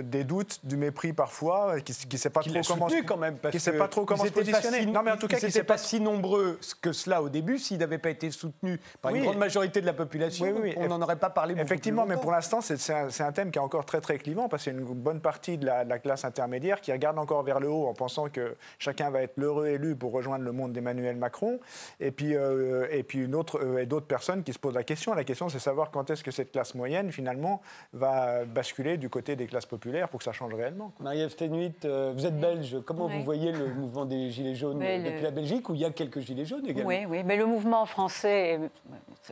Des 0.00 0.24
doutes, 0.24 0.60
du 0.64 0.76
mépris 0.76 1.12
parfois, 1.12 1.80
qui 1.80 1.92
ne 2.10 2.16
sait 2.16 2.30
pas 2.30 2.40
Qui 2.40 2.50
trop 2.52 2.60
comment 2.66 2.88
soutenu 2.88 3.04
quand 3.04 3.16
même. 3.16 3.36
Parce 3.36 3.52
qui 3.52 3.60
sait 3.60 3.72
pas 3.76 3.88
trop 3.88 4.04
comment 4.04 4.24
se 4.24 4.30
positionner. 4.30 4.80
si- 4.80 4.86
non, 4.86 5.02
mais 5.02 5.10
en 5.10 5.16
tout 5.16 5.28
cas, 5.28 5.38
ils 5.38 5.46
n'étaient 5.46 5.64
pas 5.64 5.78
si 5.78 6.00
nombreux 6.00 6.58
que 6.80 6.92
cela 6.92 7.22
au 7.22 7.28
début 7.28 7.58
s'ils 7.58 7.78
n'avaient 7.78 7.98
pas 7.98 8.10
été 8.10 8.30
soutenus 8.30 8.78
par 9.00 9.12
Oui. 9.12 9.18
une 9.18 9.24
grande 9.24 9.38
majorité 9.38 9.80
de 9.80 9.86
la 9.86 9.92
population. 9.92 10.46
Oui, 10.46 10.52
oui, 10.62 10.74
on 10.76 10.88
n'en 10.88 11.02
aurait 11.02 11.16
pas 11.16 11.30
parlé 11.30 11.54
beaucoup 11.54 11.64
Effectivement, 11.66 12.04
plus 12.06 12.14
mais 12.16 12.20
pour 12.20 12.32
l'instant, 12.32 12.60
c'est 12.60 12.90
un, 13.22 13.32
thème 13.32 13.50
qui 13.50 13.58
est 13.58 13.62
encore 13.62 13.84
très 13.84 14.00
très 14.00 14.18
clivant 14.18 14.48
parce 14.48 14.64
qu'il 14.64 14.72
y 14.72 14.76
a 14.76 14.78
une 14.78 14.86
bonne 14.86 15.20
partie 15.20 15.58
de 15.58 15.66
la, 15.66 15.84
de 15.84 15.90
la 15.90 15.98
classe 15.98 16.24
intermédiaire 16.24 16.80
qui 16.80 16.92
regarde 16.92 17.18
encore 17.18 17.42
vers 17.42 17.60
le 17.60 17.68
haut 17.68 17.86
en 17.86 17.94
pensant 17.94 18.28
que 18.28 18.56
chacun 18.78 19.10
va 19.10 19.22
être 19.22 19.34
l'heureux 19.36 19.66
élu 19.66 19.94
pour 19.96 20.12
rejoindre 20.12 20.44
le 20.44 20.52
monde 20.52 20.72
d'Emmanuel 20.72 21.16
Macron. 21.16 21.60
Et 22.00 22.10
puis, 22.10 22.34
euh, 22.34 22.86
et 22.90 23.02
puis 23.02 23.20
une 23.24 23.34
autre, 23.34 23.58
euh, 23.62 23.78
et 23.78 23.86
d'autres 23.86 24.06
personnes 24.06 24.42
qui 24.42 24.52
se 24.52 24.58
posent 24.58 24.74
la 24.74 24.84
question. 24.84 25.14
La 25.14 25.24
question, 25.24 25.48
c'est 25.48 25.58
savoir 25.58 25.90
quand 25.90 26.10
est-ce 26.10 26.24
que 26.24 26.30
cette 26.30 26.52
classe 26.52 26.74
moyenne, 26.74 27.12
finalement, 27.12 27.62
va 27.92 28.44
basculer 28.44 28.96
du 28.96 29.08
côté 29.08 29.36
des 29.36 29.46
classes 29.46 29.66
populaires 29.66 29.81
pour 30.10 30.18
que 30.18 30.24
ça 30.24 30.32
change 30.32 30.54
réellement. 30.54 30.92
Marie-Ève 31.00 31.30
Stenuit, 31.30 31.84
euh, 31.84 32.12
vous 32.14 32.24
êtes 32.24 32.38
belge. 32.38 32.76
Comment 32.86 33.06
Oui. 33.06 33.16
vous 33.18 33.24
voyez 33.24 33.50
le 33.52 33.66
mouvement 33.74 34.04
des 34.04 34.30
Gilets 34.30 34.54
jaunes 34.54 34.78
Mais 34.78 34.98
le- 34.98 35.04
depuis 35.10 35.22
la 35.22 35.30
Belgique, 35.32 35.68
où 35.68 35.74
il 35.74 35.80
y 35.80 35.84
a 35.84 35.90
quelques 35.90 36.20
Gilets 36.20 36.44
jaunes 36.44 36.64
également? 36.66 36.88
Oui, 36.88 37.04
oui, 37.08 37.22
mais 37.24 37.36
le 37.36 37.46
mouvement 37.46 37.84
français 37.86 38.60
est 38.60 38.60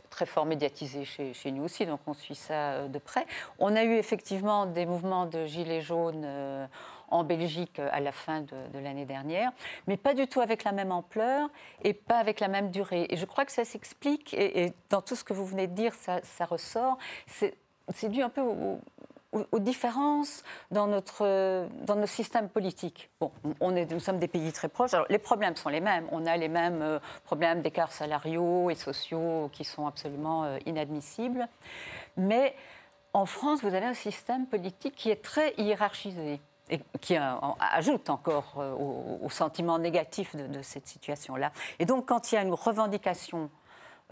très 0.09 0.25
fort 0.25 0.45
médiatisé 0.45 1.05
chez, 1.05 1.33
chez 1.33 1.51
nous 1.51 1.63
aussi, 1.63 1.85
donc 1.85 2.01
on 2.05 2.13
suit 2.13 2.35
ça 2.35 2.53
euh, 2.73 2.87
de 2.89 2.99
près. 2.99 3.25
On 3.59 3.75
a 3.75 3.83
eu 3.83 3.93
effectivement 3.93 4.65
des 4.65 4.85
mouvements 4.85 5.25
de 5.25 5.45
gilets 5.45 5.81
jaunes 5.81 6.23
euh, 6.25 6.65
en 7.09 7.23
Belgique 7.23 7.79
à 7.79 7.99
la 8.01 8.11
fin 8.11 8.41
de, 8.41 8.55
de 8.73 8.79
l'année 8.79 9.05
dernière, 9.05 9.51
mais 9.87 9.97
pas 9.97 10.13
du 10.13 10.27
tout 10.27 10.41
avec 10.41 10.63
la 10.65 10.71
même 10.73 10.91
ampleur 10.91 11.49
et 11.83 11.93
pas 11.93 12.17
avec 12.17 12.39
la 12.39 12.47
même 12.49 12.71
durée. 12.71 13.05
Et 13.09 13.15
je 13.17 13.25
crois 13.25 13.45
que 13.45 13.51
ça 13.51 13.63
s'explique, 13.65 14.33
et, 14.33 14.65
et 14.65 14.73
dans 14.89 15.01
tout 15.01 15.15
ce 15.15 15.23
que 15.23 15.33
vous 15.33 15.45
venez 15.45 15.67
de 15.67 15.73
dire, 15.73 15.93
ça, 15.93 16.19
ça 16.23 16.45
ressort. 16.45 16.97
C'est 17.27 18.09
dû 18.09 18.21
un 18.21 18.29
peu 18.29 18.39
au, 18.41 18.79
aux, 19.31 19.59
différences 19.59 20.43
dans, 20.71 20.87
notre, 20.87 21.67
dans 21.85 21.95
nos 21.95 22.07
systèmes 22.07 22.49
politiques. 22.49 23.09
Bon, 23.19 23.31
nous 23.43 23.99
sommes 23.99 24.19
des 24.19 24.27
pays 24.27 24.51
très 24.51 24.67
proches. 24.67 24.91
Les 25.09 25.19
problèmes 25.19 25.55
sont 25.55 25.69
les 25.69 25.79
mêmes. 25.79 26.05
On 26.11 26.25
a 26.25 26.37
les 26.37 26.49
mêmes 26.49 26.81
euh, 26.81 26.99
problèmes 27.23 27.61
d'écarts 27.61 27.91
salariaux 27.91 28.69
et 28.69 28.75
sociaux 28.75 29.49
qui 29.53 29.63
sont 29.63 29.87
absolument 29.87 30.43
euh, 30.43 30.57
inadmissibles. 30.65 31.47
Mais 32.17 32.55
en 33.13 33.25
France, 33.25 33.61
vous 33.61 33.73
avez 33.73 33.85
un 33.85 33.93
système 33.93 34.45
politique 34.45 34.95
qui 34.95 35.09
est 35.09 35.21
très 35.21 35.53
hiérarchisé 35.57 36.41
et 36.69 36.79
qui 37.01 37.17
euh, 37.17 37.33
ajoute 37.59 38.09
encore 38.09 38.57
au, 38.57 39.29
sentiment 39.29 39.79
négatif 39.79 40.35
de, 40.35 40.61
cette 40.61 40.87
situation-là. 40.87 41.51
Et 41.79 41.85
donc, 41.85 42.07
quand 42.07 42.31
il 42.31 42.35
y 42.35 42.37
a 42.37 42.41
une 42.41 42.53
revendication 42.53 43.49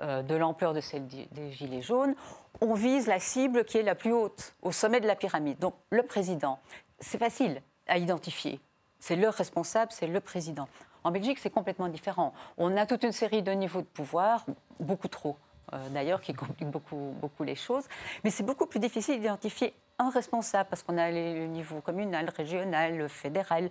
de 0.02 0.36
l'ampleur 0.36 0.74
de 0.74 0.82
celle 0.82 1.08
des 1.08 1.52
Gilets 1.52 1.82
jaunes, 1.82 2.16
on 2.62 2.74
vise 2.74 3.08
la 3.08 3.20
cible 3.20 3.66
qui 3.66 3.78
est 3.78 3.84
la 3.84 3.96
plus 3.96 4.14
haute, 4.14 4.54
au 4.62 4.72
sommet 4.72 5.00
de 5.00 5.08
la 5.08 5.16
pyramide. 5.16 5.60
Donc 5.60 5.76
le 5.90 6.04
président, 6.04 6.60
c'est 7.00 7.18
facile 7.18 7.62
à 7.88 7.98
identifier. 7.98 8.60
C'est 9.00 9.16
le 9.16 9.30
responsable, 9.30 9.92
c'est 9.92 10.08
le 10.08 10.20
président. 10.20 10.68
En 11.04 11.12
Belgique, 11.12 11.40
c'est 11.40 11.50
complètement 11.50 11.88
différent. 11.88 12.34
On 12.58 12.76
a 12.76 12.86
toute 12.86 13.04
une 13.04 13.14
série 13.14 13.42
de 13.42 13.52
niveaux 13.52 13.82
de 13.82 13.88
pouvoir, 13.88 14.46
beaucoup 14.80 15.08
trop 15.08 15.38
euh, 15.74 15.90
d'ailleurs, 15.90 16.22
qui 16.22 16.34
compliquent 16.34 16.70
beaucoup, 16.70 17.14
beaucoup 17.22 17.44
les 17.44 17.56
choses. 17.56 17.86
Mais 18.24 18.30
c'est 18.30 18.44
beaucoup 18.44 18.66
plus 18.66 18.80
difficile 18.80 19.20
d'identifier 19.22 19.74
un 19.98 20.10
responsable 20.10 20.70
parce 20.70 20.84
qu'on 20.84 20.98
a 20.98 21.10
les 21.10 21.48
niveaux 21.48 21.82
communal, 21.82 22.30
régional, 22.30 23.08
fédéral. 23.08 23.70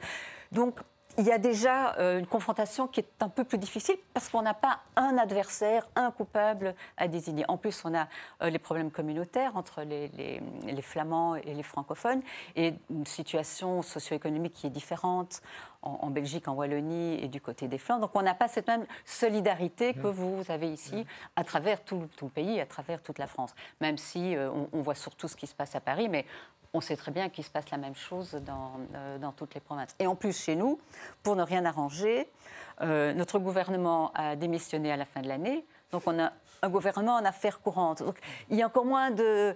Donc 0.53 0.81
il 1.19 1.25
y 1.27 1.33
a 1.33 1.39
déjà 1.39 1.97
euh, 1.99 2.19
une 2.21 2.27
confrontation 2.27 2.87
qui 2.87 3.01
est 3.01 3.09
un 3.21 3.29
peu 3.29 3.43
plus 3.45 3.59
difficile 3.59 3.97
parce 4.15 4.29
qu'on 4.29 4.43
n'a 4.43 4.55
pas 4.55 4.81
un 4.97 5.19
adversaire, 5.19 5.89
un 5.97 6.11
coupable 6.13 6.75
à 6.97 7.09
désigner. 7.09 7.45
En 7.49 7.57
plus, 7.57 7.83
on 7.85 7.93
a 7.95 8.07
euh, 8.43 8.51
les 8.51 8.59
problèmes 8.61 8.91
communautaires 8.93 9.57
entre 9.57 9.83
les, 9.83 10.09
les- 10.17 10.41
les 10.65 10.83
flamands 10.83 11.35
et 11.35 11.55
les 11.55 11.63
francophones 11.65 12.23
et 12.57 12.75
une 12.91 13.05
situation 13.07 13.83
socio-économique 13.83 14.53
qui 14.55 14.67
est 14.69 14.71
différente 14.71 15.43
en, 15.83 15.99
en 16.03 16.11
Belgique, 16.11 16.47
en 16.49 16.53
Wallonie 16.55 17.15
et 17.23 17.29
du 17.29 17.41
côté 17.41 17.67
des 17.69 17.79
Flandres. 17.79 18.03
Donc 18.03 18.11
on 18.15 18.23
n'a 18.23 18.35
pas 18.35 18.49
cette 18.49 18.69
même 18.69 18.87
solidarité 19.05 19.95
que 19.95 20.07
vous 20.07 20.43
avez 20.49 20.73
ici 20.73 21.05
à 21.37 21.45
travers 21.45 21.83
tout, 21.85 22.09
tout 22.17 22.27
le 22.27 22.31
pays, 22.31 22.61
à 22.61 22.67
travers 22.67 23.03
toute 23.03 23.19
la 23.19 23.27
France. 23.27 23.55
Même 23.81 23.99
si 23.99 24.37
euh, 24.37 24.51
on, 24.51 24.69
on 24.73 24.83
voit 24.83 24.95
surtout 24.95 25.27
ce 25.27 25.37
qui 25.37 25.47
se 25.49 25.55
passe 25.55 25.75
à 25.75 25.81
Paris, 25.81 26.09
mais 26.09 26.25
on 26.75 26.81
sait 26.81 26.97
très 26.97 27.11
bien 27.11 27.29
qu'il 27.29 27.45
se 27.45 27.51
passe 27.51 27.71
la 27.71 27.79
même 27.79 27.95
chose 27.95 28.33
dans, 28.47 28.73
euh, 28.95 29.19
dans 29.19 29.33
toutes 29.33 29.55
les 29.55 29.61
provinces. 29.61 29.95
Et 29.99 30.07
en 30.07 30.15
plus, 30.15 30.39
chez 30.39 30.57
nous, 30.57 30.79
pour 31.23 31.37
ne 31.37 31.43
rien 31.43 31.65
arranger, 31.65 32.29
euh, 32.81 33.13
notre 33.15 33.39
gouvernement 33.39 34.13
a 34.15 34.37
démissionné 34.37 34.93
à 34.93 34.97
la 34.97 35.05
fin 35.05 35.21
de 35.21 35.29
l'année. 35.29 35.65
Donc 35.93 36.03
on 36.07 36.19
a 36.19 36.33
un 36.63 36.69
gouvernement 36.69 37.15
en 37.15 37.25
affaires 37.25 37.61
courantes. 37.61 38.03
Il 38.51 38.57
y 38.57 38.63
a 38.63 38.67
encore 38.67 38.85
moins 38.85 39.11
de 39.11 39.55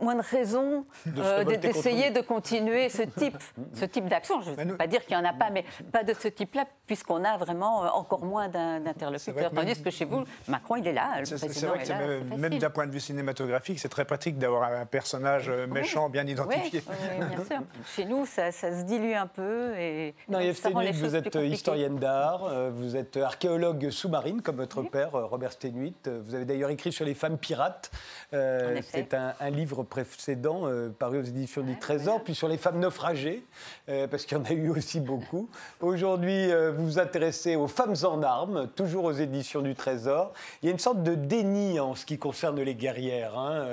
moins 0.00 0.14
de 0.14 0.22
raisons 0.22 0.84
euh, 1.18 1.44
d'essayer 1.44 2.10
de 2.10 2.20
continuer 2.20 2.88
ce 2.88 3.02
type, 3.02 3.36
ce 3.74 3.84
type 3.84 4.06
d'action. 4.08 4.40
Je 4.42 4.50
ne 4.50 4.70
veux 4.72 4.76
pas 4.76 4.86
dire 4.86 5.04
qu'il 5.04 5.16
n'y 5.16 5.22
en 5.22 5.28
a 5.28 5.32
pas, 5.32 5.50
mais 5.50 5.64
pas 5.92 6.04
de 6.04 6.14
ce 6.14 6.28
type-là, 6.28 6.64
puisqu'on 6.86 7.24
a 7.24 7.36
vraiment 7.36 7.84
euh, 7.84 7.88
encore 7.88 8.24
moins 8.24 8.48
d'interlocuteurs. 8.48 9.52
même- 9.52 9.64
Tandis 9.66 9.82
que 9.82 9.90
chez 9.90 10.04
vous, 10.04 10.24
Macron, 10.48 10.76
il 10.76 10.86
est 10.86 10.92
là, 10.92 11.20
C'est- 11.24 11.36
vrai 11.36 11.46
que 11.48 11.52
est 11.52 11.84
c'est 11.84 11.92
là. 11.92 12.36
même, 12.36 12.58
d'un 12.58 12.70
point 12.70 12.86
de 12.86 12.92
vue 12.92 13.00
cinématographique, 13.00 13.78
c'est 13.80 13.88
très 13.88 14.04
pratique 14.04 14.38
d'avoir 14.38 14.64
un 14.72 14.86
personnage 14.86 15.48
euh, 15.48 15.66
méchant 15.66 16.08
bien 16.08 16.26
identifié. 16.26 16.82
Oui, 16.88 16.96
oui, 17.20 17.26
bien 17.36 17.44
sûr. 17.44 17.58
Chez 17.96 18.04
nous, 18.04 18.26
ça, 18.26 18.52
ça 18.52 18.70
se 18.78 18.84
dilue 18.84 19.14
un 19.14 19.26
peu. 19.26 19.74
Et 19.78 20.14
les 20.28 20.52
Stenuit, 20.54 20.92
vous 20.92 21.16
êtes 21.16 21.34
historienne 21.34 21.96
d'art, 21.96 22.48
vous 22.72 22.96
êtes 22.96 23.16
archéologue 23.16 23.90
sous-marine, 23.90 24.42
comme 24.42 24.56
votre 24.56 24.82
père, 24.82 25.12
Robert 25.12 25.52
Stenuit. 25.52 26.08
Vous 26.08 26.34
avez 26.34 26.44
d'ailleurs 26.44 26.70
écrit 26.70 26.92
sur 26.92 27.04
les 27.04 27.14
femmes 27.14 27.38
pirates. 27.38 27.90
Euh. 28.32 28.80
C'est 28.92 29.14
un, 29.14 29.31
un 29.40 29.50
livre 29.50 29.82
précédent 29.82 30.62
euh, 30.64 30.88
paru 30.90 31.18
aux 31.18 31.22
éditions 31.24 31.62
du 31.62 31.78
Trésor, 31.78 32.22
puis 32.22 32.34
sur 32.34 32.48
les 32.48 32.58
femmes 32.58 32.78
naufragées, 32.80 33.44
euh, 33.88 34.06
parce 34.06 34.24
qu'il 34.24 34.36
y 34.38 34.40
en 34.40 34.44
a 34.44 34.52
eu 34.52 34.70
aussi 34.70 35.00
beaucoup. 35.00 35.48
Aujourd'hui, 35.80 36.50
euh, 36.50 36.72
vous 36.72 36.84
vous 36.84 36.98
intéressez 36.98 37.56
aux 37.56 37.68
femmes 37.68 37.94
en 38.04 38.22
armes, 38.22 38.68
toujours 38.76 39.04
aux 39.04 39.12
éditions 39.12 39.62
du 39.62 39.74
Trésor. 39.74 40.32
Il 40.62 40.66
y 40.66 40.68
a 40.68 40.72
une 40.72 40.78
sorte 40.78 41.02
de 41.02 41.14
déni 41.14 41.80
en 41.80 41.94
ce 41.94 42.04
qui 42.06 42.18
concerne 42.18 42.60
les 42.60 42.74
guerrières. 42.74 43.38
hein. 43.38 43.66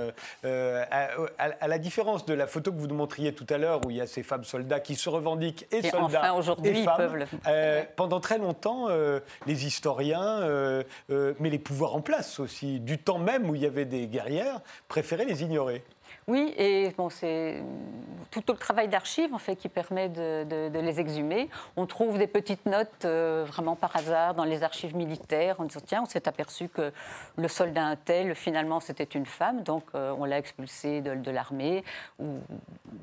À, 0.44 1.10
à- 1.38 1.52
à 1.62 1.68
la 1.68 1.78
différence 1.78 2.26
de 2.26 2.34
la 2.34 2.48
photo 2.48 2.72
que 2.72 2.78
vous 2.78 2.88
nous 2.88 2.96
montriez 2.96 3.34
tout 3.34 3.46
à 3.50 3.58
l'heure, 3.58 3.82
où 3.86 3.90
il 3.90 3.98
y 3.98 4.02
a 4.02 4.08
ces 4.08 4.24
femmes 4.24 4.44
soldats 4.44 4.80
qui 4.80 4.96
se 4.96 5.10
revendiquent 5.10 5.68
et, 5.72 5.78
Et 5.78 5.90
soldats 5.90 6.06
enfin, 6.06 6.34
aujourd'hui, 6.34 6.72
le- 7.46 7.84
pendant 7.96 8.20
très 8.20 8.38
longtemps, 8.38 8.88
les 9.46 9.66
historiens, 9.66 10.42
mais 11.10 11.50
les 11.50 11.60
pouvoirs 11.60 11.96
en 11.96 12.02
place 12.02 12.40
aussi, 12.40 12.80
du 12.80 12.98
temps 12.98 13.20
même 13.20 13.50
où 13.50 13.56
il 13.56 13.62
y 13.62 13.66
avait 13.66 13.86
des 13.86 14.08
guerrières, 14.08 14.62
préféraient 14.88 15.26
les 15.26 15.44
ignorer. 15.50 15.82
Oui, 16.30 16.54
et 16.58 16.92
bon, 16.96 17.10
c'est 17.10 17.62
tout 18.30 18.44
le 18.48 18.54
travail 18.54 18.88
d'archives 18.88 19.34
en 19.34 19.40
fait 19.40 19.56
qui 19.56 19.68
permet 19.70 20.08
de, 20.10 20.44
de- 20.44 20.70
de 20.70 20.80
les 20.80 21.00
exhumer. 21.00 21.50
On 21.76 21.88
trouve 21.88 22.20
des 22.20 22.28
petites 22.28 22.68
notes 22.68 23.04
euh, 23.06 23.44
vraiment 23.48 23.76
par 23.76 23.96
hasard 23.96 24.36
dans 24.36 24.44
les 24.44 24.62
archives 24.62 24.96
militaires 24.96 25.60
en 25.60 25.64
disant 25.66 25.80
tiens, 25.84 26.02
on 26.04 26.06
s'est 26.06 26.28
aperçu 26.28 26.70
que 26.70 26.94
le 27.38 27.48
soldat 27.48 27.84
un 27.84 27.96
tel 27.96 28.36
finalement 28.36 28.80
c'était 28.80 29.04
une 29.06 29.26
femme, 29.26 29.64
donc 29.64 29.84
euh, 29.96 30.14
on 30.20 30.26
l'a 30.26 30.38
expulsé 30.38 31.02
de, 31.02 31.16
de 31.16 31.32
l'armée. 31.32 31.84
Ou, 32.20 32.38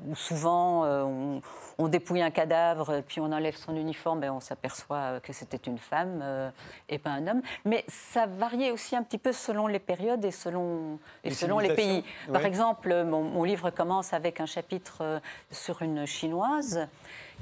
ou 0.07 0.15
souvent 0.15 0.85
euh, 0.85 1.03
on, 1.03 1.41
on 1.77 1.87
dépouille 1.89 2.21
un 2.21 2.31
cadavre 2.31 3.01
puis 3.05 3.19
on 3.19 3.31
enlève 3.33 3.57
son 3.57 3.75
uniforme 3.75 4.23
et 4.23 4.29
on 4.29 4.39
s'aperçoit 4.39 5.19
que 5.21 5.33
c'était 5.33 5.57
une 5.69 5.77
femme 5.77 6.21
euh, 6.23 6.49
et 6.87 6.97
pas 6.99 7.09
un 7.09 7.27
homme. 7.27 7.41
Mais 7.65 7.83
ça 7.89 8.25
variait 8.27 8.71
aussi 8.71 8.95
un 8.95 9.03
petit 9.03 9.17
peu 9.17 9.33
selon 9.33 9.67
les 9.67 9.79
périodes 9.79 10.23
et 10.23 10.31
selon, 10.31 10.99
et 11.25 11.29
Les 11.29 11.35
selon 11.35 11.59
les 11.59 11.75
pays. 11.75 12.05
Par 12.31 12.45
exemple, 12.45 13.03
mon, 13.21 13.29
mon 13.29 13.43
livre 13.43 13.69
commence 13.69 14.13
avec 14.13 14.39
un 14.39 14.45
chapitre 14.45 14.97
euh, 15.01 15.19
sur 15.51 15.81
une 15.81 16.05
chinoise 16.05 16.87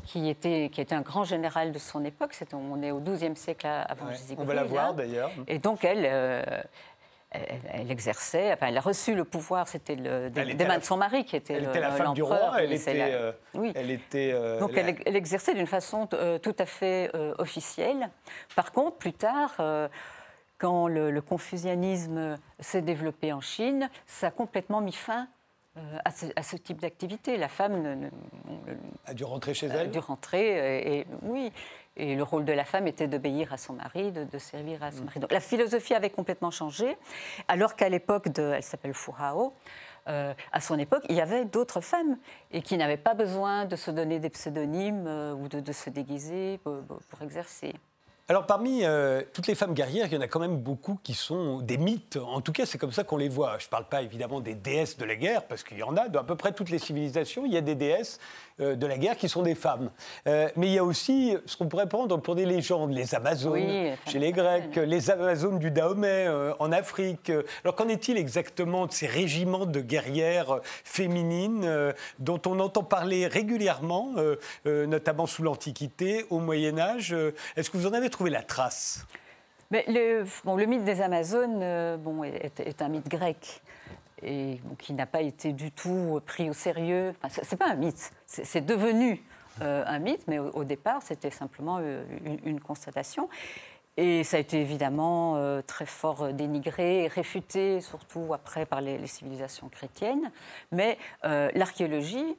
qui 0.05 0.29
était, 0.29 0.69
qui 0.71 0.81
était 0.81 0.95
un 0.95 1.01
grand 1.01 1.23
général 1.23 1.71
de 1.71 1.79
son 1.79 2.03
époque. 2.05 2.33
C'est- 2.33 2.53
on 2.53 2.81
est 2.83 2.91
au 2.91 2.99
XIIe 2.99 3.35
siècle 3.35 3.67
avant 3.67 4.05
Ouais, 4.07 4.11
Jésus-Christ. 4.13 4.37
on 4.39 4.45
va 4.45 4.53
la 4.53 4.63
voir, 4.63 4.93
d'ailleurs. 4.93 5.31
Et 5.47 5.59
donc 5.59 5.83
elle. 5.83 6.05
euh, 6.05 6.43
elle, 7.31 7.59
elle 7.73 7.91
exerçait, 7.91 8.53
enfin, 8.53 8.67
elle 8.67 8.77
a 8.77 8.81
reçu 8.81 9.13
le 9.13 9.25
pouvoir, 9.25 9.67
c'était 9.67 9.97
des, 9.97 10.29
Elle 10.37 10.55
des 10.55 10.65
mains 10.65 10.77
de 10.77 10.83
son 10.85 10.95
mari 10.95 11.25
qui 11.25 11.35
était 11.35 11.55
Elle 11.55 11.63
le- 11.63 11.69
était 11.69 11.81
la 11.81 11.91
femme 11.91 12.13
du 12.13 12.21
l'empereur, 12.21 12.51
roi, 12.51 12.61
elle 12.63 12.71
était, 12.71 12.93
la- 12.93 13.05
euh, 13.07 13.31
oui. 13.55 13.73
elle 13.75 13.91
était. 13.91 14.31
euh, 14.33 14.57
Donc 14.59 14.71
la- 14.73 14.83
elle, 14.83 14.95
elle 15.05 15.15
exerçait 15.17 15.53
d'une 15.53 15.67
façon 15.67 16.07
euh, 16.13 16.39
tout 16.39 16.55
à 16.59 16.65
fait 16.65 17.11
officielle. 17.37 18.09
Par 18.55 18.71
contre, 18.71 18.95
plus 18.97 19.11
tard, 19.11 19.51
quand 20.57 20.87
le, 20.87 21.11
le 21.11 21.21
confucianisme 21.21 22.37
s'est 22.61 22.81
développé 22.81 23.33
en 23.33 23.41
Chine, 23.41 23.89
ça 24.07 24.27
a 24.27 24.31
complètement 24.31 24.79
mis 24.79 24.93
fin 24.93 25.27
à, 26.05 26.11
ce, 26.11 26.25
à 26.35 26.43
ce 26.43 26.55
type 26.57 26.79
d'activité. 26.81 27.37
La 27.37 27.47
femme 27.47 27.81
ne- 27.81 27.95
ne- 27.95 28.09
a 29.05 29.13
dû 29.13 29.23
rentrer 29.23 29.53
chez 29.53 29.69
a 29.69 29.75
elle. 29.75 29.91
dû 29.91 29.99
rentrer, 29.99 30.59
euh, 30.59 30.79
et, 30.83 30.97
et- 30.99 31.07
oui. 31.23 31.51
Et 31.97 32.15
le 32.15 32.23
rôle 32.23 32.43
de 32.43 32.51
la 32.51 32.65
femme 32.65 32.87
était 32.87 33.07
d'obéir 33.07 33.53
à 33.53 33.57
son 33.57 33.73
mari, 33.73 34.11
de, 34.11 34.25
de 34.25 34.37
servir 34.37 34.83
à 34.83 34.91
son 34.91 35.01
Mm. 35.01 35.05
mari. 35.05 35.19
Donc 35.21 35.31
la 35.31 35.39
philosophie 35.39 35.93
avait 35.93 36.09
complètement 36.09 36.51
changé, 36.51 36.97
alors 37.47 37.75
qu'à 37.75 37.87
l'époque 37.89 38.27
de, 38.29 38.51
elle 38.55 38.63
s'appelle 38.63 38.93
Fu 38.93 39.11
Hao, 39.17 39.53
euh, 40.07 40.33
à 40.51 40.59
son 40.59 40.77
époque, 40.77 41.03
il 41.09 41.15
y 41.15 41.21
avait 41.21 41.45
d'autres 41.45 41.81
femmes 41.81 42.17
et 42.51 42.61
qui 42.61 42.77
n'avaient 42.77 42.97
pas 42.97 43.13
besoin 43.13 43.65
de 43.65 43.75
se 43.77 43.91
donner 43.91 44.19
des 44.19 44.29
pseudonymes 44.29 45.05
euh, 45.07 45.33
ou 45.33 45.47
de, 45.47 45.61
de 45.61 45.71
se 45.71 45.89
déguiser 45.89 46.57
pour, 46.59 46.83
pour 47.09 47.21
exercer. 47.21 47.73
Alors 48.27 48.47
parmi 48.47 48.83
euh, 48.83 49.21
toutes 49.33 49.45
les 49.45 49.53
femmes 49.53 49.75
guerrières, 49.75 50.07
il 50.07 50.13
y 50.13 50.17
en 50.17 50.21
a 50.21 50.27
quand 50.27 50.39
même 50.39 50.57
beaucoup 50.57 50.99
qui 51.03 51.13
sont 51.13 51.59
des 51.59 51.77
mythes. 51.77 52.17
En 52.17 52.41
tout 52.41 52.51
cas, 52.51 52.65
c'est 52.65 52.79
comme 52.79 52.91
ça 52.91 53.03
qu'on 53.03 53.17
les 53.17 53.29
voit. 53.29 53.59
Je 53.59 53.67
ne 53.67 53.69
parle 53.69 53.87
pas 53.87 54.01
évidemment 54.01 54.41
des 54.41 54.55
déesses 54.55 54.97
de 54.97 55.05
la 55.05 55.15
guerre, 55.15 55.45
parce 55.45 55.63
qu'il 55.63 55.77
y 55.77 55.83
en 55.83 55.95
a 55.95 56.09
dans 56.09 56.21
à 56.21 56.23
peu 56.23 56.35
près 56.35 56.51
toutes 56.51 56.71
les 56.71 56.79
civilisations. 56.79 57.45
Il 57.45 57.53
y 57.53 57.57
a 57.57 57.61
des 57.61 57.75
déesses 57.75 58.19
de 58.59 58.87
la 58.87 58.97
guerre 58.97 59.17
qui 59.17 59.27
sont 59.27 59.41
des 59.43 59.55
femmes. 59.55 59.89
Euh, 60.27 60.47
mais 60.55 60.67
il 60.67 60.73
y 60.73 60.77
a 60.77 60.83
aussi 60.83 61.35
ce 61.45 61.57
qu'on 61.57 61.67
pourrait 61.67 61.89
prendre 61.89 62.17
pour 62.17 62.35
des 62.35 62.45
légendes, 62.45 62.93
les 62.93 63.13
Amazones 63.15 63.53
Oui, 63.53 63.91
chez 64.07 64.19
les 64.19 64.31
Grecs, 64.31 64.75
les 64.75 65.09
Amazones 65.11 65.59
du 65.59 65.71
Dahomey 65.71 66.25
euh, 66.27 66.53
en 66.59 66.71
Afrique. 66.71 67.31
Alors 67.63 67.75
qu'en 67.75 67.87
est-il 67.89 68.17
exactement 68.17 68.85
de 68.85 68.91
ces 68.93 69.07
régiments 69.07 69.65
de 69.65 69.81
guerrières 69.81 70.59
féminines 70.83 71.63
euh, 71.65 71.91
dont 72.19 72.41
on 72.45 72.59
entend 72.59 72.83
parler 72.83 73.27
régulièrement, 73.27 74.11
euh, 74.17 74.35
euh, 74.65 74.85
notamment 74.85 75.25
sous 75.25 75.43
l'Antiquité, 75.43 76.25
au 76.29 76.39
Moyen 76.39 76.77
Âge 76.79 77.13
Euh, 77.13 77.33
Est-ce 77.55 77.69
que 77.69 77.77
vous 77.77 77.87
en 77.87 77.93
avez 77.93 78.09
trouvé 78.09 78.29
la 78.29 78.41
trace? 78.43 79.05
Mais 79.71 79.83
le, 79.87 80.25
bon, 80.43 80.55
le 80.55 80.65
mythe 80.65 80.83
des 80.85 81.01
Amazones 81.01 81.59
euh, 81.61 81.97
bon, 81.97 82.23
est, 82.23 82.59
est 82.59 82.81
un 82.81 82.87
mythe 82.87 83.09
grec 83.09 83.61
et 84.21 84.59
qui 84.79 84.93
n'a 84.93 85.05
pas 85.05 85.21
été 85.21 85.53
du 85.53 85.71
tout 85.71 86.19
pris 86.25 86.49
au 86.49 86.53
sérieux. 86.53 87.13
Enfin, 87.17 87.29
c'est- 87.29 87.43
c'est 87.43 87.57
pas 87.57 87.69
un 87.69 87.75
mythe, 87.75 88.11
c'est 88.25 88.65
devenu 88.65 89.21
euh, 89.61 89.83
un 89.87 89.99
mythe, 89.99 90.27
mais 90.27 90.39
au, 90.39 90.63
départ, 90.63 91.01
c'était 91.01 91.29
simplement 91.29 91.79
euh, 91.81 92.03
une, 92.43 92.59
constatation. 92.59 93.29
Et 93.97 94.25
ça 94.25 94.35
a 94.35 94.39
été 94.41 94.59
évidemment 94.59 95.37
euh, 95.37 95.61
très 95.61 95.85
fort 95.85 96.33
dénigré, 96.33 97.07
réfuté, 97.07 97.79
surtout 97.79 98.33
après 98.33 98.65
par 98.65 98.81
les, 98.81 99.07
civilisations 99.07 99.69
chrétiennes. 99.69 100.31
Mais 100.71 100.97
l'archéologie 101.23 102.35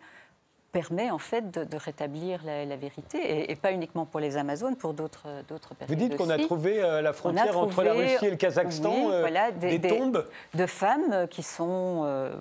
permet 0.77 1.11
en 1.11 1.19
fait 1.19 1.51
de, 1.51 1.65
de 1.65 1.77
rétablir 1.79 2.41
la, 2.45 2.67
la 2.67 2.77
vérité, 2.77 3.17
et, 3.19 3.51
et 3.51 3.57
pas 3.57 3.73
uniquement 3.73 4.05
pour 4.05 4.21
les 4.21 4.37
Amazones, 4.37 4.77
pour 4.77 4.93
d'autres 4.93 5.27
d'autres 5.49 5.71
Vous 5.71 5.87
périodes 5.87 5.99
dites 6.11 6.17
qu'on 6.19 6.29
a 6.29 6.37
trouvé 6.39 6.83
euh, 6.83 7.01
la 7.01 7.15
frontière 7.15 7.57
entre 7.59 7.83
la 7.83 7.95
Russie 7.95 8.27
et 8.27 8.31
le 8.31 8.37
Kazakhstan, 8.37 8.93
oui, 8.95 9.07
euh, 9.11 9.21
voilà, 9.23 9.51
des, 9.53 9.81
tombes 9.81 10.27
de 10.53 10.67
femmes 10.67 11.27
qui 11.31 11.43
sont, 11.43 12.03
euh, 12.05 12.35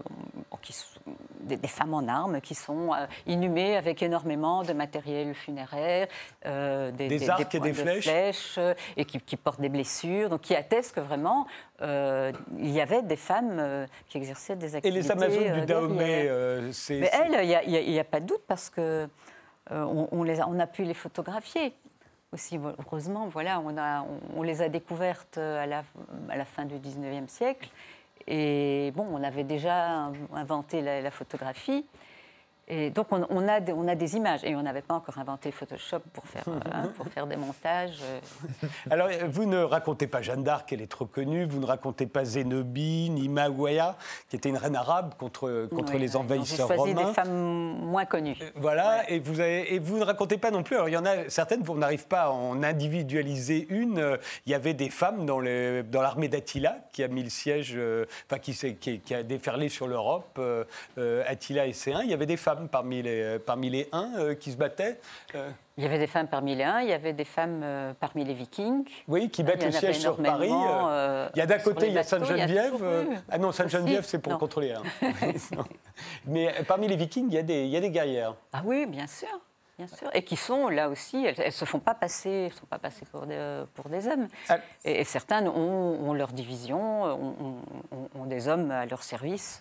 qui 0.62 0.74
sont- 0.74 0.86
des, 1.40 1.56
des 1.58 1.68
femmes 1.68 1.94
en 1.94 2.08
armes 2.08 2.42
qui 2.42 2.56
sont 2.56 2.92
euh, 2.94 3.06
inhumées 3.28 3.78
avec 3.78 4.02
énormément 4.04 4.64
de 4.64 4.74
matériel 4.74 5.34
funéraire, 5.36 6.08
euh, 6.46 6.92
Des 6.92 7.30
arcs 7.30 7.54
et 7.56 7.60
des 7.60 7.70
de 7.72 7.74
flèches. 7.76 8.04
flèches, 8.10 8.56
euh, 8.58 8.74
et 8.98 9.06
qui, 9.06 9.20
qui 9.20 9.38
portent 9.38 9.62
des 9.62 9.70
blessures, 9.70 10.28
donc 10.30 10.42
qui 10.42 10.56
attestent 10.56 10.96
que 10.96 11.00
vraiment 11.02 11.46
euh, 11.82 12.32
il 12.58 12.72
y 12.72 12.82
avait 12.82 13.02
des 13.04 13.16
femmes 13.18 13.58
euh, 13.60 13.86
qui 14.10 14.18
exerçaient 14.18 14.56
des 14.56 14.74
Et 14.74 14.78
activités. 14.78 15.02
les 15.04 15.12
Amazones 15.12 15.44
euh, 15.50 15.60
du 15.60 15.66
Dahomey, 15.68 16.28
euh, 16.28 16.72
c'est... 16.72 17.00
Mais 17.02 17.12
elles, 17.14 17.38
il 17.44 17.92
n'y 17.92 17.98
a, 18.00 18.02
a- 18.02 18.04
pas 18.06 18.20
de 18.22 18.24
doute 18.26 18.43
parce 18.47 18.69
que 18.69 19.07
euh, 19.71 20.07
on, 20.11 20.59
a, 20.59 20.67
pu 20.67 20.84
les 20.84 20.93
photographier 20.93 21.73
aussi. 22.32 22.59
Heureusement, 22.86 23.28
voilà, 23.28 23.61
on, 24.36 24.43
les 24.43 24.61
a 24.61 24.69
découvertes 24.69 25.38
à 25.38 25.65
la, 25.65 25.84
à 26.30 26.38
la 26.38 26.45
fin 26.45 26.65
du 26.65 26.76
19e 26.76 27.28
siècle. 27.28 27.69
Et 28.28 28.91
bon, 28.95 29.07
on 29.11 29.23
avait 29.23 29.43
déjà 29.43 30.11
inventé 30.34 30.82
la 30.82 31.11
photographie. 31.11 31.86
Et 32.68 32.89
donc, 32.89 33.07
on, 33.11 33.26
on 33.30 33.47
a 33.47 33.59
des, 33.59 33.74
on 33.74 33.88
a 33.88 33.93
des 33.95 34.16
images. 34.16 34.43
Et 34.43 34.55
on 34.55 34.63
n'avait 34.63 34.82
pas 34.82 34.95
encore 34.95 35.18
inventé 35.20 35.51
Photoshop 35.51 35.99
pour 36.13 36.26
faire, 36.26 36.43
euh, 36.47 36.59
hein, 36.74 36.91
pour 36.97 37.07
faire 37.07 37.28
des 37.28 37.36
montages. 37.36 37.99
euh. 38.03 38.20
Alors, 38.89 39.07
euh, 39.11 39.28
vous 39.30 39.45
ne 39.45 39.61
racontez 39.61 40.07
pas 40.07 40.22
Jeanne 40.24 40.43
d'Arc, 40.43 40.74
elle 40.74 40.82
est 40.82 40.88
trop 40.91 41.05
connue. 41.05 41.45
Vous 41.45 41.59
ne 41.59 41.66
racontez 41.66 42.07
pas 42.07 42.26
Zénobie, 42.26 43.09
ni 43.11 43.30
Mawaya, 43.30 43.95
qui 44.30 44.36
était 44.36 44.49
une 44.49 44.57
reine 44.57 44.76
arabe 44.76 45.13
contre, 45.20 45.68
contre 45.68 45.93
Oui, 45.93 45.99
les 45.99 46.05
oui. 46.05 46.11
J'ai 46.11 46.18
envahisseurs 46.18 46.68
choisi 46.68 46.93
romains. 46.93 47.07
des 47.09 47.13
femmes 47.13 47.78
moins 47.84 48.05
connues. 48.05 48.38
Voilà, 48.55 49.09
et, 49.11 49.20
vous 49.20 49.39
avez, 49.39 49.74
et 49.76 49.80
vous 49.80 49.97
ne 49.99 50.03
racontez 50.03 50.38
pas 50.38 50.49
non 50.49 50.63
plus. 50.63 50.76
Alors, 50.76 50.89
il 50.89 50.93
y 50.93 50.97
en 50.97 51.05
a 51.05 51.30
certaines, 51.30 51.63
on 51.70 51.76
n'arrive 51.76 52.07
pas 52.07 52.24
à 52.24 52.30
en 52.32 52.63
individualiser 52.63 53.68
une. 53.70 54.18
Il 54.45 54.51
y 54.51 54.55
avait 54.55 54.74
des 54.74 54.89
femmes 54.89 55.26
dans 55.26 55.39
l'armée 55.39 56.28
d'Attila 56.30 56.78
qui 56.91 57.03
a 57.03 57.07
mis 57.07 57.22
le 57.24 57.30
siège, 57.30 57.78
enfin, 58.28 58.39
qui, 58.39 58.53
s'est- 58.53 58.76
qui- 58.76 58.99
qui 59.01 59.13
a 59.13 59.22
déferlé 59.24 59.70
sur 59.70 59.88
l'Europe. 59.88 60.39
euh, 60.39 61.24
Attila 61.28 61.66
et 61.68 61.74
ses 61.74 61.93
Huns. 61.93 62.01
Il 62.03 62.09
y 62.09 62.13
avait 62.13 62.26
des 62.26 62.38
femmes 62.38 62.55
parmi 62.72 63.01
les, 63.01 63.22
euh, 63.22 63.39
parmi 63.39 63.70
les 63.70 63.88
Huns 63.91 64.12
euh, 64.18 64.36
qui 64.36 64.51
se 64.51 64.58
battaient. 64.58 64.99
Euh, 65.36 65.49
Il 65.78 65.84
y 65.84 65.88
avait 65.88 65.99
des 65.99 66.08
femmes 66.08 66.28
parmi 66.28 66.56
les 66.56 66.64
uns, 66.64 66.80
il 66.82 66.89
y 66.89 66.93
avait 66.93 67.14
des 67.14 67.26
femmes 67.26 67.62
euh, 67.64 67.93
parmi 67.99 68.24
les 68.24 68.34
vikings. 68.34 68.86
Oui, 69.08 69.30
qui 69.30 69.43
battent 69.43 69.64
le 69.66 69.72
siège 69.72 69.99
sur 69.99 70.18
Paris. 70.18 70.49
euh, 70.51 71.30
il 71.36 71.39
y 71.39 71.41
a 71.41 71.45
d'un 71.45 71.60
côté, 71.60 71.88
il 71.88 71.93
y 71.93 71.97
a 71.99 72.03
Sainte-Geneviève. 72.03 72.76
ah 73.30 73.38
non, 73.38 73.51
Sainte-Geneviève, 73.51 74.03
c'est 74.06 74.20
pour 74.20 74.34
non. 74.34 74.39
contrôler. 74.39 74.74
hein. 74.74 74.84
Mais 76.26 76.53
parmi 76.68 76.88
les 76.88 76.95
Vikings, 76.95 77.28
il 77.30 77.34
y 77.36 77.38
a 77.38 77.43
des, 77.43 77.64
il 77.66 77.70
y 77.70 77.78
a 77.78 77.82
des 77.82 77.89
guerrières. 77.91 78.36
Ah 78.53 78.62
oui, 78.66 78.86
bien 78.86 79.08
sûr. 79.08 79.28
Bien 79.78 79.88
sûr. 79.88 80.10
Et 80.14 80.24
qui 80.24 80.38
sont 80.38 80.70
là 80.70 80.88
aussi, 80.88 81.26
elles 81.26 81.47
ne 81.47 81.51
se 81.51 81.66
font 81.66 81.80
pas 81.80 81.93
passer, 81.95 82.49
sont 82.58 82.66
pas 82.66 82.80
passées 82.80 83.03
pour 83.12 83.26
des, 83.26 83.64
pour 83.74 83.89
des 83.89 84.08
hommes. 84.08 84.30
Ah. 84.47 84.60
Et, 84.86 85.01
et 85.01 85.03
certaines 85.03 85.49
ont, 85.49 85.99
ont 86.10 86.14
leur 86.14 86.30
division, 86.32 87.03
ont, 87.03 87.36
ont- 87.41 87.58
ont- 87.91 88.22
ont 88.22 88.26
des 88.26 88.47
hommes 88.47 88.72
à 88.72 88.86
leur 88.86 89.03
service, 89.03 89.60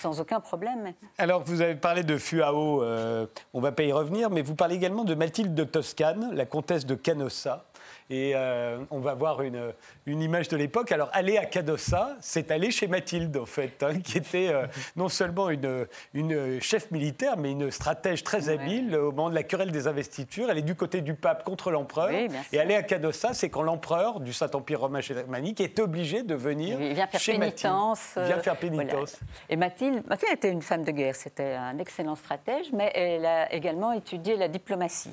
sans 0.00 0.20
aucun 0.20 0.40
problème. 0.40 0.92
Alors, 1.18 1.42
vous 1.42 1.60
avez 1.60 1.74
parlé 1.74 2.02
de 2.02 2.16
Fuao, 2.16 2.82
euh, 2.82 3.26
on 3.52 3.60
va 3.60 3.72
pas 3.72 3.82
y 3.82 3.92
revenir, 3.92 4.30
mais 4.30 4.42
vous 4.42 4.54
parlez 4.54 4.76
également 4.76 5.04
de 5.04 5.14
Mathilde 5.14 5.54
de 5.54 5.64
Toscane, 5.64 6.34
la 6.34 6.46
comtesse 6.46 6.86
de 6.86 6.94
Canossa. 6.94 7.64
Et 8.10 8.32
euh, 8.34 8.78
on 8.90 9.00
va 9.00 9.14
voir 9.14 9.42
une, 9.42 9.72
une 10.06 10.22
image 10.22 10.48
de 10.48 10.56
l'époque. 10.56 10.92
Alors, 10.92 11.10
aller 11.12 11.36
à 11.36 11.44
Canossa, 11.44 12.16
c'est 12.20 12.50
aller 12.50 12.70
chez 12.70 12.86
Mathilde, 12.86 13.36
en 13.36 13.44
fait, 13.46 13.82
hein, 13.82 14.00
qui 14.00 14.16
était 14.16 14.48
euh, 14.48 14.66
non 14.96 15.08
seulement 15.08 15.50
une, 15.50 15.86
une 16.14 16.60
chef 16.60 16.90
militaire, 16.90 17.36
mais 17.36 17.52
une 17.52 17.70
stratège 17.70 18.24
très 18.24 18.48
habile 18.48 18.96
au 18.96 19.12
moment 19.12 19.28
de 19.28 19.34
la 19.34 19.42
querelle 19.42 19.72
des 19.72 19.86
investitures. 19.86 20.50
Elle 20.50 20.58
est 20.58 20.62
du 20.62 20.74
côté 20.74 21.02
du 21.02 21.14
pape 21.14 21.44
contre 21.44 21.70
l'empereur. 21.70 22.08
Oui, 22.10 22.28
et 22.52 22.58
aller 22.58 22.74
à 22.74 22.82
Canossa, 22.82 23.34
c'est 23.34 23.50
quand 23.50 23.62
l'empereur 23.62 24.20
du 24.20 24.32
Saint-Empire 24.32 24.80
romain 24.80 25.00
germanique 25.00 25.60
est 25.60 25.78
obligé 25.78 26.22
de 26.22 26.34
venir 26.34 26.80
Il 26.80 26.94
vient 26.94 27.06
faire 27.06 27.20
chez 27.20 27.32
pénitence. 27.32 28.16
Mathilde. 28.16 28.24
Il 28.24 28.26
vient 28.26 28.36
euh, 28.38 28.42
faire 28.42 28.56
voilà. 28.60 28.84
pénitence. 28.84 29.20
Et 29.48 29.56
Mathilde, 29.56 30.02
Mathilde 30.06 30.32
était 30.32 30.50
une 30.50 30.62
femme 30.62 30.84
de 30.84 30.92
guerre, 30.92 31.14
c'était 31.14 31.54
un 31.54 31.78
excellent 31.78 32.16
stratège, 32.16 32.72
mais 32.72 32.90
elle 32.94 33.26
a 33.26 33.52
également 33.52 33.92
étudié 33.92 34.36
la 34.36 34.48
diplomatie. 34.48 35.10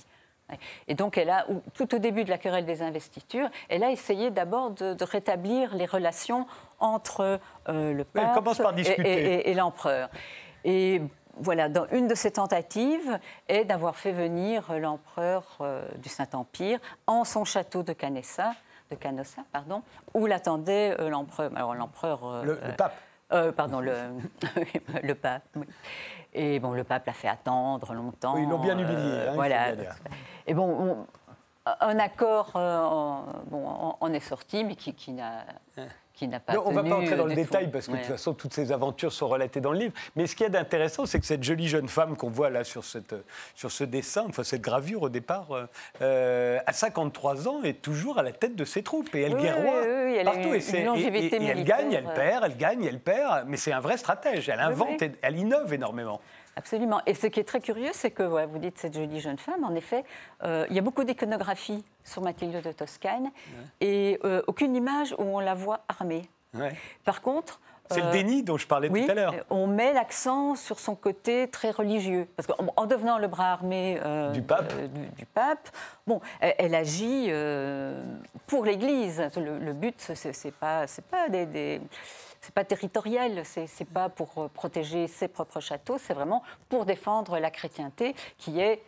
Et 0.87 0.93
donc, 0.93 1.17
elle 1.17 1.29
a, 1.29 1.45
ou- 1.49 1.61
tout 1.73 1.93
au 1.95 1.97
début 1.97 2.23
de 2.23 2.29
la 2.29 2.37
querelle 2.37 2.65
des 2.65 2.81
investitures, 2.81 3.49
elle 3.69 3.83
a 3.83 3.91
essayé 3.91 4.29
d'abord 4.31 4.71
de, 4.71 4.93
de 4.93 5.03
rétablir 5.03 5.75
les 5.75 5.85
relations 5.85 6.45
entre 6.79 7.39
euh, 7.69 7.93
le 7.93 8.03
pape 8.03 8.35
et- 8.71 8.75
discuter. 8.75 9.11
et- 9.11 9.33
et- 9.33 9.49
et 9.51 9.53
l'empereur. 9.55 10.09
Et 10.63 11.01
voilà, 11.37 11.67
dans 11.67 11.87
une 11.91 12.07
de 12.07 12.15
ses 12.15 12.31
tentatives 12.31 13.19
est 13.47 13.65
d'avoir 13.65 13.95
fait 13.95 14.11
venir 14.11 14.71
l'empereur 14.79 15.43
euh, 15.61 15.83
du 15.97 16.09
Saint-Empire 16.09 16.79
en 17.07 17.23
son 17.23 17.43
château 17.43 17.83
de 17.83 17.93
Canessa, 17.93 18.53
de 18.91 18.95
Canossa, 18.95 19.41
pardon, 19.51 19.81
où 20.13 20.27
l'attendait 20.27 20.95
euh, 20.99 21.09
l'empereur. 21.09 21.51
Alors 21.55 21.73
l'empereur. 21.75 22.43
Le- 22.43 22.59
le 22.67 22.75
pape. 22.75 22.95
pardon, 23.51 23.79
le, 23.79 23.95
le 25.03 25.15
pape. 25.15 25.41
oui. 25.55 25.65
Et 26.37 26.59
bon, 26.59 26.73
le 26.73 26.83
pape 26.83 27.05
l'a 27.07 27.13
fait 27.13 27.29
attendre 27.29 27.93
longtemps. 27.93 28.35
Oui, 28.35 28.43
ils 28.43 28.49
l'ont 28.49 28.59
bien 28.59 28.77
humilié, 28.77 28.95
euh, 28.97 29.29
hein, 29.31 29.35
voilà. 29.35 29.67
Et 30.45 30.53
bon, 30.53 30.67
on- 30.67 31.07
un 31.79 31.97
accord 31.99 32.51
euh, 32.57 32.83
en, 32.83 33.23
bon, 33.47 33.65
en- 33.67 33.97
en 33.99 34.13
est 34.13 34.19
sorti, 34.19 34.63
mais 34.65 34.75
qui, 34.75 34.93
qui 34.93 35.13
n'a 35.13 35.45
qui 36.15 36.27
n'a 36.27 36.39
pas 36.39 36.53
Non, 36.53 36.63
on 36.65 36.69
ne 36.71 36.75
va 36.75 36.83
pas 36.83 36.95
entrer 36.95 37.15
dans 37.17 37.25
le 37.25 37.35
détail 37.35 37.69
parce 37.69 37.87
que 37.87 37.91
Ouais. 37.91 37.97
de 37.97 38.03
toute 38.03 38.11
façon, 38.13 38.33
toutes 38.33 38.53
ces 38.53 38.71
aventures 38.71 39.11
sont 39.11 39.27
relatées 39.27 39.59
dans 39.59 39.71
le 39.73 39.79
livre. 39.79 39.93
Mais 40.15 40.27
ce 40.27 40.35
qu'il 40.35 40.43
y 40.45 40.47
a 40.47 40.49
d'intéressant, 40.49 41.05
c'est 41.05 41.19
que 41.19 41.25
cette 41.25 41.43
jolie 41.43 41.67
jeune 41.67 41.89
femme 41.89 42.15
qu'on 42.15 42.29
voit 42.29 42.49
là 42.49 42.63
sur, 42.63 42.83
cette, 42.85 43.13
sur 43.53 43.69
ce 43.71 43.83
dessin, 43.83 44.25
enfin 44.29 44.43
cette 44.43 44.61
gravure 44.61 45.03
au 45.03 45.09
départ, 45.09 45.51
euh, 45.51 45.65
euh, 46.01 46.59
à 46.65 46.71
53 46.73 47.47
ans, 47.47 47.61
est 47.63 47.81
toujours 47.81 48.17
à 48.17 48.23
la 48.23 48.31
tête 48.31 48.55
de 48.55 48.63
ses 48.65 48.81
troupes 48.81 49.13
et 49.13 49.21
elle 49.23 49.35
Oui, 49.35 49.41
guerroie 49.41 49.81
oui, 49.81 49.87
oui, 50.05 50.15
elle 50.17 50.25
partout. 50.25 50.39
une- 50.39 50.47
et, 50.53 50.55
une 50.55 50.61
c'est- 50.61 50.79
et- 50.79 50.83
longévité 50.85 51.35
et- 51.35 51.43
et 51.43 51.47
elle 51.47 51.63
gagne, 51.65 51.91
elle 51.93 52.07
euh. 52.07 52.13
perd, 52.15 52.43
elle 52.45 52.57
gagne, 52.57 52.83
elle 52.85 52.99
perd. 52.99 53.45
Mais 53.47 53.57
c'est 53.57 53.73
un 53.73 53.81
vrai 53.81 53.97
stratège. 53.97 54.47
Elle 54.47 54.59
invente, 54.61 55.01
elle 55.21 55.37
innove 55.37 55.73
énormément. 55.73 56.21
Absolument. 56.57 57.01
Et 57.05 57.13
ce 57.13 57.27
qui 57.27 57.39
est 57.39 57.43
très 57.43 57.59
curieux, 57.59 57.91
c'est 57.93 58.11
que, 58.11 58.23
voilà, 58.23 58.47
vous 58.47 58.59
dites 58.59 58.77
cette 58.79 58.93
jolie 58.95 59.19
jeune 59.19 59.37
femme, 59.37 59.63
en 59.65 59.75
effet, 59.75 60.05
euh, 60.43 60.65
il 60.69 60.75
y 60.75 60.79
a 60.79 60.81
beaucoup 60.81 61.03
d'iconographie 61.03 61.83
sur 62.03 62.21
Mathilde 62.21 62.61
de 62.61 62.71
Toscane 62.71 63.29
et 63.81 64.19
euh, 64.23 64.41
aucune 64.47 64.75
image 64.75 65.13
où 65.17 65.23
on 65.23 65.39
la 65.39 65.53
voit 65.53 65.81
armée. 65.89 66.29
Ouais. 66.53 66.73
Par 67.03 67.21
contre. 67.21 67.59
C'est 67.91 67.99
le 68.01 68.07
euh, 68.07 68.11
déni 68.13 68.41
dont 68.41 68.57
je 68.57 68.65
parlais 68.65 68.89
tout 68.89 69.11
à 69.11 69.13
l'heure. 69.13 69.33
on 69.51 69.67
met 69.67 69.93
l'accent 69.93 70.55
sur 70.55 70.79
son 70.79 70.95
côté 70.95 71.47
très 71.49 71.69
religieux. 71.69 72.27
Parce 72.35 72.47
qu'en 72.47 72.65
en 72.77 72.85
devenant 72.87 73.19
le 73.19 73.27
bras 73.27 73.51
armé 73.51 73.99
euh, 74.03 74.31
Du 74.31 74.41
pape. 74.41 74.73
euh, 74.75 74.87
du, 74.87 75.05
du 75.09 75.25
pape, 75.27 75.69
bon, 76.07 76.19
elle, 76.39 76.55
elle 76.57 76.73
agit 76.73 77.29
pour 78.47 78.65
l'Église. 78.65 79.21
Le, 79.35 79.59
le 79.59 79.73
but, 79.73 79.95
c'est 79.99 80.33
c'est 80.33 80.51
pas, 80.53 80.85
pas 81.11 81.29
des, 81.29 81.45
des- 81.45 81.81
c'est 82.45 82.53
pas 82.53 82.63
territorial, 82.63 83.41
c'est 83.43 83.67
c'est 83.67 83.85
pas 83.89 84.07
pour 84.09 84.29
euh, 84.37 84.47
protéger 84.47 85.07
ses 85.07 85.27
propres 85.27 85.59
châteaux, 85.59 85.97
c'est 85.97 86.13
vraiment 86.13 86.43
pour 86.69 86.85
défendre 86.85 87.37
la 87.39 87.49
chrétienté 87.51 88.15
qui 88.37 88.59
est 88.61 88.81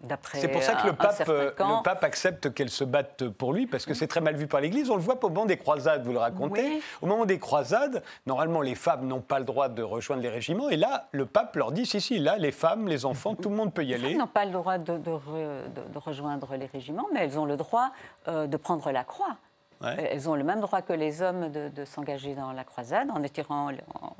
D'après 0.00 0.38
C'est 0.38 0.48
pour 0.48 0.62
ça 0.62 0.74
que 0.74 0.86
le 0.88 0.92
pape, 0.92 1.24
euh, 1.30 1.50
le 1.58 1.82
pape 1.82 2.04
accepte 2.04 2.52
qu'elle 2.52 2.68
se 2.68 2.84
batte 2.84 3.26
pour 3.30 3.54
lui, 3.54 3.66
parce 3.66 3.86
que 3.86 3.94
c'est 3.94 4.06
très 4.06 4.20
mal 4.20 4.36
vu 4.36 4.46
par 4.46 4.60
l'Église. 4.60 4.90
On 4.90 4.96
le 4.96 5.00
voit 5.00 5.16
au 5.24 5.28
moment 5.30 5.46
des 5.46 5.56
croisades, 5.56 6.04
vous 6.04 6.12
le 6.12 6.18
racontez. 6.18 6.62
Oui. 6.62 6.82
Au 7.00 7.06
moment 7.06 7.24
des 7.24 7.38
croisades, 7.38 8.02
normalement, 8.26 8.60
les 8.60 8.74
femmes 8.74 9.06
n'ont 9.06 9.22
pas 9.22 9.38
le 9.38 9.46
droit 9.46 9.70
de 9.70 9.82
rejoindre 9.82 10.20
les 10.22 10.28
régiments. 10.28 10.68
Et 10.68 10.76
là, 10.76 11.08
le 11.12 11.24
pape 11.24 11.56
leur 11.56 11.72
dit, 11.72 11.86
si, 11.86 12.02
si, 12.02 12.18
là, 12.18 12.36
les 12.36 12.52
femmes, 12.52 12.86
les 12.86 13.06
enfants, 13.06 13.34
tout 13.34 13.48
le 13.48 13.56
monde 13.56 13.72
peut 13.72 13.82
y 13.82 13.86
Les 13.86 13.94
femmes 13.96 14.04
aller. 14.04 14.14
n'ont 14.16 14.26
pas 14.26 14.44
le 14.44 14.52
droit 14.52 14.76
de, 14.76 14.98
de 14.98 15.10
re- 15.10 15.72
de- 15.72 15.92
de 15.94 15.98
rejoindre 15.98 16.54
les 16.54 16.66
régiments, 16.66 17.06
mais 17.14 17.20
elles 17.20 17.38
ont 17.38 17.46
le 17.46 17.56
droit 17.56 17.90
euh, 18.28 18.46
de 18.46 18.56
prendre 18.58 18.90
la 18.92 19.04
croix. 19.04 19.36
Ouais. 19.82 20.08
Elles 20.12 20.28
ont 20.28 20.34
le 20.34 20.44
même 20.44 20.60
droit 20.60 20.82
que 20.82 20.92
les 20.92 21.22
hommes 21.22 21.50
de, 21.50 21.68
de 21.68 21.84
s'engager 21.84 22.34
dans 22.34 22.52
la 22.52 22.64
croisade 22.64 23.10
en, 23.10 23.22
attirant- 23.22 23.70
en- 23.72 24.16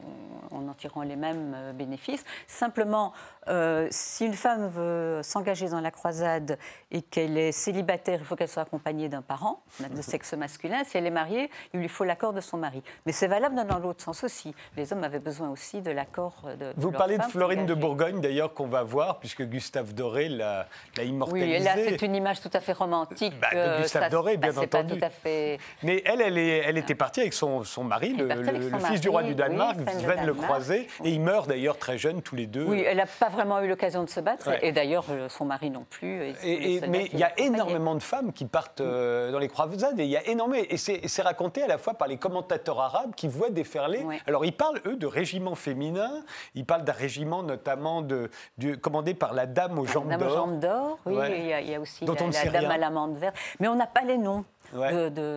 en 0.51 0.69
en 0.69 0.73
tirant 0.75 1.03
les 1.03 1.17
mêmes 1.17 1.53
euh, 1.57 1.73
bénéfices. 1.73 2.25
Simplement, 2.47 3.13
euh, 3.49 3.89
si 3.91 4.25
une 4.25 4.35
femme 4.35 4.69
veut 4.69 5.21
s'engager 5.23 5.69
dans 5.69 5.81
la 5.81 5.91
croisade 5.91 6.59
et 6.91 7.03
qu'elle 7.03 7.37
est 7.37 7.53
célibataire, 7.53 8.19
il 8.21 8.25
faut 8.25 8.37
qu'elle 8.37 8.49
soit 8.49 8.63
accompagnée 8.63 9.09
d'un 9.09 9.21
parent 9.21 9.61
de 9.81 10.01
sexe 10.01 10.33
masculin. 10.35 10.83
Si 10.85 10.97
elle 10.97 11.07
est 11.07 11.11
mariée, 11.11 11.51
il 11.75 11.81
lui 11.81 11.89
faut 11.89 12.05
l'accord 12.05 12.33
de 12.33 12.41
son 12.41 12.57
mari. 12.57 12.83
Mais 13.05 13.13
c'est 13.13 13.27
valable 13.27 13.57
dans 13.67 13.79
l'autre 13.79 14.03
sens 14.03 14.23
aussi. 14.25 14.55
Les 14.77 14.93
hommes 14.93 15.03
avaient 15.05 15.19
besoin 15.19 15.51
aussi 15.51 15.83
de 15.83 15.91
l'accord 15.91 16.43
de, 16.45 16.55
de 16.67 16.73
Vous 16.77 16.91
leur 16.91 16.99
parlez 16.99 17.19
de 17.19 17.23
Florine 17.25 17.67
de. 17.67 17.75
Bourgogne, 17.75 18.21
d'ailleurs, 18.21 18.55
qu'on 18.55 18.69
va 18.69 18.85
voir, 18.85 19.19
puisque 19.19 19.43
Gustave 19.43 19.93
Doré 19.93 20.29
l'a 20.29 20.67
l'a 20.97 21.03
Oui, 21.03 21.09
immortalisée. 21.09 21.57
et 21.57 21.59
là, 21.59 21.73
c'est 21.77 22.01
une 22.03 22.15
image 22.15 22.41
tout 22.41 22.51
à 22.53 22.61
fait 22.61 22.73
romantique. 22.73 23.35
Bah, 23.41 23.49
de 23.53 23.57
euh, 23.59 23.83
Gustave 23.83 24.05
ça- 24.05 24.09
Doré, 24.09 24.37
bien 24.37 24.51
bah, 24.53 24.67
pas 24.69 24.79
entendu. 24.79 24.99
tout 24.99 25.05
à 25.05 25.11
fait. 25.11 25.54
Mais 25.83 26.03
elle, 26.07 26.21
elle, 26.21 26.39
est- 26.39 26.59
elle 26.59 26.79
était 26.79 26.95
partie 26.95 27.21
avec 27.21 27.33
son, 27.33 27.65
son 27.65 27.85
mari, 27.85 28.13
le, 28.15 28.29
partie 28.29 28.49
avec 28.49 28.63
le- 28.63 28.71
son 28.71 28.77
le 28.77 28.85
fils 28.85 29.01
du 29.01 29.09
roi 29.09 29.23
du 29.23 29.35
Danemark, 29.35 29.77
oui, 29.79 29.93
Sven 30.01 30.25
le. 30.27 30.35
Croisé, 30.35 30.89
et 31.05 31.11
ils 31.11 31.21
meurent 31.21 31.47
d'ailleurs 31.47 31.79
très 31.79 31.97
jeunes 31.99 32.21
tous 32.23 32.37
les 32.37 32.47
deux. 32.47 32.65
Oui, 32.65 32.83
elle 32.87 32.97
n'a 32.99 33.07
pas 33.07 33.29
vraiment 33.29 33.61
eu 33.61 33.69
l'occasion 33.69 34.03
de 34.05 34.11
se 34.11 34.21
battre, 34.21 34.49
Ouais. 34.49 34.59
et 34.63 34.73
d'ailleurs, 34.73 35.05
euh, 35.11 35.29
son 35.29 35.45
mari 35.45 35.71
non 35.71 35.85
plus. 35.89 36.23
et 36.25 36.35
Et- 36.43 36.73
soldats 36.81 36.87
mais 36.89 37.09
il 37.13 37.19
y 37.19 37.23
a 37.25 37.33
énormément 37.39 37.95
de 37.95 38.03
femmes 38.03 38.33
qui 38.33 38.45
partent 38.45 38.81
euh, 38.81 39.31
dans 39.33 39.39
les 39.39 39.49
croisades 39.49 39.99
et 40.01 40.05
il 40.05 40.11
y 40.11 40.17
a 40.17 40.27
énormément 40.29 40.65
et 40.69 40.77
c'est 40.77 41.23
raconté 41.23 41.63
à 41.63 41.67
la 41.67 41.79
fois 41.79 41.95
par 41.95 42.09
les 42.09 42.17
commentateurs 42.17 42.81
arabes 42.81 43.15
qui 43.15 43.29
voient 43.29 43.51
déferler. 43.51 44.05
Alors 44.27 44.45
ils 44.45 44.53
parlent 44.53 44.81
eux 44.87 44.97
de 44.97 45.07
régiments 45.07 45.55
féminins, 45.55 46.23
ils 46.55 46.65
parlent 46.65 46.85
d'un 46.85 46.93
régiment 46.93 47.43
notamment 47.43 48.03
de, 48.03 48.31
du- 48.59 48.77
commandé 48.79 49.15
par 49.15 49.33
la 49.35 49.47
dame 49.47 49.79
aux 49.79 49.87
jambes 49.87 50.09
Dame 50.09 50.23
aux 50.23 50.25
d'or. 50.25 50.37
jambes 50.37 50.61
d'or, 50.61 50.99
oui, 51.07 51.15
Ouais. 51.15 51.39
il 51.41 51.47
y, 51.47 51.53
a- 51.53 51.61
il 51.61 51.71
y 51.71 51.75
a 51.75 51.81
aussi 51.81 52.05
la, 52.05 52.13
la 52.13 52.51
dame 52.51 52.61
rien. 52.61 52.71
à 52.71 52.79
l'amande 52.79 53.17
verte, 53.17 53.37
mais 53.61 53.69
on 53.69 53.75
n'a 53.77 53.87
pas 53.87 54.03
les 54.03 54.19
noms 54.19 54.45
Ouais. 54.73 54.93
de, 54.93 55.09
de- 55.11 55.34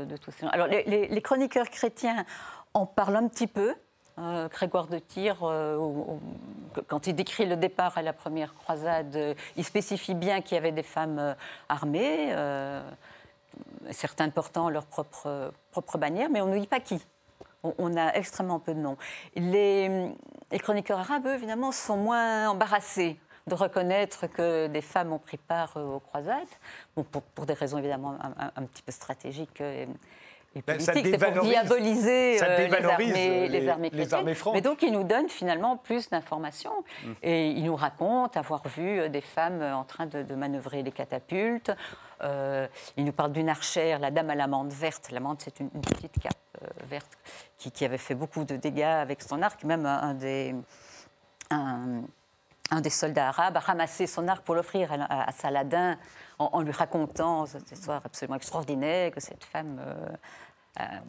Alors 0.52 0.68
les, 0.68 1.22
chroniqueurs 1.22 1.70
chrétiens 1.70 2.26
en 2.74 2.86
parlent 2.86 3.16
un 3.16 3.28
petit 3.28 3.48
peu. 3.48 3.76
Euh, 4.20 4.48
Grégoire 4.48 4.88
de 4.88 4.98
Tyr, 4.98 5.38
euh, 5.44 5.78
quand 6.88 7.06
il 7.06 7.14
décrit 7.14 7.46
le 7.46 7.56
départ 7.56 8.00
à 8.00 8.02
la 8.02 8.14
première 8.14 8.56
croisade, 8.56 9.16
euh, 9.16 9.36
il 9.58 9.64
spécifie 9.64 10.16
bien 10.16 10.42
qu'il 10.42 10.56
y 10.56 10.58
avait 10.58 10.72
des 10.72 10.82
femmes 10.82 11.36
armées, 11.70 12.34
certaines 13.92 14.32
portant 14.32 14.70
leur 14.72 14.88
propre, 14.88 15.52
propre 15.72 16.00
bannière, 16.00 16.30
mais 16.32 16.42
on 16.42 16.48
ne 16.48 16.58
dit 16.58 16.68
pas 16.68 16.80
qui. 16.80 17.00
On, 17.64 17.96
a 17.96 18.14
extrêmement 18.14 18.60
peu 18.60 18.74
de 18.74 18.80
noms. 18.80 18.98
Les, 19.36 20.10
les 20.52 20.60
chroniqueurs 20.60 21.00
arabes, 21.00 21.28
eux, 21.28 21.36
évidemment, 21.36 21.72
sont 21.72 21.98
moins 21.98 22.50
embarrassés 22.50 23.20
de 23.48 23.56
reconnaître 23.56 24.28
que 24.28 24.68
des 24.68 24.82
femmes 24.82 25.14
ont 25.14 25.20
pris 25.20 25.38
part 25.38 25.74
euh, 25.78 25.96
aux 25.96 26.00
croisades, 26.00 26.38
bon, 26.96 27.04
pour, 27.04 27.22
pour 27.24 27.46
des 27.46 27.54
raisons 27.54 27.78
évidemment 27.78 28.16
un, 28.22 28.46
un- 28.48 28.52
un 28.56 28.64
petit 28.64 28.84
peu 28.84 28.92
stratégiques 28.92 29.62
euh, 29.62 29.86
et, 30.56 30.60
et 30.60 30.62
Ben, 30.66 30.80
ça 30.80 30.92
politiques. 30.94 31.18
C'est 31.20 31.34
pour 31.34 31.44
diaboliser 31.44 32.38
ça 32.38 32.46
euh, 32.46 32.68
les, 32.68 32.74
armées, 32.86 33.06
les, 33.14 33.48
les- 33.48 33.70
armées 33.70 33.90
les. 33.92 34.08
Mais 34.54 34.62
donc, 34.62 34.82
ils 34.82 34.92
nous 34.92 35.04
donnent 35.04 35.30
finalement 35.30 35.78
plus 35.78 36.10
d'informations. 36.10 36.84
Mm. 37.04 37.12
Et 37.24 37.48
ils 37.52 37.64
nous 37.66 37.76
racontent 37.76 38.40
avoir 38.40 38.68
vu 38.68 39.08
des 39.10 39.22
femmes 39.22 39.62
en 39.62 39.84
train 39.84 40.06
de, 40.08 40.24
de 40.24 40.36
manœuvrer 40.36 40.84
les 40.84 40.92
catapultes. 40.92 41.72
Euh, 42.24 42.68
ils 42.96 43.06
nous 43.06 43.12
parlent 43.12 43.34
d'une 43.34 43.50
archère, 43.50 44.00
la 44.00 44.10
dame 44.10 44.30
à 44.32 44.36
l'amande 44.36 44.72
verte. 44.74 45.12
L'amande, 45.12 45.38
c'est 45.40 45.60
une, 45.60 45.70
une 45.76 45.82
petite 45.82 46.20
cape 46.20 46.34
euh, 46.64 46.68
verte 46.86 47.12
qui, 47.58 47.72
qui 47.72 47.86
avait 47.86 48.00
fait 48.00 48.16
beaucoup 48.16 48.44
de 48.44 48.56
dégâts 48.56 48.82
avec 48.82 49.22
son 49.22 49.42
arc. 49.44 49.64
Même 49.64 49.86
un, 49.86 50.02
un 50.02 50.14
des, 50.16 50.56
un, 51.52 52.02
un 52.72 52.82
des 52.82 52.90
soldats 52.90 53.30
arabes 53.30 53.58
a 53.58 53.60
ramassé 53.62 54.08
son 54.08 54.28
arc 54.28 54.44
pour 54.44 54.56
l'offrir 54.56 54.90
à, 55.10 55.32
Saladin 55.32 55.98
en, 56.40 56.50
en 56.54 56.62
lui 56.62 56.72
racontant 56.72 57.46
cette 57.46 57.72
histoire 57.72 58.02
absolument 58.04 58.36
extraordinaire 58.36 59.12
que 59.12 59.20
cette 59.20 59.44
femme. 59.44 59.80
euh, 59.80 60.08
a- 60.80 61.00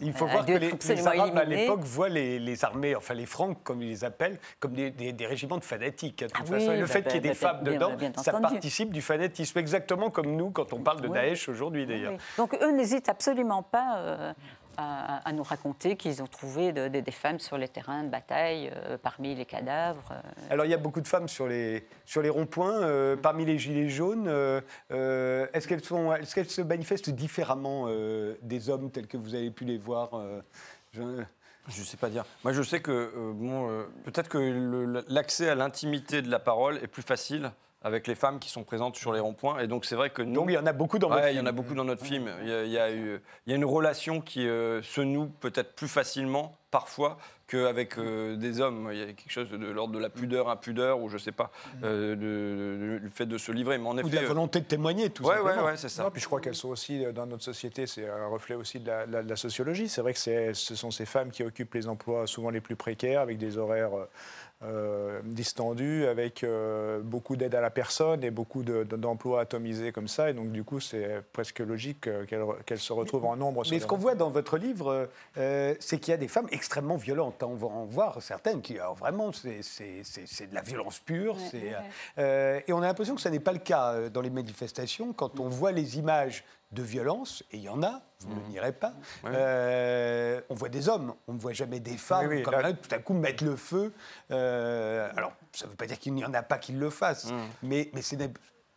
Il 0.00 0.12
faut 0.12 0.26
voir 0.26 0.44
que 0.44 0.52
les, 0.52 1.06
Arabes 1.06 1.36
à 1.38 1.44
l'époque 1.44 1.80
voient 1.80 2.08
les, 2.08 2.38
les 2.38 2.64
armées, 2.64 2.94
enfin 2.96 3.14
les 3.14 3.26
Francs 3.26 3.56
comme 3.64 3.82
ils 3.82 3.88
les 3.88 4.04
appellent, 4.04 4.38
comme 4.60 4.72
des, 4.74 4.90
des- 4.90 5.12
des 5.12 5.26
régiments 5.26 5.58
de 5.58 5.64
fanatiques. 5.64 6.22
hein, 6.22 6.26
de 6.26 6.32
toute 6.32 6.44
Ah 6.48 6.52
oui, 6.54 6.60
façon. 6.60 6.72
Et 6.72 6.76
le 6.76 6.82
bah, 6.82 6.86
fait 6.88 7.02
bah, 7.02 7.10
qu'il 7.10 7.14
y 7.14 7.18
ait 7.18 7.20
des 7.20 7.28
bah, 7.30 7.34
femmes 7.34 7.62
bien- 7.62 7.72
dedans, 7.74 7.94
bien 7.94 8.12
ça 8.16 8.32
participe 8.32 8.92
du 8.92 9.00
fanatisme, 9.02 9.58
exactement 9.58 10.10
comme 10.10 10.34
nous 10.36 10.50
quand 10.50 10.72
on 10.72 10.80
parle 10.80 11.00
de 11.00 11.08
Oui. 11.08 11.14
Daesh 11.14 11.48
aujourd'hui 11.48 11.86
d'ailleurs. 11.86 12.12
Oui. 12.12 12.18
Donc 12.36 12.54
eux 12.60 12.70
n'hésitent 12.72 13.08
absolument 13.08 13.62
pas 13.62 13.96
euh, 13.98 14.32
à, 14.76 15.26
à 15.28 15.32
nous 15.32 15.42
raconter 15.42 15.96
qu'ils 15.96 16.22
ont 16.22 16.26
trouvé 16.26 16.72
de- 16.72 16.88
de- 16.88 17.00
des 17.00 17.10
femmes 17.12 17.38
sur 17.38 17.58
les 17.58 17.68
terrains 17.68 18.04
de 18.04 18.08
bataille 18.08 18.70
euh, 18.74 18.96
parmi 18.98 19.34
les 19.34 19.44
cadavres. 19.44 20.12
euh. 20.12 20.20
Alors 20.50 20.64
il 20.66 20.70
y 20.70 20.74
a 20.74 20.78
beaucoup 20.78 21.00
de 21.00 21.08
femmes 21.08 21.28
sur 21.28 21.46
les, 21.48 21.86
sur 22.06 22.22
les 22.22 22.28
ronds-points, 22.30 22.82
euh, 22.82 23.16
parmi 23.16 23.44
les 23.44 23.58
gilets 23.58 23.88
jaunes. 23.88 24.26
euh, 24.28 24.60
euh, 24.90 25.46
est-ce, 25.52 25.66
qu'elles 25.68 26.50
se 26.50 26.62
manifestent 26.62 27.10
différemment 27.10 27.84
euh, 27.88 28.36
des 28.42 28.68
hommes 28.70 28.90
tels 28.90 29.06
que 29.06 29.16
vous 29.16 29.34
avez 29.34 29.50
pu 29.50 29.64
les 29.64 29.78
voir 29.78 30.14
euh, 30.14 30.40
je- 30.92 31.22
Je 31.68 31.80
ne 31.80 31.84
sais 31.84 31.96
pas 31.96 32.08
dire. 32.08 32.24
Moi, 32.42 32.52
je 32.52 32.62
sais 32.62 32.80
que 32.80 32.90
euh, 32.90 33.32
bon, 33.32 33.70
euh, 33.70 33.84
peut-être 34.04 34.28
que 34.28 35.04
l'accès 35.08 35.48
à 35.48 35.54
l'intimité 35.54 36.20
de 36.20 36.28
la 36.30 36.40
parole 36.40 36.78
est 36.78 36.88
plus 36.88 37.02
facile 37.02 37.52
avec 37.84 38.06
les 38.06 38.14
femmes 38.14 38.38
qui 38.38 38.48
sont 38.50 38.64
présentes 38.64 38.96
sur 38.96 39.12
les 39.12 39.20
ronds-points. 39.20 39.58
Et 39.60 39.66
donc, 39.66 39.84
c'est 39.84 39.96
vrai 39.96 40.10
que 40.10 40.22
nous. 40.22 40.34
Donc 40.34 40.46
il 40.48 40.54
y 40.54 40.58
en 40.58 40.66
a 40.66 40.72
beaucoup 40.72 40.98
dans 40.98 41.08
votre 41.08 41.22
Ouais, 41.22 41.30
il 41.30 41.34
y 41.34 41.36
film. 41.36 41.46
en 41.46 41.48
a 41.48 41.52
beaucoup 41.52 41.74
dans 41.74 41.84
notre 41.84 42.04
film. 42.04 42.30
Il 42.42 42.48
y 42.48 42.52
a, 42.52 42.64
il 42.64 42.70
y 42.70 42.78
a 42.78 42.92
eu- 42.92 43.20
il 43.46 43.50
y 43.50 43.52
a 43.52 43.56
une 43.56 43.64
relation 43.64 44.20
qui 44.20 44.46
euh, 44.48 44.82
se 44.82 45.00
noue 45.00 45.26
peut-être 45.40 45.74
plus 45.74 45.88
facilement, 45.88 46.56
parfois, 46.70 47.18
qu'avec 47.48 47.98
euh, 47.98 48.36
des 48.36 48.60
hommes. 48.60 48.88
Il 48.92 48.98
y 48.98 49.02
a 49.02 49.06
quelque 49.06 49.30
chose 49.30 49.50
de, 49.50 49.56
l'ordre 49.66 49.92
de 49.94 49.98
la 49.98 50.08
pudeur, 50.08 50.48
impudeur, 50.48 51.00
ou 51.00 51.08
je 51.10 51.14
ne 51.14 51.18
sais 51.18 51.32
pas, 51.32 51.50
euh, 51.82 52.14
de- 52.16 52.96
de- 52.96 52.98
du 53.06 53.10
fait 53.10 53.26
de 53.26 53.36
se 53.36 53.52
livrer. 53.52 53.76
Mais 53.78 53.88
en 53.88 53.96
Ou 53.96 54.00
effet. 54.00 54.08
de 54.10 54.14
la 54.16 54.22
euh, 54.22 54.26
volonté 54.26 54.60
de 54.60 54.64
témoigner, 54.64 55.10
tout 55.10 55.24
Ouais, 55.24 55.36
simplement. 55.36 55.62
ouais, 55.64 55.70
ouais, 55.72 55.76
c'est 55.76 55.88
ça. 55.90 56.04
Non, 56.04 56.10
puis 56.10 56.20
je 56.22 56.26
crois 56.26 56.40
qu'elles 56.40 56.54
sont 56.54 56.70
aussi, 56.70 57.04
euh, 57.04 57.12
dans 57.12 57.26
notre 57.26 57.42
société, 57.44 57.86
c'est 57.86 58.08
un 58.08 58.26
reflet 58.28 58.54
aussi 58.54 58.80
de 58.80 58.86
la, 58.86 59.04
la- 59.06 59.22
de 59.22 59.28
la 59.28 59.36
sociologie. 59.36 59.88
C'est 59.88 60.00
vrai 60.00 60.14
que 60.14 60.18
ce 60.54 60.74
sont 60.74 60.90
ces 60.90 61.04
femmes 61.04 61.30
qui 61.30 61.42
occupent 61.42 61.74
les 61.74 61.88
emplois 61.88 62.26
souvent 62.26 62.48
les 62.50 62.60
plus 62.62 62.76
précaires, 62.76 63.20
avec 63.20 63.36
des 63.38 63.58
horaires 63.58 63.90
euh, 64.64 65.20
distendus, 65.24 66.06
avec 66.06 66.44
euh, 66.44 67.00
beaucoup 67.02 67.36
d'aide 67.36 67.54
à 67.54 67.60
la 67.60 67.70
personne 67.70 68.22
et 68.24 68.30
beaucoup 68.30 68.62
de- 68.62 68.84
de- 68.84 68.96
d'emplois 68.96 69.40
atomisés 69.40 69.90
comme 69.92 70.08
ça. 70.08 70.30
Et 70.30 70.34
donc, 70.34 70.52
du 70.52 70.62
coup, 70.64 70.78
c'est 70.80 71.22
presque 71.32 71.58
logique 71.58 72.06
euh, 72.06 72.24
qu'elles 72.66 72.78
se 72.78 72.92
retrouvent 72.92 73.24
en 73.26 73.36
nombre. 73.36 73.62
Mais 73.70 73.80
ce 73.80 73.86
qu'on 73.86 73.96
voit 73.96 74.14
dans 74.14 74.30
votre 74.30 74.56
livre, 74.58 75.08
euh, 75.38 75.74
c'est 75.80 75.98
qu'il 75.98 76.12
y 76.12 76.14
a 76.14 76.18
des 76.18 76.28
femmes 76.28 76.48
extrêmement 76.52 76.96
violentes. 76.96 77.42
On 77.42 77.54
va 77.54 77.66
en 77.66 77.84
voir 77.86 78.22
certaines 78.22 78.62
qui, 78.62 78.78
alors 78.78 78.94
vraiment, 78.94 79.32
c'est- 79.32 79.62
c'est 79.62 80.02
c'est- 80.04 80.26
c'est 80.26 80.46
de 80.46 80.54
la 80.54 80.62
violence 80.62 80.98
pure. 81.00 81.34
Ouais, 81.36 81.42
c'est, 81.50 81.62
ouais. 81.62 81.76
euh, 82.18 82.60
et 82.66 82.72
on 82.72 82.78
a 82.82 82.86
l'impression 82.86 83.14
que 83.14 83.20
ce 83.20 83.28
n'est 83.28 83.40
pas 83.40 83.52
le 83.52 83.58
cas 83.58 84.08
dans 84.10 84.20
les 84.20 84.30
manifestations. 84.30 85.12
Quand 85.12 85.40
on 85.40 85.48
voit 85.48 85.72
les 85.72 85.98
images 85.98 86.44
de 86.72 86.82
violence, 86.82 87.44
et 87.52 87.58
il 87.58 87.62
y 87.62 87.68
en 87.68 87.82
a, 87.82 88.00
vous 88.20 88.34
ne 88.34 88.46
nierez 88.48 88.72
pas, 88.72 88.94
euh, 89.26 90.40
on 90.48 90.54
voit 90.54 90.68
des 90.68 90.88
hommes, 90.88 91.14
on 91.28 91.34
ne 91.34 91.38
voit 91.38 91.52
jamais 91.52 91.80
des 91.80 91.96
femmes 91.96 92.28
Oui, 92.28 92.36
oui, 92.36 92.42
comme 92.42 92.54
là- 92.54 92.62
là, 92.62 92.72
tout 92.72 92.94
à 92.94 92.98
coup 92.98 93.12
mettre 93.14 93.44
le 93.44 93.56
feu. 93.56 93.92
Euh, 94.30 95.10
alors, 95.16 95.32
ça 95.52 95.66
ne 95.66 95.70
veut 95.70 95.76
pas 95.76 95.86
dire 95.86 95.98
qu'il 95.98 96.14
n'y 96.14 96.24
en 96.24 96.32
a 96.34 96.42
pas 96.42 96.58
qui 96.58 96.72
le 96.72 96.90
fassent, 96.90 97.30
mais, 97.62 97.90
mais 97.94 98.00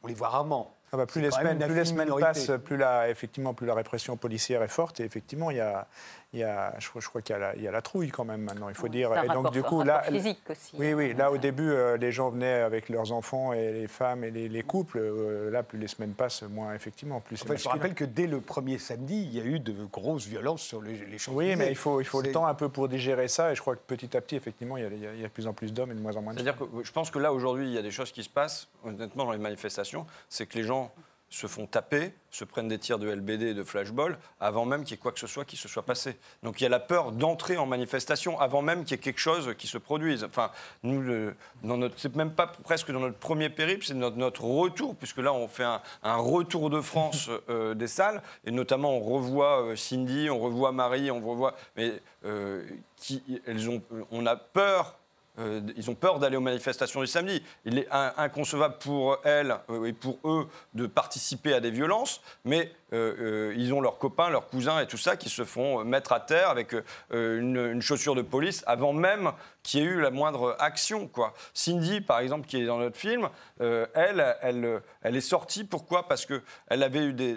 on 0.03 0.07
les 0.07 0.13
voit 0.13 0.29
rarement. 0.29 0.71
Ah 0.91 0.97
bah, 0.97 1.05
plus, 1.07 1.19
les 1.21 1.31
semaines, 1.31 1.57
plus 1.57 1.73
les 1.75 1.85
semaines 1.85 2.13
passent, 2.19 2.51
plus 2.63 2.77
la, 2.77 3.09
effectivement, 3.09 3.53
plus 3.53 3.65
la 3.65 3.73
répression 3.73 4.15
policière 4.17 4.61
est 4.61 4.67
forte. 4.67 4.99
Et 4.99 5.03
effectivement, 5.03 5.49
il 5.51 5.57
y 5.57 5.61
a, 5.61 5.87
il 6.35 6.39
y 6.39 6.43
a, 6.43 6.73
je, 6.79 6.89
crois- 6.89 7.01
je 7.01 7.07
crois 7.07 7.21
qu'il 7.21 7.33
y, 7.33 7.37
a 7.37 7.39
la- 7.39 7.55
il 7.55 7.61
y 7.63 7.67
a 7.67 7.71
la 7.71 7.81
trouille 7.81 8.09
quand 8.09 8.25
même 8.25 8.41
maintenant, 8.41 8.67
il 8.67 8.75
faut 8.75 8.89
dire. 8.89 9.11
Un 9.13 9.23
et 9.23 9.27
donc, 9.27 9.35
rapport- 9.37 9.51
du 9.51 9.59
un 9.59 9.63
coup, 9.63 9.83
là, 9.83 10.03
physique 10.03 10.39
aussi. 10.49 10.75
Oui, 10.77 10.93
oui. 10.93 11.13
Là, 11.13 11.31
au 11.31 11.37
début, 11.37 11.69
euh, 11.71 11.95
les 11.95 12.11
gens 12.11 12.29
venaient 12.29 12.59
avec 12.61 12.89
leurs 12.89 13.13
enfants 13.13 13.53
et 13.53 13.71
les 13.71 13.87
femmes 13.87 14.23
et 14.25 14.31
les, 14.31 14.49
les 14.49 14.61
couples. 14.63 14.99
Euh, 14.99 15.49
là, 15.49 15.63
plus 15.63 15.79
les 15.79 15.87
semaines 15.87 16.13
passent, 16.13 16.43
moins 16.43 16.73
effectivement, 16.73 17.21
plus 17.21 17.37
c'est 17.37 17.45
Enfin, 17.45 17.55
je 17.55 17.69
rappelle 17.69 17.93
que 17.93 18.03
dès 18.05 18.27
le 18.27 18.41
premier 18.41 18.77
samedi, 18.77 19.15
il 19.23 19.33
y 19.33 19.39
a 19.39 19.45
eu 19.45 19.59
de 19.59 19.73
grosses 19.85 20.27
violences 20.27 20.61
sur 20.61 20.81
les, 20.81 20.93
les. 21.05 21.17
Oui, 21.29 21.55
mais 21.55 21.69
il 21.69 21.75
faut, 21.75 22.01
il 22.01 22.05
faut 22.05 22.21
le 22.21 22.31
temps 22.33 22.45
un 22.45 22.53
peu 22.53 22.67
pour 22.69 22.89
digérer 22.89 23.29
ça. 23.29 23.51
Et 23.51 23.55
je 23.55 23.61
crois 23.61 23.75
que 23.77 23.81
petit 23.87 24.15
à 24.17 24.21
petit, 24.21 24.35
effectivement, 24.35 24.75
il 24.75 24.83
y 24.83 24.85
a, 24.85 24.89
il 24.89 24.99
y 25.01 25.07
a- 25.07 25.13
il 25.13 25.21
y 25.21 25.23
a 25.23 25.27
de 25.27 25.33
plus 25.33 25.47
en 25.47 25.53
plus 25.53 25.71
d'hommes 25.73 25.91
et 25.91 25.95
de 25.95 26.01
moins 26.01 26.15
en 26.17 26.21
moins 26.21 26.33
de 26.33 26.39
C'est-à-dire 26.39 26.57
que 26.59 26.83
je 26.83 26.91
pense 26.91 27.09
que 27.11 27.19
là, 27.19 27.31
aujourd'hui, 27.31 27.67
il 27.67 27.73
y 27.73 27.77
a 27.77 27.81
des 27.81 27.91
choses 27.91 28.11
qui 28.11 28.23
se 28.23 28.29
passent, 28.29 28.67
honnêtement, 28.83 29.25
dans 29.25 29.31
les 29.31 29.37
manifestations, 29.37 30.05
c'est 30.27 30.45
que 30.45 30.57
les 30.57 30.63
gens 30.65 30.91
se 31.35 31.47
font 31.47 31.65
taper, 31.67 32.13
se 32.31 32.45
prennent 32.45 32.69
des 32.69 32.79
tirs 32.79 32.97
de 32.97 33.09
LBD 33.09 33.47
et 33.47 33.53
de 33.53 33.63
flashball, 33.63 34.17
avant 34.39 34.63
même 34.65 34.83
qu'il 34.83 34.91
y 34.91 34.93
ait 34.93 34.97
quoi 35.01 35.11
que 35.11 35.19
ce 35.19 35.27
soit 35.27 35.43
qui 35.43 35.57
se 35.57 35.67
soit 35.67 35.83
passé. 35.83 36.17
Donc 36.43 36.61
il 36.61 36.63
y 36.63 36.65
a 36.65 36.69
la 36.69 36.79
peur 36.79 37.11
d'entrer 37.11 37.57
en 37.57 37.65
manifestation 37.65 38.39
avant 38.39 38.61
même 38.61 38.83
qu'il 38.85 38.91
y 38.91 38.95
ait 38.95 39.03
quelque 39.03 39.19
chose 39.19 39.53
qui 39.57 39.67
se 39.67 39.77
produise. 39.77 40.23
Enfin, 40.23 40.51
nous, 40.83 41.01
le- 41.01 41.35
dans 41.63 41.75
notre, 41.75 41.95
c'est 41.97 42.15
même 42.15 42.31
pas 42.31 42.47
presque 42.47 42.89
dans 42.91 43.01
notre 43.01 43.17
premier 43.17 43.49
périple, 43.49 43.85
c'est 43.85 43.93
notre, 43.95 44.15
notre 44.15 44.43
retour, 44.45 44.95
puisque 44.95 45.17
là, 45.17 45.33
on 45.33 45.49
fait 45.49 45.65
un, 45.65 45.81
un 46.03 46.15
retour 46.15 46.69
de 46.69 46.79
France 46.79 47.29
euh, 47.49 47.73
des 47.73 47.87
salles, 47.87 48.21
et 48.45 48.51
notamment 48.51 48.93
on 48.95 49.01
revoit 49.01 49.61
euh, 49.63 49.75
Cindy, 49.75 50.29
on 50.29 50.39
revoit 50.39 50.71
Marie, 50.71 51.11
on 51.11 51.19
revoit... 51.19 51.55
Mais 51.75 52.01
euh, 52.23 52.65
qui, 52.95 53.21
elles 53.45 53.69
ont, 53.69 53.81
on 54.11 54.25
a 54.25 54.37
peur 54.37 54.97
euh, 55.39 55.61
ils 55.75 55.89
ont 55.89 55.95
peur 55.95 56.19
d'aller 56.19 56.37
aux 56.37 56.41
manifestations 56.41 57.01
du 57.01 57.07
samedi. 57.07 57.43
Il 57.65 57.77
est 57.79 57.87
in- 57.91 58.13
inconcevable 58.17 58.75
pour 58.79 59.17
elles 59.23 59.55
euh, 59.69 59.85
et 59.85 59.93
pour 59.93 60.17
eux 60.23 60.47
de 60.73 60.87
participer 60.87 61.53
à 61.53 61.59
des 61.59 61.71
violences, 61.71 62.21
mais 62.45 62.71
euh, 62.93 63.53
ils 63.57 63.73
ont 63.73 63.81
leurs 63.81 63.97
copains, 63.97 64.29
leurs 64.29 64.47
cousins 64.47 64.79
et 64.79 64.87
tout 64.87 64.97
ça 64.97 65.17
qui 65.17 65.29
se 65.29 65.43
font 65.43 65.83
mettre 65.83 66.13
à 66.13 66.19
terre 66.19 66.49
avec 66.49 66.75
une, 67.11 67.81
chaussure 67.81 68.15
de 68.15 68.21
police 68.21 68.63
avant 68.67 68.93
même 68.93 69.31
qu'il 69.63 69.81
y 69.81 69.83
ait 69.83 69.87
eu 69.87 69.99
la 70.01 70.11
moindre 70.11 70.55
action. 70.59 71.07
Quoi. 71.07 71.33
Cindy, 71.53 72.01
par 72.01 72.19
exemple, 72.19 72.47
qui 72.47 72.61
est 72.61 72.65
dans 72.65 72.77
notre 72.77 72.97
film, 72.97 73.27
elle, 73.59 74.37
elle, 74.41 74.81
elle 75.01 75.15
est 75.15 75.21
sortie. 75.21 75.63
Pourquoi? 75.63 76.07
Parce 76.07 76.25
qu'elle 76.25 76.83
avait 76.83 77.05
eu 77.05 77.13
des- 77.13 77.35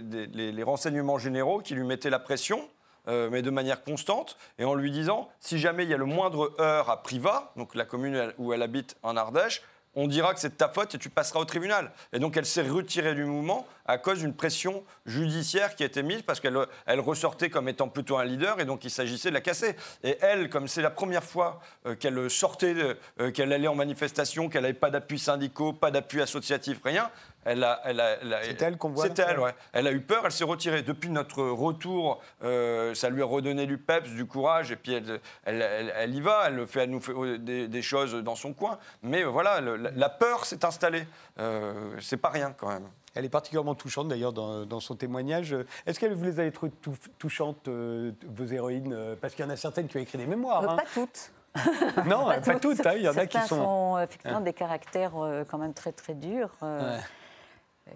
les 0.53 0.63
renseignements 0.63 1.19
généraux 1.19 1.61
qui 1.61 1.75
lui 1.75 1.85
mettaient 1.85 2.11
la 2.11 2.19
pression. 2.19 2.69
Euh, 3.09 3.29
mais 3.31 3.43
de 3.43 3.51
manière 3.51 3.83
constante, 3.83 4.37
et 4.59 4.65
en 4.65 4.75
lui 4.75 4.91
disant, 4.91 5.29
si 5.41 5.59
jamais 5.59 5.85
il 5.85 5.91
y 5.91 5.95
a 5.95 5.97
le 5.97 6.05
moindre 6.05 6.55
heure 6.61 6.91
à 6.91 7.03
Privas, 7.03 7.53
donc 7.57 7.75
la 7.75 7.85
commune 7.85 8.33
où 8.39 8.53
elle 8.53 8.63
habite 8.63 8.97
en 9.03 9.17
Ardèche, 9.17 9.63
on 9.95 10.07
dira 10.07 10.35
que 10.35 10.41
c'est 10.41 10.51
de 10.51 10.55
ta 10.55 10.69
faute 10.69 10.95
et 10.95 10.99
tu 10.99 11.11
passeras 11.11 11.41
au 11.41 11.45
tribunal. 11.45 11.91
Et 12.13 12.19
donc 12.19 12.37
elle 12.37 12.47
s'est 12.47 12.63
retirée 12.63 13.15
du 13.15 13.25
mouvement 13.25 13.67
à 13.89 13.99
cause 13.99 14.21
d'une 14.21 14.35
pression 14.35 14.85
judiciaire 15.07 15.75
qui 15.75 15.83
a 15.83 15.87
été 15.87 16.03
mise 16.03 16.23
parce 16.23 16.39
qu'elle 16.39 16.57
elle 16.87 17.01
ressortait 17.01 17.51
comme 17.51 17.69
étant 17.69 17.89
plutôt 17.89 18.19
un 18.19 18.25
leader 18.25 18.61
et 18.61 18.65
donc 18.65 18.85
il 18.85 18.91
s'agissait 18.91 19.31
de 19.31 19.35
la 19.35 19.41
casser. 19.41 19.75
Et 20.05 20.17
elle, 20.21 20.49
comme 20.51 20.69
c'est 20.69 20.83
la 20.83 20.91
première 20.91 21.25
fois 21.25 21.61
euh, 21.87 21.95
qu'elle 21.97 22.31
sortait, 22.31 22.75
euh, 23.21 23.31
qu'elle 23.33 23.53
allait 23.53 23.67
en 23.67 23.75
manifestation, 23.75 24.49
qu'elle 24.49 24.63
n'avait 24.63 24.75
pas 24.75 24.91
d'appui 24.91 25.19
syndicaux, 25.19 25.73
pas 25.73 25.91
d'appui 25.91 26.21
associatif, 26.21 26.79
rien, 26.85 27.11
elle 27.45 27.65
a, 27.65 27.81
elle 27.85 28.01
a- 28.01 28.19
elle 28.21 28.35
a- 28.35 28.45
C'est 28.45 28.61
elle 28.63 28.77
qu'on 28.77 28.91
voit 28.91 29.09
là 29.09 29.15
elle, 29.31 29.39
ouais. 29.41 29.55
Elle 29.73 29.87
a 29.87 29.93
eu 29.93 30.01
peur, 30.01 30.23
elle 30.27 30.33
s'est 30.33 30.45
retirée. 30.45 30.83
Depuis 30.83 31.09
notre 31.09 31.43
retour, 31.43 32.21
euh, 32.45 32.95
ça 32.95 33.09
lui 33.09 33.23
a 33.23 33.25
redonné 33.25 33.65
du 33.67 33.79
peps, 33.79 34.11
du 34.11 34.27
courage, 34.27 34.71
et 34.71 34.77
puis 34.77 34.93
elle, 34.93 36.15
y 36.15 36.21
va, 36.21 36.45
elle, 36.49 36.67
fait, 36.67 36.87
nous 36.87 37.01
fait 37.01 37.13
euh, 37.13 37.39
des, 37.39 37.69
des 37.69 37.83
choses 37.83 38.15
dans 38.17 38.37
son 38.37 38.53
coin. 38.53 38.79
Mais 39.03 39.25
voilà, 39.25 39.61
le- 39.63 39.77
la 39.77 40.09
peur 40.11 40.45
s'est 40.45 40.63
installée. 40.65 41.07
Euh, 41.39 41.97
c'est 42.01 42.17
pas 42.19 42.29
rien 42.31 42.53
quand 42.57 42.69
même. 42.69 42.89
Elle 43.15 43.25
est 43.25 43.29
particulièrement 43.31 43.75
touchante 43.75 44.09
d'ailleurs 44.09 44.33
dans, 44.33 44.65
dans 44.67 44.81
son 44.81 44.95
témoignage. 44.95 45.57
Est-ce 45.87 45.99
que 45.99 46.07
vous 46.07 46.25
les 46.25 46.39
avez 46.41 46.53
trouvées 46.53 46.73
tou- 46.73 46.95
touchantes, 47.19 47.67
euh, 47.69 48.13
vos 48.27 48.45
héroïnes 48.47 48.93
euh, 48.93 49.17
Parce 49.21 49.35
qu'il 49.35 49.45
y 49.45 49.49
en 49.49 49.51
a 49.51 49.57
certaines 49.57 49.89
qui 49.89 49.97
ont 49.97 50.01
écrit 50.01 50.19
des 50.19 50.27
mémoires. 50.27 50.63
Euh, 50.63 50.69
hein. 50.69 50.77
Pas 50.77 50.85
toutes. 50.95 51.33
Non, 52.07 52.27
pas 52.27 52.41
toutes, 52.59 52.87
hein, 52.87 52.93
il 52.97 53.03
y 53.03 53.09
en 53.09 53.17
a 53.17 53.27
qui 53.27 53.39
sont- 53.41 53.47
sont 53.57 53.99
effectivement 53.99 54.39
Hein. 54.39 54.41
des 54.43 54.53
caractères 54.53 55.13
quand 55.51 55.59
même 55.59 55.73
très 55.75 55.91
très 55.93 56.15
durs. 56.15 56.51
Ouais. 56.63 56.99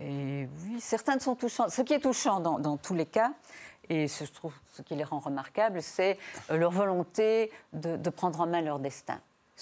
Et 0.00 0.48
oui, 0.64 0.80
certaines 0.80 1.20
sont 1.20 1.34
touchantes. 1.36 1.70
Ce 1.70 1.82
qui 1.82 1.92
est 1.92 2.00
touchant 2.00 2.40
dans, 2.40 2.58
dans 2.58 2.76
tous 2.78 2.94
les 2.94 3.06
cas, 3.06 3.32
et 3.88 4.08
ce, 4.08 4.24
je 4.24 4.32
trouve 4.32 4.54
ce 4.72 4.80
qui 4.82 4.94
les 4.96 5.04
rend 5.04 5.18
remarquables, 5.18 5.82
c'est 5.82 6.18
leur 6.50 6.70
volonté 6.70 7.52
de, 7.74 7.96
de 7.96 8.10
prendre 8.10 8.40
en 8.40 8.46
main 8.46 8.62
leur 8.62 8.78
destin. 8.78 9.20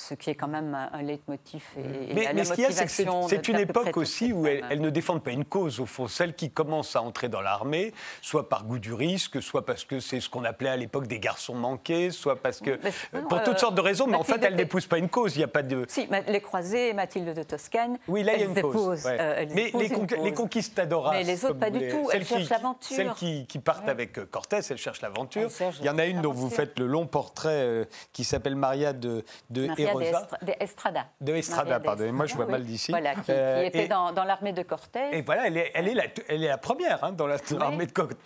Ce 0.09 0.15
qui 0.15 0.31
est 0.31 0.35
quand 0.35 0.49
même 0.49 0.75
un, 0.75 1.03
leitmotiv 1.03 1.63
et, 1.77 2.11
et 2.11 2.15
Mais, 2.15 2.25
la, 2.25 2.33
mais 2.33 2.45
ce 2.45 2.55
qu'il 2.55 2.65
y 2.65 2.67
a, 2.67 2.71
c'est 2.71 2.87
que 3.05 3.51
une 3.51 3.59
époque 3.59 3.97
aussi 3.97 4.33
où 4.33 4.47
elles, 4.47 4.81
ne 4.81 4.89
défendent 4.91 5.23
pas 5.23 5.31
une 5.31 5.45
cause, 5.45 5.79
au 5.79 5.87
fond. 5.87 6.09
Celles 6.09 6.35
qui 6.35 6.51
commencent 6.51 6.97
à 6.97 7.03
entrer 7.03 7.29
dans 7.29 7.43
l'armée, 7.43 7.93
soit 8.23 8.49
par 8.49 8.65
goût 8.65 8.79
du 8.79 8.95
risque, 8.95 9.43
soit 9.43 9.67
parce 9.67 9.85
que 9.85 10.01
c'est 10.01 10.21
ce 10.21 10.31
qu'on 10.31 10.45
appelait 10.45 10.71
à 10.71 10.77
l'époque 10.77 11.07
des 11.07 11.19
garçons 11.19 11.55
manqués, 11.55 12.11
soit 12.11 12.37
parce 12.37 12.61
que. 12.61 12.71
Euh, 12.71 12.77
non, 13.13 13.29
pour 13.29 13.43
toutes 13.43 13.57
euh, 13.57 13.59
sortes 13.59 13.75
de 13.75 13.81
raisons, 13.81 14.07
mais 14.07 14.17
en 14.17 14.25
fait, 14.25 14.43
elles 14.43 14.57
n'épousent 14.57 14.87
pas 14.87 14.99
une 14.99 15.09
cause. 15.09 15.37
Il 15.37 15.39
n'y 15.39 15.45
a 15.45 15.49
pas 15.49 15.63
de. 15.63 15.85
Si, 15.89 16.09
les 16.29 16.41
croisés, 16.41 16.93
Mathilde 16.95 17.35
de 17.35 17.43
Toscane, 17.43 17.99
Oui, 18.09 18.23
là, 18.23 18.35
il 18.35 18.41
y 18.41 18.43
a 18.43 18.47
une 18.47 18.63
cause. 18.63 19.05
ouais. 19.05 19.17
euh, 19.21 19.47
mais 19.55 19.69
épousent 19.69 19.83
les, 19.83 19.89
une 19.89 20.25
les 20.25 20.31
cause. 20.31 20.35
conquistadoras. 20.35 21.13
Mais 21.13 21.25
les 21.25 21.45
autres, 21.45 21.59
pas 21.59 21.71
du 21.71 21.89
tout. 21.89 22.09
Elles 22.13 22.25
cherchent 22.25 22.49
l'aventure. 22.49 22.97
Celles 22.97 23.13
qui, 23.47 23.59
partent 23.59 23.89
avec 23.89 24.19
euh, 24.19 24.27
Cortés, 24.31 24.61
elles 24.69 24.79
cherchent 24.79 25.03
l'aventure. 25.03 25.51
Il 25.81 25.87
y 25.87 25.91
en 25.91 25.99
a 25.99 26.07
une 26.07 26.23
dont 26.23 26.33
vous 26.33 26.51
faites 26.51 26.79
le 26.79 26.87
long 26.87 27.07
portrait 27.07 27.51
euh, 27.51 27.85
qui 28.13 28.25
s'appelle 28.25 28.57
Maria 28.57 28.93
de, 28.93 29.25
de 29.51 29.69
Maria 29.95 30.11
de, 30.11 30.15
Herosa. 30.15 30.27
Estra- 30.27 30.45
de 30.45 30.53
Estrada. 30.61 31.07
De 31.21 31.35
Estrada, 31.35 31.81
pardonnez-moi, 31.81 32.27
je 32.27 32.35
vois 32.35 32.45
Estrada, 32.45 32.59
mal 32.59 32.67
d'ici. 32.67 32.91
Voilà, 32.93 33.15
qui, 33.15 33.21
qui 33.23 33.33
Euh, 33.33 33.63
était 33.63 33.85
et- 33.85 33.89
dans, 33.89 34.13
dans 34.13 34.25
l'armée 34.25 34.53
de 34.53 34.63
Cortés. 34.63 35.09
Et 35.13 35.23
voilà, 35.23 35.47
elle 35.47 35.57
est, 35.57 35.71
elle 35.75 35.89
est, 35.89 35.95
la, 35.95 36.05
elle 36.29 36.45
est 36.45 36.49
la 36.49 36.59
première 36.59 37.03
hein, 37.05 37.13
dans 37.13 37.27
la- 37.27 37.39
dans 37.39 37.59
l'armée 37.59 37.87
de 37.87 37.93
Cortés. 37.93 38.17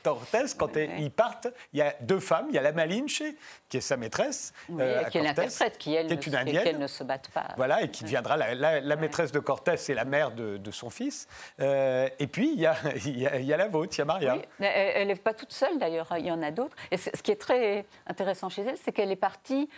Quand 0.59 0.77
ils 0.77 1.11
partent, 1.11 1.49
il 1.73 1.79
y 1.79 1.83
a 1.83 1.95
deux 2.01 2.21
femmes. 2.21 2.47
Il 2.51 2.55
y 2.55 2.59
a 2.59 2.63
la 2.63 2.73
Malinche, 2.73 3.23
qui 3.69 3.77
est 3.79 3.81
sa 3.81 3.97
maîtresse. 3.97 4.53
Euh, 4.79 5.05
qui 5.05 5.19
est 5.19 5.23
l'interprète, 5.23 5.79
qui, 5.79 5.95
elle, 5.95 6.07
qui 6.07 6.13
est 6.15 6.27
une 6.27 6.37
indienne. 6.37 6.63
qu'elle 6.65 6.79
ne 6.79 6.87
se 6.87 7.05
batte 7.05 7.29
pas. 7.29 7.49
Voilà, 7.57 7.83
et 7.83 7.91
qui 7.91 8.05
deviendra 8.05 8.37
la, 8.37 8.97
maîtresse 8.97 9.33
de 9.33 9.39
Cortés 9.41 9.75
et 9.89 9.95
la 9.95 10.05
mère 10.05 10.31
de, 10.31 10.57
de 10.57 10.71
son 10.71 10.91
fils. 10.91 11.27
Euh, 11.61 12.09
et 12.19 12.27
puis, 12.27 12.53
il 12.55 12.61
y 12.61 12.67
a, 12.67 12.75
il 13.05 13.19
y 13.19 13.27
a- 13.27 13.37
il 13.39 13.45
y 13.47 13.53
a 13.53 13.57
la 13.57 13.69
vôtre, 13.69 13.95
il 13.97 13.99
y 13.99 14.03
a 14.03 14.05
Maria. 14.05 14.37
Elle 14.61 15.09
n'est 15.09 15.15
pas 15.17 15.35
toute 15.35 15.53
seule 15.53 15.79
d'ailleurs, 15.79 16.09
il 16.19 16.27
y 16.27 16.31
en 16.31 16.43
a 16.43 16.51
d'autres. 16.51 16.77
Et 16.91 16.97
ce 16.97 17.11
qui 17.23 17.31
est 17.31 17.41
très 17.41 17.85
intéressant 18.07 18.49
chez 18.49 18.63
elle, 18.63 18.77
c'est 18.77 18.93
qu'elle 18.93 19.11
est 19.11 19.17
partie 19.17 19.69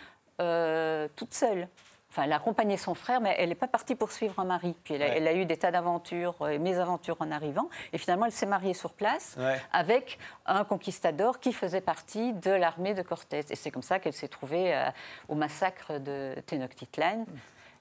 euh, 0.41 1.07
toute 1.15 1.33
seule. 1.33 1.67
Enfin, 2.09 2.23
elle 2.23 2.31
a 2.31 2.37
accompagné 2.37 2.77
son 2.77 2.95
frère, 2.95 3.19
mais 3.21 3.35
elle 3.37 3.49
n'est 3.49 3.55
pas 3.55 3.67
partie 3.67 3.93
pour 3.93 4.11
suivre 4.11 4.39
un 4.39 4.45
mari. 4.45 4.75
Puis 4.83 4.93
elle 4.93 5.03
a, 5.03 5.05
Ouais. 5.07 5.13
elle 5.17 5.27
a 5.27 5.33
eu 5.33 5.45
des 5.45 5.57
tas 5.57 5.71
d'aventures 5.71 6.35
euh, 6.41 6.47
et 6.49 6.57
mésaventures 6.57 7.17
en 7.19 7.29
arrivant. 7.31 7.69
Et 7.93 7.97
finalement, 7.97 8.25
elle 8.25 8.31
s'est 8.31 8.45
mariée 8.45 8.73
sur 8.73 8.93
place 8.93 9.35
Ouais. 9.37 9.59
avec 9.73 10.17
un 10.45 10.63
conquistador 10.63 11.39
qui 11.39 11.51
faisait 11.53 11.81
partie 11.81 12.33
de 12.33 12.49
l'armée 12.51 12.93
de 12.93 13.01
Cortés. 13.01 13.43
Et 13.49 13.55
c'est 13.55 13.71
comme 13.71 13.83
ça 13.83 13.99
qu'elle 13.99 14.13
s'est 14.13 14.29
trouvée 14.29 14.73
euh, 14.73 14.89
au 15.27 15.35
massacre 15.35 15.99
de 15.99 16.33
Tenochtitlan. 16.47 17.25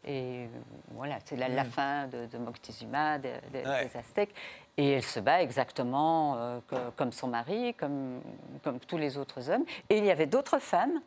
Et 0.04 0.44
euh, 0.44 0.46
voilà, 0.90 1.18
c'est 1.24 1.36
la, 1.36 1.48
la 1.48 1.64
Mm. 1.64 1.70
fin 1.70 2.06
de, 2.08 2.26
de 2.26 2.38
Moctezuma, 2.38 3.18
de- 3.18 3.28
de- 3.54 3.66
Ouais. 3.68 3.86
des 3.86 3.96
Aztèques. 3.96 4.34
Et 4.76 4.92
elle 4.92 5.02
se 5.02 5.20
bat 5.20 5.40
exactement 5.40 6.36
euh, 6.36 6.58
que- 6.68 6.90
comme 6.96 7.12
son 7.12 7.28
mari, 7.28 7.74
comme, 7.74 8.20
comme 8.62 8.80
tous 8.80 8.98
les 8.98 9.16
autres 9.18 9.50
hommes. 9.50 9.64
Et 9.88 9.98
il 9.98 10.04
y 10.04 10.10
avait 10.10 10.26
d'autres 10.26 10.58
femmes 10.58 11.00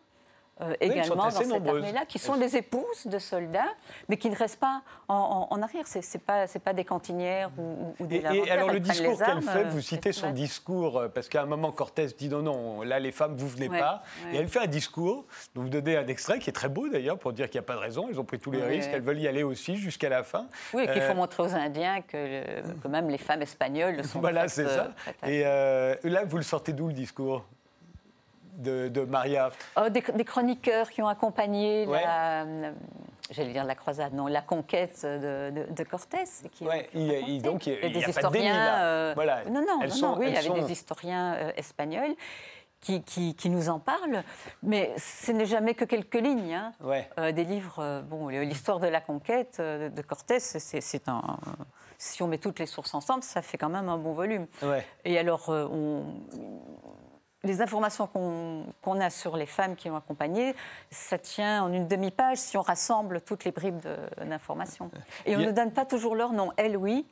euh, 0.61 0.73
également 0.81 1.15
dans 1.15 1.31
cette 1.31 1.51
armée-là, 1.67 2.05
qui 2.07 2.19
sont 2.19 2.35
des 2.37 2.55
épouses 2.57 3.05
de 3.07 3.17
soldats, 3.19 3.69
mais 4.09 4.17
qui 4.17 4.29
ne 4.29 4.35
restent 4.35 4.59
pas 4.59 4.81
en, 5.07 5.47
en- 5.51 5.55
en 5.55 5.61
arrière. 5.61 5.87
Ce 5.87 5.99
n'est 5.99 6.03
pas, 6.25 6.45
pas 6.47 6.73
des 6.73 6.83
cantinières 6.83 7.49
ou, 7.57 7.93
des 8.05 8.17
Et, 8.17 8.19
et 8.47 8.51
alors 8.51 8.69
le 8.71 8.79
discours 8.79 9.17
qu'elle 9.17 9.41
fait, 9.41 9.65
euh, 9.65 9.69
vous 9.69 9.81
citez 9.81 10.11
son 10.11 10.31
discours, 10.31 10.97
euh, 10.97 11.07
parce 11.07 11.29
qu'à 11.29 11.41
un 11.43 11.45
moment 11.45 11.71
Cortés 11.71 12.07
dit 12.07 12.29
non, 12.29 12.41
non, 12.41 12.81
là 12.81 12.99
les 12.99 13.11
femmes, 13.11 13.35
vous 13.35 13.47
venez 13.47 13.69
Ouais, 13.69 13.79
pas. 13.79 14.03
ouais. 14.25 14.35
Et 14.35 14.39
elle 14.39 14.47
fait 14.49 14.59
un 14.59 14.67
discours, 14.67 15.25
dont 15.55 15.61
vous 15.63 15.69
donnez 15.69 15.95
un 15.97 16.07
extrait 16.07 16.39
qui 16.39 16.49
est 16.49 16.53
très 16.53 16.69
beau 16.69 16.89
d'ailleurs, 16.89 17.17
pour 17.17 17.33
dire 17.33 17.49
qu'il 17.49 17.59
n'y 17.59 17.63
a 17.65 17.67
pas 17.67 17.75
de 17.75 17.79
raison, 17.79 18.07
elles 18.09 18.19
ont 18.19 18.25
pris 18.25 18.39
tous 18.39 18.51
les 18.51 18.63
risques, 18.63 18.89
elles 18.93 19.01
veulent 19.01 19.19
y 19.19 19.27
aller 19.27 19.43
aussi 19.43 19.77
jusqu'à 19.77 20.09
la 20.09 20.23
fin. 20.23 20.47
Oui, 20.73 20.83
et 20.83 20.87
qu'il 20.91 21.01
Euh, 21.01 21.07
faut 21.09 21.15
montrer 21.15 21.43
aux 21.43 21.53
Indiens 21.55 22.01
que, 22.01 22.17
le- 22.17 22.73
que 22.81 22.87
même 22.87 23.09
les 23.09 23.17
femmes 23.17 23.41
espagnoles 23.41 24.03
sont 24.03 24.19
Voilà, 24.29 24.47
c'est 24.47 24.65
euh, 24.65 24.75
ça. 24.75 24.89
Et 25.27 25.43
euh, 25.45 25.95
là, 26.03 26.23
vous 26.25 26.37
le 26.37 26.43
sortez 26.43 26.73
d'où 26.73 26.87
le 26.87 26.93
discours? 26.93 27.45
De, 28.59 28.87
de 28.87 29.01
Maria 29.01 29.49
Oh, 29.77 29.89
des, 29.89 30.01
des 30.13 30.23
chroniqueurs 30.25 30.89
qui 30.89 31.01
ont 31.01 31.07
accompagné 31.07 31.85
Ouais. 31.87 32.01
la, 32.03 32.43
euh, 32.43 32.71
j'allais 33.31 33.53
dire 33.53 33.63
la 33.63 33.75
croisade, 33.75 34.13
non, 34.13 34.27
la 34.27 34.41
conquête 34.41 35.01
de, 35.03 35.49
de, 35.51 35.73
de 35.73 35.83
Cortés. 35.83 36.23
Qui 36.51 36.65
Ouais, 36.65 36.89
il- 36.93 37.11
il- 37.27 37.41
donc, 37.41 37.65
il 37.67 37.73
y 37.73 37.75
a- 37.75 37.85
il 37.85 37.89
y 37.95 37.99
des 37.99 38.03
a 38.03 38.21
pas 38.21 38.27
de 38.27 38.33
déni, 38.33 38.45
historiens. 38.45 38.53
là. 38.53 38.83
euh, 38.83 39.11
Voilà. 39.15 39.43
Non, 39.45 39.61
non, 39.67 39.79
non, 39.81 39.89
sont- 39.89 40.07
non, 40.11 40.17
oui, 40.19 40.25
il 40.27 40.33
y 40.33 40.37
avait 40.37 40.47
sont- 40.47 40.57
des 40.57 40.71
historiens 40.71 41.33
euh, 41.35 41.51
espagnols. 41.57 42.15
Qui, 42.81 43.03
qui- 43.03 43.35
qui 43.35 43.49
nous 43.49 43.67
en 43.67 43.77
parlent, 43.77 44.23
mais 44.63 44.93
ce 44.97 45.33
n'est 45.33 45.45
jamais 45.45 45.73
que 45.73 45.83
quelques 45.83 46.15
lignes. 46.15 46.53
hein. 46.53 46.71
Ouais. 46.79 47.09
Euh, 47.19 47.33
des 47.33 47.43
livres, 47.43 47.79
euh, 47.79 48.01
bon, 48.01 48.29
l'histoire 48.29 48.79
de 48.79 48.87
la 48.87 49.01
conquête 49.01 49.57
euh, 49.59 49.89
de 49.89 50.01
Cortés, 50.01 50.39
c'est 50.39 50.79
c'est 50.79 51.09
un. 51.09 51.21
Si 51.97 52.23
on 52.23 52.27
met 52.29 52.37
toutes 52.37 52.57
les 52.57 52.65
sources 52.67 52.93
ensemble, 52.93 53.21
ça 53.23 53.41
fait 53.41 53.57
quand 53.57 53.67
même 53.67 53.89
un 53.89 53.97
bon 53.97 54.13
volume. 54.13 54.47
Ouais. 54.63 54.85
Et 55.03 55.19
alors, 55.19 55.49
euh, 55.49 55.67
on- 55.69 56.05
les 57.43 57.61
informations 57.61 58.07
qu'on 58.07 58.99
a 58.99 59.09
sur 59.09 59.37
les 59.37 59.45
femmes 59.45 59.75
qui 59.75 59.89
ont 59.89 59.95
accompagné, 59.95 60.55
ça 60.91 61.17
tient 61.17 61.63
en 61.63 61.71
une 61.71 61.87
demi-page 61.87 62.37
si 62.37 62.57
on 62.57 62.61
rassemble 62.61 63.21
toutes 63.21 63.45
les 63.45 63.51
bribes 63.51 63.85
d'informations. 64.25 64.91
Et 65.25 65.35
on 65.35 65.39
ne 65.39 65.51
donne 65.51 65.71
pas 65.71 65.85
toujours 65.85 66.15
leur 66.15 66.33
nom. 66.33 66.51
Elles, 66.57 66.75
oui, 66.75 67.05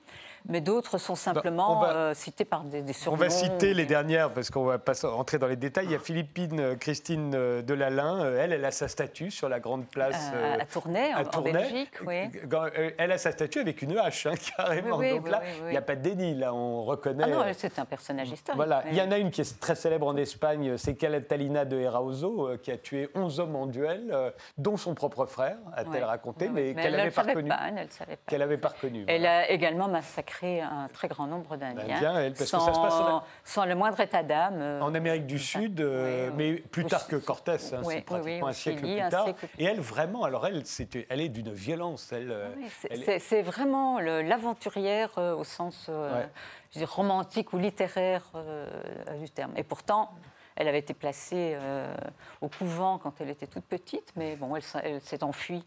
mais 0.48 0.62
d'autres 0.62 0.98
sont 0.98 1.16
simplement 1.16 1.78
on 1.78 1.82
va- 1.82 1.94
euh, 1.96 2.14
citées 2.14 2.46
par 2.46 2.64
des, 2.64 2.82
des 2.82 2.94
On 3.08 3.16
va 3.16 3.30
citer 3.30 3.74
les 3.74 3.86
dernières 3.86 4.32
parce 4.32 4.50
qu'on 4.50 4.64
va 4.66 4.80
pas 4.80 4.94
rentrer 5.04 5.38
dans 5.40 5.48
les 5.48 5.56
détails. 5.56 5.86
Il 5.86 5.92
y 5.92 5.96
a 5.96 6.00
Philippine 6.00 6.60
euh, 6.60 6.76
Christine 6.76 7.34
euh, 7.36 7.62
Delalin. 7.62 8.34
Elle, 8.38 8.54
elle 8.54 8.66
a 8.66 8.72
sa 8.72 8.88
statue 8.88 9.32
sur 9.32 9.50
la 9.50 9.60
grande 9.60 9.86
place. 9.88 10.32
Euh, 10.34 10.58
à 10.60 10.66
Tournai, 10.66 11.14
en- 11.14 11.22
en 11.22 11.26
Tournai. 11.26 11.52
Belgique, 11.54 11.92
oui. 12.06 12.30
Elle 12.98 13.12
a 13.12 13.18
sa 13.18 13.32
statue 13.32 13.60
avec 13.60 13.82
une 13.82 13.98
hache, 13.98 14.26
hein, 14.26 14.34
carrément. 14.58 14.98
Oui, 14.98 15.10
oui, 15.12 15.18
Donc 15.18 15.30
là, 15.30 15.42
il 15.66 15.70
n'y 15.72 15.78
a 15.78 15.82
pas 15.82 15.96
de 15.96 16.02
déni. 16.02 16.36
Là, 16.36 16.54
on 16.54 16.84
reconnaît. 16.84 17.24
Ah 17.26 17.30
non, 17.30 17.44
c'est 17.56 17.78
un 17.80 17.86
personnage 17.86 18.30
historique. 18.30 18.56
Voilà, 18.58 18.84
il 18.90 18.96
y 18.96 19.02
en 19.02 19.12
a 19.12 19.18
une 19.18 19.32
qui 19.32 19.42
est 19.42 19.60
très 19.60 19.76
célèbre 19.76 20.08
en 20.08 20.16
Espagne, 20.16 20.78
c'est 20.78 20.96
Catalina 20.96 21.66
de 21.66 21.78
Erauso, 21.78 22.52
qui 22.62 22.72
a 22.72 22.78
tué 22.78 23.10
11 23.16 23.40
hommes 23.40 23.56
en 23.56 23.66
duel, 23.68 24.14
dont 24.58 24.78
son 24.78 24.94
propre 24.94 25.26
frère, 25.26 25.58
a-t-elle 25.76 26.04
raconté, 26.04 26.50
mais, 26.50 26.74
qu'elle 26.74 26.96
n'avait 26.96 27.12
pas 27.12 27.24
reconnu. 27.24 27.50
pas, 27.50 27.60
elle 27.68 27.76
ne 27.76 27.84
le 27.84 27.90
savait 27.90 28.16
pas. 28.16 28.22
Qu'elle 28.30 28.42
avait 28.42 28.58
pas 28.58 28.70
reconnu. 28.70 29.04
Elle 29.08 29.26
a 29.26 29.50
également 29.50 29.88
massacré 29.88 30.37
un 30.44 30.88
très 30.94 31.08
grand 31.08 31.28
nombre 31.28 31.58
d'Indiens, 31.58 32.32
que 32.32 32.46
sans, 32.46 32.60
ça 32.60 32.74
se 32.74 32.80
passe 32.80 32.94
en- 32.94 33.24
sans 33.44 33.66
le 33.66 33.76
moindre 33.76 34.00
état 34.00 34.24
d'âme. 34.24 34.60
euh, 34.62 34.82
En 34.82 34.94
Amérique 34.96 35.26
du 35.26 35.40
Sud, 35.40 35.82
euh, 35.82 36.30
mais 36.36 36.54
plus 36.56 36.86
tard 36.86 37.08
que 37.08 37.16
Cortés, 37.16 37.58
hein, 37.74 37.82
Oui, 37.84 37.96
c'est 37.96 38.02
pratiquement 38.02 38.46
oui, 38.46 38.50
un 38.50 38.54
siècle 38.54 38.80
Chili, 38.86 39.02
plus 39.02 39.10
tard. 39.10 39.28
Et 39.58 39.66
elle, 39.66 39.80
vraiment, 39.80 40.24
alors 40.24 40.46
elle, 40.48 40.66
c'était- 40.66 41.08
elle 41.10 41.22
est 41.22 41.30
d'une 41.30 41.52
violence. 41.52 42.12
Elle, 42.12 42.36
Oui, 42.58 42.70
c'est- 42.80 43.38
est- 43.38 43.42
vraiment 43.42 44.00
l'aventurière 44.00 45.12
euh, 45.18 45.36
au 45.36 45.44
sens 45.44 45.88
Ouais. 45.90 46.28
je 46.76 46.86
romantique 46.86 47.54
ou 47.54 47.58
littéraire 47.58 48.24
du 49.20 49.30
terme. 49.30 49.52
Et 49.56 49.64
pourtant, 49.64 50.12
elle 50.56 50.68
avait 50.68 50.80
été 50.80 50.94
placée 50.94 51.58
au 52.42 52.50
couvent 52.50 52.98
quand 52.98 53.14
elle 53.22 53.30
était 53.30 53.48
toute 53.48 53.66
petite, 53.66 54.12
mais 54.16 54.36
bon, 54.36 54.56
elle 54.56 55.02
s'est 55.02 55.24
enfuie 55.24 55.64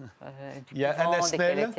euh, 0.00 0.26
du 0.66 0.74
Il 0.74 0.78
y 0.78 0.84
a 0.84 0.90
Anna 0.92 1.22
Snell. 1.22 1.70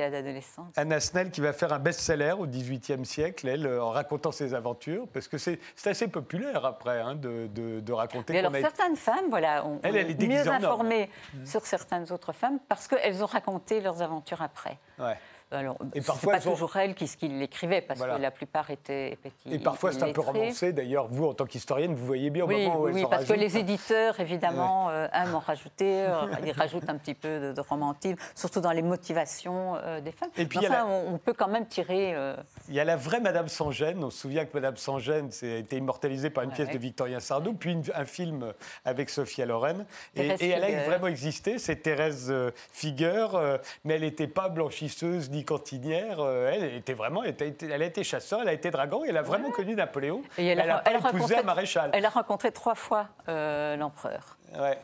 Anna 0.76 1.00
qui 1.32 1.42
va 1.42 1.54
faire 1.54 1.74
un 1.74 1.80
best-seller 1.80 2.34
au 2.38 2.46
XVIIIe 2.48 3.06
siècle, 3.06 3.48
elle, 3.48 3.68
en 3.80 3.92
racontant 3.92 4.32
ses 4.32 4.54
aventures, 4.54 5.08
parce 5.14 5.28
que 5.28 5.38
c'est 5.38 5.60
assez 5.86 6.08
populaire 6.08 6.66
après 6.66 7.00
hein, 7.02 7.16
de, 7.16 7.48
de- 7.48 7.80
de 7.80 7.94
raconter. 7.94 8.34
Mais 8.34 8.40
alors, 8.40 8.52
a- 8.56 8.62
certaines 8.62 8.96
femmes, 8.96 9.26
voilà, 9.30 9.66
ont, 9.66 9.80
Elle, 9.84 9.96
est 9.98 10.28
mieux 10.28 10.48
informées 10.48 11.10
sur 11.46 11.66
certaines 11.66 12.12
autres 12.12 12.32
femmes 12.34 12.60
parce 12.68 12.88
qu'elles 12.88 13.24
ont 13.24 13.28
raconté 13.28 13.82
leurs 13.82 14.02
aventures 14.02 14.42
après. 14.42 14.78
Ouais. 15.00 15.18
Alors, 15.52 15.78
Et 15.94 16.02
parfois, 16.02 16.34
pas 16.34 16.38
elles 16.40 16.48
ont- 16.48 16.52
toujours 16.54 16.76
elles 16.76 16.96
qui, 16.96 17.06
qui 17.06 17.28
l'écrivaient, 17.28 17.82
parce 17.82 18.00
Voilà. 18.00 18.16
que 18.18 18.22
la 18.22 18.32
plupart 18.32 18.70
étaient, 18.72 19.14
étaient 19.14 19.32
Et 19.52 19.60
parfois, 19.60 19.92
c'est 19.92 20.04
un 20.04 20.12
peu 20.12 20.22
romancé. 20.22 20.74
D'ailleurs, 20.74 21.08
vous, 21.08 21.26
en 21.28 21.34
tant 21.34 21.46
qu'historienne, 21.46 21.94
vous 21.94 22.06
voyez 22.06 22.30
bien 22.32 22.44
au 22.46 22.48
Oui, 22.48 22.66
moment 22.66 22.80
où 22.82 22.88
oui, 22.90 23.02
elles 23.02 23.08
parce 23.10 23.26
que 23.26 23.34
les 23.34 23.58
éditeurs, 23.58 24.20
évidemment, 24.20 24.90
euh, 24.90 25.08
aiment 25.14 25.36
en 25.36 25.40
rajouter. 25.40 26.06
euh, 26.08 26.26
ils 26.46 26.52
rajoutent 26.52 26.90
un 26.90 26.98
petit 26.98 27.14
peu 27.14 27.40
de, 27.40 27.52
de 27.54 27.62
romantisme, 27.62 28.18
surtout 28.34 28.60
dans 28.60 28.72
les 28.72 28.82
motivations 28.82 29.76
euh, 29.76 30.02
des 30.02 30.12
femmes. 30.12 30.30
Et 30.36 30.46
puis, 30.46 30.60
enfin, 30.60 30.86
on, 30.88 31.14
on 31.14 31.18
peut 31.20 31.34
quand 31.34 31.48
même 31.48 31.68
tirer. 31.68 32.14
euh, 32.16 32.36
Il 32.68 32.74
y 32.74 32.80
a 32.80 32.84
la 32.84 32.96
vraie 32.98 33.20
Madame 33.22 33.48
sans 33.48 33.72
gêne. 33.72 34.04
On 34.04 34.10
se 34.10 34.18
souvient 34.20 34.46
que 34.46 34.52
Madame 34.54 34.78
sans 34.78 34.98
gêne 35.00 35.30
a 35.44 35.46
été 35.46 35.78
immortalisée 35.78 36.30
par 36.32 36.44
une 36.44 36.52
pièce 36.52 36.68
Ouais. 36.70 36.74
de 36.74 36.80
Victorien 36.80 37.20
Sardou, 37.20 37.54
puis 37.54 37.72
une- 37.74 37.84
un 37.94 38.06
film 38.06 38.52
avec 38.84 39.10
Sophia 39.10 39.46
Loren. 39.46 39.86
Et, 40.16 40.28
elle 40.50 40.64
a 40.64 40.84
vraiment 40.86 41.08
existé. 41.08 41.60
C'est 41.60 41.78
Thérèse 41.78 42.34
Figueur, 42.72 43.60
mais 43.84 43.96
elle 43.96 44.02
n'était 44.02 44.28
pas 44.28 44.50
blanchisseuse 44.50 45.30
ni 45.30 45.45
cantinière. 45.46 46.20
euh, 46.20 46.52
elle 46.54 46.76
était 46.76 46.94
vraiment, 46.94 47.24
elle, 47.24 47.30
était- 47.32 47.56
elle 47.72 47.82
a 47.82 47.86
été 47.86 48.04
chasseur, 48.04 48.42
elle 48.42 48.50
a 48.50 48.54
été 48.54 48.72
dragon, 48.72 49.04
elle 49.08 49.18
a 49.18 49.22
vraiment 49.22 49.52
connu 49.52 49.76
Napoléon. 49.76 50.22
Et 50.38 50.48
elle, 50.48 50.60
elle 50.60 50.70
a, 50.70 50.74
n'a 50.76 50.80
pas 50.80 50.90
elle 50.92 50.98
a 50.98 51.00
rencontré, 51.00 51.36
un 51.38 51.44
maréchal. 51.44 51.90
elle 51.94 52.06
a 52.06 52.10
rencontré 52.10 52.52
trois 52.52 52.76
fois 52.76 53.08
euh, 53.30 53.76
l'empereur. 53.78 54.38
Ouais. 54.58 54.78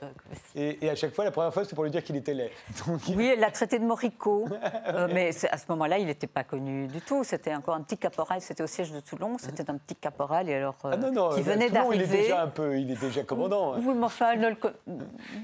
Et, 0.55 0.85
et 0.85 0.89
à 0.89 0.95
chaque 0.95 1.13
fois, 1.13 1.23
la 1.23 1.31
première 1.31 1.53
fois, 1.53 1.63
c'était 1.63 1.75
pour 1.75 1.85
lui 1.85 1.91
dire 1.91 2.03
qu'il 2.03 2.15
était 2.17 2.33
laid. 2.33 2.51
Donc, 2.87 2.99
Oui, 3.15 3.27
elle 3.27 3.39
l'a 3.39 3.51
traité 3.51 3.79
de 3.79 3.85
morico, 3.85 4.45
euh, 4.87 5.07
mais 5.13 5.29
à 5.49 5.57
ce 5.57 5.65
moment-là, 5.69 5.97
il 5.97 6.07
n'était 6.07 6.27
pas 6.27 6.43
connu 6.43 6.87
du 6.87 6.99
tout. 6.99 7.23
C'était 7.23 7.55
encore 7.55 7.75
un 7.75 7.81
petit 7.81 7.97
caporal, 7.97 8.41
c'était 8.41 8.63
au 8.63 8.67
siège 8.67 8.91
de 8.91 8.99
Toulon, 8.99 9.37
c'était 9.37 9.69
un 9.69 9.77
petit 9.77 9.95
caporal 9.95 10.49
et 10.49 10.55
alors, 10.55 10.75
euh, 10.85 10.91
ah 10.93 10.97
non, 10.97 11.11
non, 11.11 11.29
qui 11.29 11.39
euh, 11.39 11.43
venait 11.43 11.69
Toulon, 11.69 11.91
il 11.93 12.01
est 12.01 12.05
d'arriver. 12.05 12.17
déjà 12.23 12.41
un 12.43 12.47
peu, 12.47 12.77
il 12.77 12.91
est 12.91 12.99
déjà 12.99 13.23
commandant. 13.23 13.73
hein. 13.73 13.77
Oui, 13.81 13.93
mais 13.95 14.05
enfin, 14.05 14.31
elle 14.33 14.39
ne 14.41 14.49
le, 14.49 14.55
co- 14.55 14.69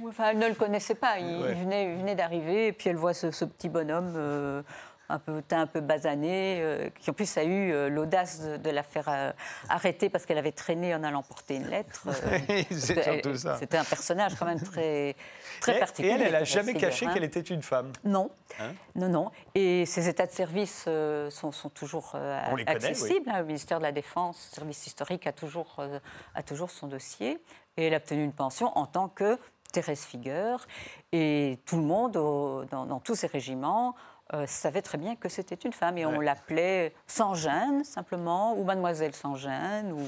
enfin, 0.09 0.25
elle 0.31 0.39
ne 0.39 0.47
le 0.47 0.55
connaissait 0.55 0.95
pas. 0.95 1.19
Il, 1.19 1.25
Ouais. 1.41 1.51
il 1.51 1.57
venait, 1.63 2.15
d'arriver 2.15 2.67
et 2.67 2.73
puis 2.73 2.89
elle 2.89 2.95
voit 2.97 3.13
ce, 3.13 3.31
ce 3.31 3.45
petit 3.45 3.69
bonhomme 3.69 4.13
euh, 4.17 4.61
un 5.09 5.19
peu 5.19 5.41
teint, 5.41 5.61
un 5.61 5.67
peu 5.67 5.79
basané, 5.79 6.59
euh, 6.61 6.89
qui 6.99 7.09
en 7.09 7.13
plus 7.13 7.37
a 7.37 7.43
eu 7.43 7.71
euh, 7.71 7.89
l'audace 7.89 8.41
de, 8.41 8.57
de 8.57 8.69
la 8.69 8.83
faire 8.83 9.05
euh, 9.07 9.31
arrêter 9.69 10.09
parce 10.09 10.25
qu'elle 10.25 10.37
avait 10.37 10.51
traîné 10.51 10.93
en 10.93 11.03
allant 11.03 11.23
porter 11.23 11.55
une 11.55 11.67
lettre. 11.67 12.07
C'est 12.71 12.95
parce 12.95 13.07
que 13.07 13.13
surtout 13.13 13.29
elle- 13.29 13.39
ça. 13.39 13.57
C'était 13.57 13.77
un 13.77 13.83
personnage 13.85 14.35
quand 14.35 14.45
même 14.45 14.61
très, 14.61 15.15
très 15.61 15.77
Et- 15.77 15.79
particulier. 15.79 16.09
Et 16.09 16.13
elle, 16.15 16.21
elle 16.23 16.31
n'a 16.33 16.43
jamais 16.43 16.73
caché 16.73 17.05
hein. 17.05 17.13
qu'elle 17.13 17.23
était 17.23 17.39
une 17.39 17.61
femme. 17.63 17.91
Non. 18.03 18.29
Hein 18.59 18.73
Non, 18.95 19.09
non. 19.09 19.31
Et 19.55 19.85
ces 19.85 20.07
états 20.09 20.25
de 20.27 20.31
service 20.31 20.87
sont, 21.29 21.51
sont 21.51 21.69
toujours 21.69 22.11
On 22.13 22.55
les 22.55 22.65
connaît, 22.65 22.75
accessibles. 22.77 23.29
hein. 23.29 23.39
Le 23.39 23.45
ministère 23.45 23.77
de 23.79 23.83
la 23.83 23.91
Défense, 23.91 24.49
le 24.51 24.55
service 24.55 24.87
historique, 24.87 25.25
a 25.27 25.31
toujours, 25.31 25.77
a 26.35 26.43
toujours 26.43 26.69
son 26.69 26.87
dossier. 26.87 27.39
Et 27.77 27.85
elle 27.87 27.93
a 27.93 27.97
obtenu 27.97 28.23
une 28.23 28.33
pension 28.33 28.75
en 28.77 28.85
tant 28.87 29.07
que 29.07 29.37
Thérèse 29.71 30.01
Figueur. 30.03 30.65
Et 31.11 31.59
tout 31.65 31.77
le 31.77 31.83
monde, 31.83 32.17
au- 32.17 32.65
dans, 32.65 32.85
dans 32.85 32.99
tous 32.99 33.15
ces 33.15 33.27
régiments, 33.27 33.95
euh, 34.33 34.45
savait 34.47 34.81
très 34.81 34.97
bien 34.97 35.15
que 35.15 35.29
c'était 35.29 35.55
une 35.55 35.73
femme. 35.73 35.97
Et 35.97 36.05
on 36.05 36.19
l'appelait 36.19 36.93
sans 37.07 37.33
gêne, 37.35 37.83
simplement, 37.83 38.53
ou 38.57 38.63
Mademoiselle 38.63 39.13
sans 39.13 39.35
gêne, 39.35 39.91
ou, 39.93 40.01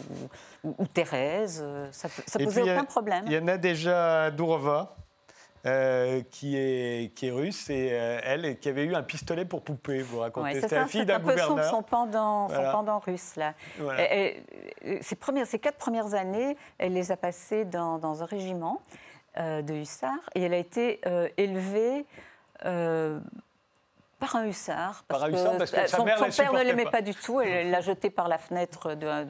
ou- 0.68 0.76
ou 0.78 0.88
Thérèse. 0.88 1.62
euh, 1.64 1.88
Ça, 1.92 2.10
ça 2.10 2.40
posait 2.40 2.62
puis, 2.62 2.72
aucun 2.72 2.84
problème. 2.86 3.24
Il 3.28 3.34
y 3.34 3.38
en 3.38 3.48
a 3.48 3.58
déjà 3.58 4.30
Dourova. 4.32 4.96
euh, 5.66 6.22
qui, 6.32 6.56
est, 6.56 7.14
qui 7.14 7.28
est 7.28 7.32
russe 7.32 7.70
et 7.70 7.90
euh, 7.92 8.22
elle 8.24 8.58
qui 8.60 8.70
avait 8.70 8.86
eu 8.86 8.96
un 8.96 9.04
pistolet 9.04 9.44
pour 9.44 9.62
poupée, 9.62 10.02
vous 10.02 10.20
racontez. 10.20 10.54
Ouais, 10.54 10.62
C'était 10.62 10.76
la 10.78 10.88
fille 10.88 11.06
d'un 11.06 11.16
un 11.18 11.20
peu 11.20 11.36
son, 11.38 11.50
gouverneur. 11.50 11.70
son 11.70 11.84
pendant, 11.84 12.48
son 12.48 12.72
pendant 12.72 13.00
russe, 13.00 13.36
là. 13.36 13.54
Voilà. 13.78 14.16
Et- 14.16 14.42
et- 14.84 15.04
ses, 15.04 15.16
premières, 15.18 15.46
ses 15.48 15.60
quatre 15.60 15.76
premières 15.78 16.14
années, 16.14 16.56
elle 16.78 16.94
les 16.94 17.12
a 17.12 17.18
passées 17.18 17.66
dans, 17.66 17.98
dans 17.98 18.24
un 18.24 18.26
régiment 18.26 18.82
euh, 19.38 19.62
de 19.62 19.74
hussards 19.74 20.30
et 20.34 20.44
elle 20.44 20.54
a 20.54 20.58
été 20.58 21.02
élevée 21.36 22.06
par 24.20 24.36
un 24.36 24.46
hussard. 24.46 25.04
Par 25.08 25.24
un 25.24 25.30
hussard, 25.30 25.58
parce 25.58 25.72
que 25.72 25.78
euh, 25.78 25.88
sa 25.88 25.98
son, 25.98 26.06
mère 26.06 26.18
son 26.18 26.26
la 26.26 26.32
père 26.32 26.54
ne 26.54 26.62
l'aimait 26.64 26.84
pas. 26.84 26.92
pas. 26.92 27.02
du 27.02 27.16
tout, 27.16 27.42
elle 27.42 27.50
elle 27.50 27.72
l'a 27.72 27.82
jeté 27.82 28.10
par 28.10 28.28
la 28.28 28.38
fenêtre 28.38 28.94
d'un- 28.96 29.26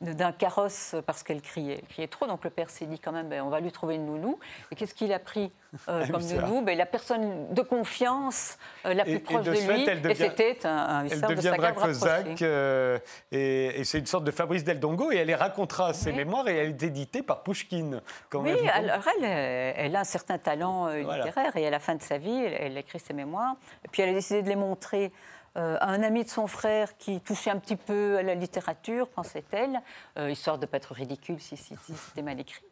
d'un 0.00 0.30
carrosse 0.30 0.94
parce 1.06 1.24
qu'elle 1.24 1.40
criait. 1.42 1.78
Elle 1.82 1.88
criait 1.88 2.06
trop, 2.06 2.26
donc 2.28 2.44
le 2.44 2.50
père 2.50 2.70
s'est 2.70 2.86
dit 2.86 3.00
quand 3.00 3.10
même, 3.10 3.28
ben, 3.28 3.42
on 3.42 3.48
va 3.48 3.58
lui 3.58 3.72
trouver 3.72 3.96
une 3.96 4.06
nounou. 4.06 4.38
Et 4.70 4.76
qu'est-ce 4.76 4.94
qu'il 4.94 5.12
a 5.12 5.18
pris 5.18 5.50
euh, 5.88 6.06
comme 6.10 6.22
nounou? 6.22 6.62
Ben, 6.62 6.78
La 6.78 6.86
personne 6.86 7.52
de 7.52 7.62
confiance, 7.62 8.58
euh, 8.86 8.94
la 8.94 9.02
plus 9.02 9.14
Et- 9.14 9.16
et 9.16 9.18
proche 9.18 9.44
de 9.44 9.50
de, 9.50 9.56
fait, 9.56 9.94
lui, 9.96 10.10
et 10.10 10.14
c'était 10.14 10.64
un, 10.66 10.70
un 10.70 11.04
Elle 11.06 11.20
de 11.20 11.26
deviendra 11.34 11.72
cosaque 11.72 12.42
euh, 12.42 12.98
et, 13.32 13.80
et 13.80 13.84
c'est 13.84 13.98
une 13.98 14.06
sorte 14.06 14.22
de 14.24 14.30
Fabrice 14.30 14.62
Del 14.62 14.78
Dongo 14.78 15.10
et 15.10 15.16
elle 15.16 15.26
les 15.26 15.34
racontera 15.34 15.92
ses 15.94 16.12
mémoires 16.12 16.46
et 16.48 16.56
elle 16.56 16.68
est 16.70 16.82
éditée 16.84 17.22
par 17.22 17.42
Pushkin. 17.42 18.00
quand 18.30 18.42
Oui, 18.42 18.52
même. 18.52 18.68
alors 18.72 19.02
elle, 19.18 19.24
elle 19.24 19.96
a 19.96 20.00
un 20.00 20.04
certain 20.04 20.38
talent 20.38 20.84
Voilà. 21.02 21.24
littéraire 21.24 21.56
et 21.56 21.66
à 21.66 21.70
la 21.70 21.80
fin 21.80 21.96
de 21.96 22.02
sa 22.02 22.18
vie, 22.18 22.30
elle, 22.44 22.54
elle 22.60 22.78
écrit 22.78 23.00
ses 23.00 23.14
mémoires. 23.14 23.56
Et 23.84 23.88
puis 23.88 24.02
elle 24.02 24.10
a 24.10 24.12
décidé 24.12 24.42
de 24.42 24.48
les 24.48 24.56
montrer 24.56 25.10
euh, 25.58 25.76
à 25.80 25.88
un 25.90 26.02
ami 26.02 26.24
de 26.24 26.28
son 26.28 26.46
frère 26.46 26.96
qui 26.96 27.20
touchait 27.20 27.50
un 27.50 27.58
petit 27.58 27.76
peu 27.76 28.16
à 28.18 28.22
la 28.22 28.34
littérature, 28.34 29.08
pensait-elle, 29.08 29.80
euh, 30.18 30.30
histoire 30.30 30.56
de 30.58 30.62
ne 30.62 30.66
pas 30.66 30.76
être 30.76 30.92
ridicule 30.94 31.40
si, 31.40 31.56
si- 31.56 31.74
si 31.84 31.92
c'était 31.94 32.22
mal 32.22 32.38
écrit. 32.40 32.62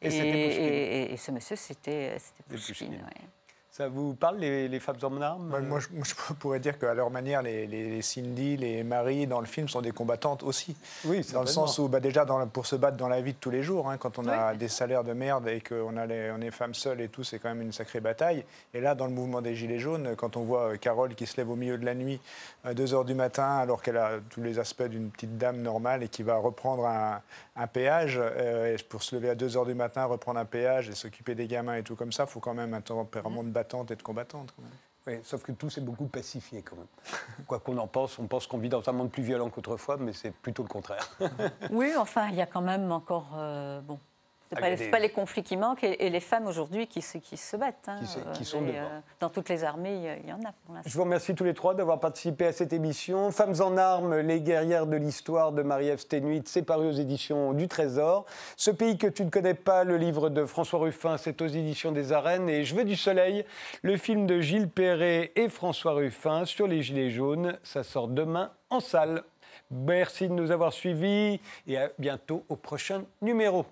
Et 0.00 0.08
et- 0.64 1.12
et 1.12 1.16
ce 1.16 1.30
monsieur, 1.30 1.56
c'était 1.56 2.16
Pushkin. 2.48 2.86
ouais. 2.92 3.28
Ça 3.74 3.88
vous 3.88 4.12
parle, 4.12 4.36
les, 4.36 4.68
les 4.68 4.80
femmes 4.80 4.98
en 5.02 5.20
armes 5.22 5.48
Moi, 5.48 5.60
moi, 5.60 5.80
je, 5.80 5.88
moi, 5.92 6.04
je 6.06 6.12
pourrais 6.38 6.60
dire 6.60 6.78
qu'à 6.78 6.92
leur 6.92 7.10
manière, 7.10 7.40
les, 7.40 7.66
les 7.66 8.02
Cindy, 8.02 8.58
les 8.58 8.84
Marie 8.84 9.26
dans 9.26 9.40
le 9.40 9.46
film 9.46 9.66
sont 9.66 9.80
des 9.80 9.92
combattantes 9.92 10.42
aussi. 10.42 10.76
Oui, 11.06 11.24
Dans 11.32 11.40
le 11.40 11.46
sens 11.46 11.78
où, 11.78 11.88
bah, 11.88 11.98
déjà, 11.98 12.26
dans 12.26 12.36
la- 12.38 12.44
pour 12.44 12.66
se 12.66 12.76
battre 12.76 12.98
dans 12.98 13.08
la 13.08 13.22
vie 13.22 13.32
de 13.32 13.38
tous 13.38 13.48
les 13.48 13.62
jours, 13.62 13.88
hein, 13.88 13.96
quand 13.96 14.18
on 14.18 14.28
a 14.28 14.52
Oui. 14.52 14.58
des 14.58 14.68
salaires 14.68 15.04
de 15.04 15.14
merde 15.14 15.48
et 15.48 15.62
qu'on 15.62 15.96
on 15.96 16.40
est 16.42 16.50
femme 16.50 16.74
seule 16.74 17.00
et 17.00 17.08
tout, 17.08 17.24
c'est 17.24 17.38
quand 17.38 17.48
même 17.48 17.62
une 17.62 17.72
sacrée 17.72 18.00
bataille. 18.00 18.44
Et 18.74 18.80
là, 18.82 18.94
dans 18.94 19.06
le 19.06 19.12
mouvement 19.12 19.40
des 19.40 19.54
Gilets 19.54 19.78
jaunes, 19.78 20.16
quand 20.16 20.36
on 20.36 20.42
voit 20.42 20.72
euh, 20.72 20.76
Carole 20.76 21.14
qui 21.14 21.24
se 21.24 21.38
lève 21.38 21.48
au 21.48 21.56
milieu 21.56 21.78
de 21.78 21.86
la 21.86 21.94
nuit, 21.94 22.20
à 22.64 22.74
2 22.74 22.84
h 22.84 23.06
du 23.06 23.14
matin, 23.14 23.56
alors 23.56 23.80
qu'elle 23.80 23.96
a 23.96 24.18
tous 24.28 24.42
les 24.42 24.58
aspects 24.58 24.82
d'une 24.82 25.08
petite 25.08 25.38
dame 25.38 25.62
normale 25.62 26.02
et 26.02 26.08
qui 26.08 26.22
va 26.22 26.36
reprendre 26.36 26.84
un, 26.84 27.22
un 27.56 27.66
péage, 27.66 28.18
euh, 28.20 28.76
et 28.76 28.82
pour 28.82 29.02
se 29.02 29.16
lever 29.16 29.30
à 29.30 29.34
2 29.34 29.48
h 29.48 29.64
du 29.66 29.72
matin, 29.74 30.04
reprendre 30.04 30.38
un 30.38 30.44
péage 30.44 30.90
et 30.90 30.94
s'occuper 30.94 31.34
des 31.34 31.46
gamins 31.46 31.76
et 31.76 31.82
tout 31.82 31.96
comme 31.96 32.12
ça, 32.12 32.24
il 32.24 32.30
faut 32.30 32.40
quand 32.40 32.52
même 32.52 32.74
un 32.74 32.82
tempérament 32.82 33.42
de 33.42 33.48
battante 33.62 33.90
et 33.92 33.96
de 33.96 34.02
combattante. 34.02 34.52
quand 34.56 34.62
même. 34.62 34.72
Oui, 35.06 35.20
sauf 35.24 35.42
que 35.42 35.52
tout 35.52 35.68
s'est 35.70 35.80
beaucoup 35.80 36.06
pacifié 36.06 36.62
quand 36.62 36.76
même. 36.76 36.86
Quoi 37.46 37.58
qu'on 37.60 37.76
en 37.78 37.86
pense, 37.88 38.18
on 38.18 38.26
pense 38.26 38.46
qu'on 38.46 38.58
vit 38.58 38.68
dans 38.68 38.88
un 38.88 38.92
monde 38.92 39.10
plus 39.10 39.22
violent 39.22 39.50
qu'autrefois, 39.50 39.96
mais 39.96 40.12
c'est 40.12 40.30
plutôt 40.32 40.62
le 40.62 40.68
contraire. 40.68 41.08
Oui, 41.70 41.92
enfin, 41.96 42.28
il 42.28 42.36
y 42.36 42.40
a 42.40 42.46
quand 42.46 42.60
même 42.60 42.90
encore. 42.92 43.30
euh, 43.36 43.80
bon. 43.80 43.98
C'est 44.52 44.58
Ah, 44.58 44.90
pas, 44.90 44.98
des- 44.98 45.02
les 45.02 45.08
conflits 45.10 45.42
qui 45.42 45.56
manquent 45.56 45.82
et, 45.84 46.04
et 46.06 46.10
les 46.10 46.20
femmes 46.20 46.46
aujourd'hui 46.46 46.86
qui, 46.86 47.00
se- 47.00 47.16
qui 47.18 47.36
se 47.36 47.56
battent. 47.56 47.88
hein, 47.88 47.96
Qui 48.00 48.06
se- 48.06 48.18
qui 48.18 48.42
euh, 48.42 48.44
sont 48.44 48.64
et, 48.66 48.72
devant. 48.72 49.02
dans 49.20 49.30
toutes 49.30 49.48
les 49.48 49.64
armées, 49.64 50.18
il 50.22 50.28
y 50.28 50.32
en 50.32 50.40
a 50.40 50.52
pour. 50.66 50.74
Je 50.84 50.94
vous 50.96 51.04
remercie 51.04 51.34
tous 51.34 51.44
les 51.44 51.54
trois 51.54 51.74
d'avoir 51.74 52.00
participé 52.00 52.46
à 52.46 52.52
cette 52.52 52.72
émission. 52.72 53.30
Femmes 53.30 53.54
en 53.60 53.76
armes, 53.78 54.18
les 54.18 54.40
guerrières 54.40 54.86
de 54.86 54.96
l'histoire 54.96 55.52
de 55.52 55.62
Marie-Ève 55.62 56.00
Sténuit, 56.00 56.46
c'est 56.48 56.62
paru 56.62 56.88
aux 56.88 56.92
éditions 56.92 57.52
du 57.54 57.66
Trésor. 57.68 58.26
Ce 58.56 58.70
pays 58.70 58.98
que 58.98 59.06
tu 59.06 59.24
ne 59.24 59.30
connais 59.30 59.54
pas, 59.54 59.84
le 59.84 59.96
livre 59.96 60.28
de 60.28 60.44
François 60.44 60.80
Ruffin, 60.80 61.16
c'est 61.16 61.40
aux 61.40 61.46
éditions 61.46 61.92
des 61.92 62.12
Arènes. 62.12 62.48
Et 62.48 62.64
Je 62.64 62.74
veux 62.74 62.84
du 62.84 62.96
soleil, 62.96 63.44
le 63.82 63.96
film 63.96 64.26
de 64.26 64.40
Gilles 64.40 64.68
Perret 64.68 65.32
et 65.36 65.48
François 65.48 65.92
Ruffin 65.92 66.44
sur 66.44 66.66
les 66.66 66.82
Gilets 66.82 67.10
jaunes, 67.10 67.56
ça 67.62 67.82
sort 67.82 68.08
demain 68.08 68.50
en 68.70 68.80
salle. 68.80 69.22
Merci 69.70 70.28
de 70.28 70.34
nous 70.34 70.50
avoir 70.50 70.72
suivis 70.72 71.40
et 71.66 71.78
à 71.78 71.90
bientôt 71.98 72.44
au 72.50 72.56
prochain 72.56 73.04
numéro. 73.22 73.64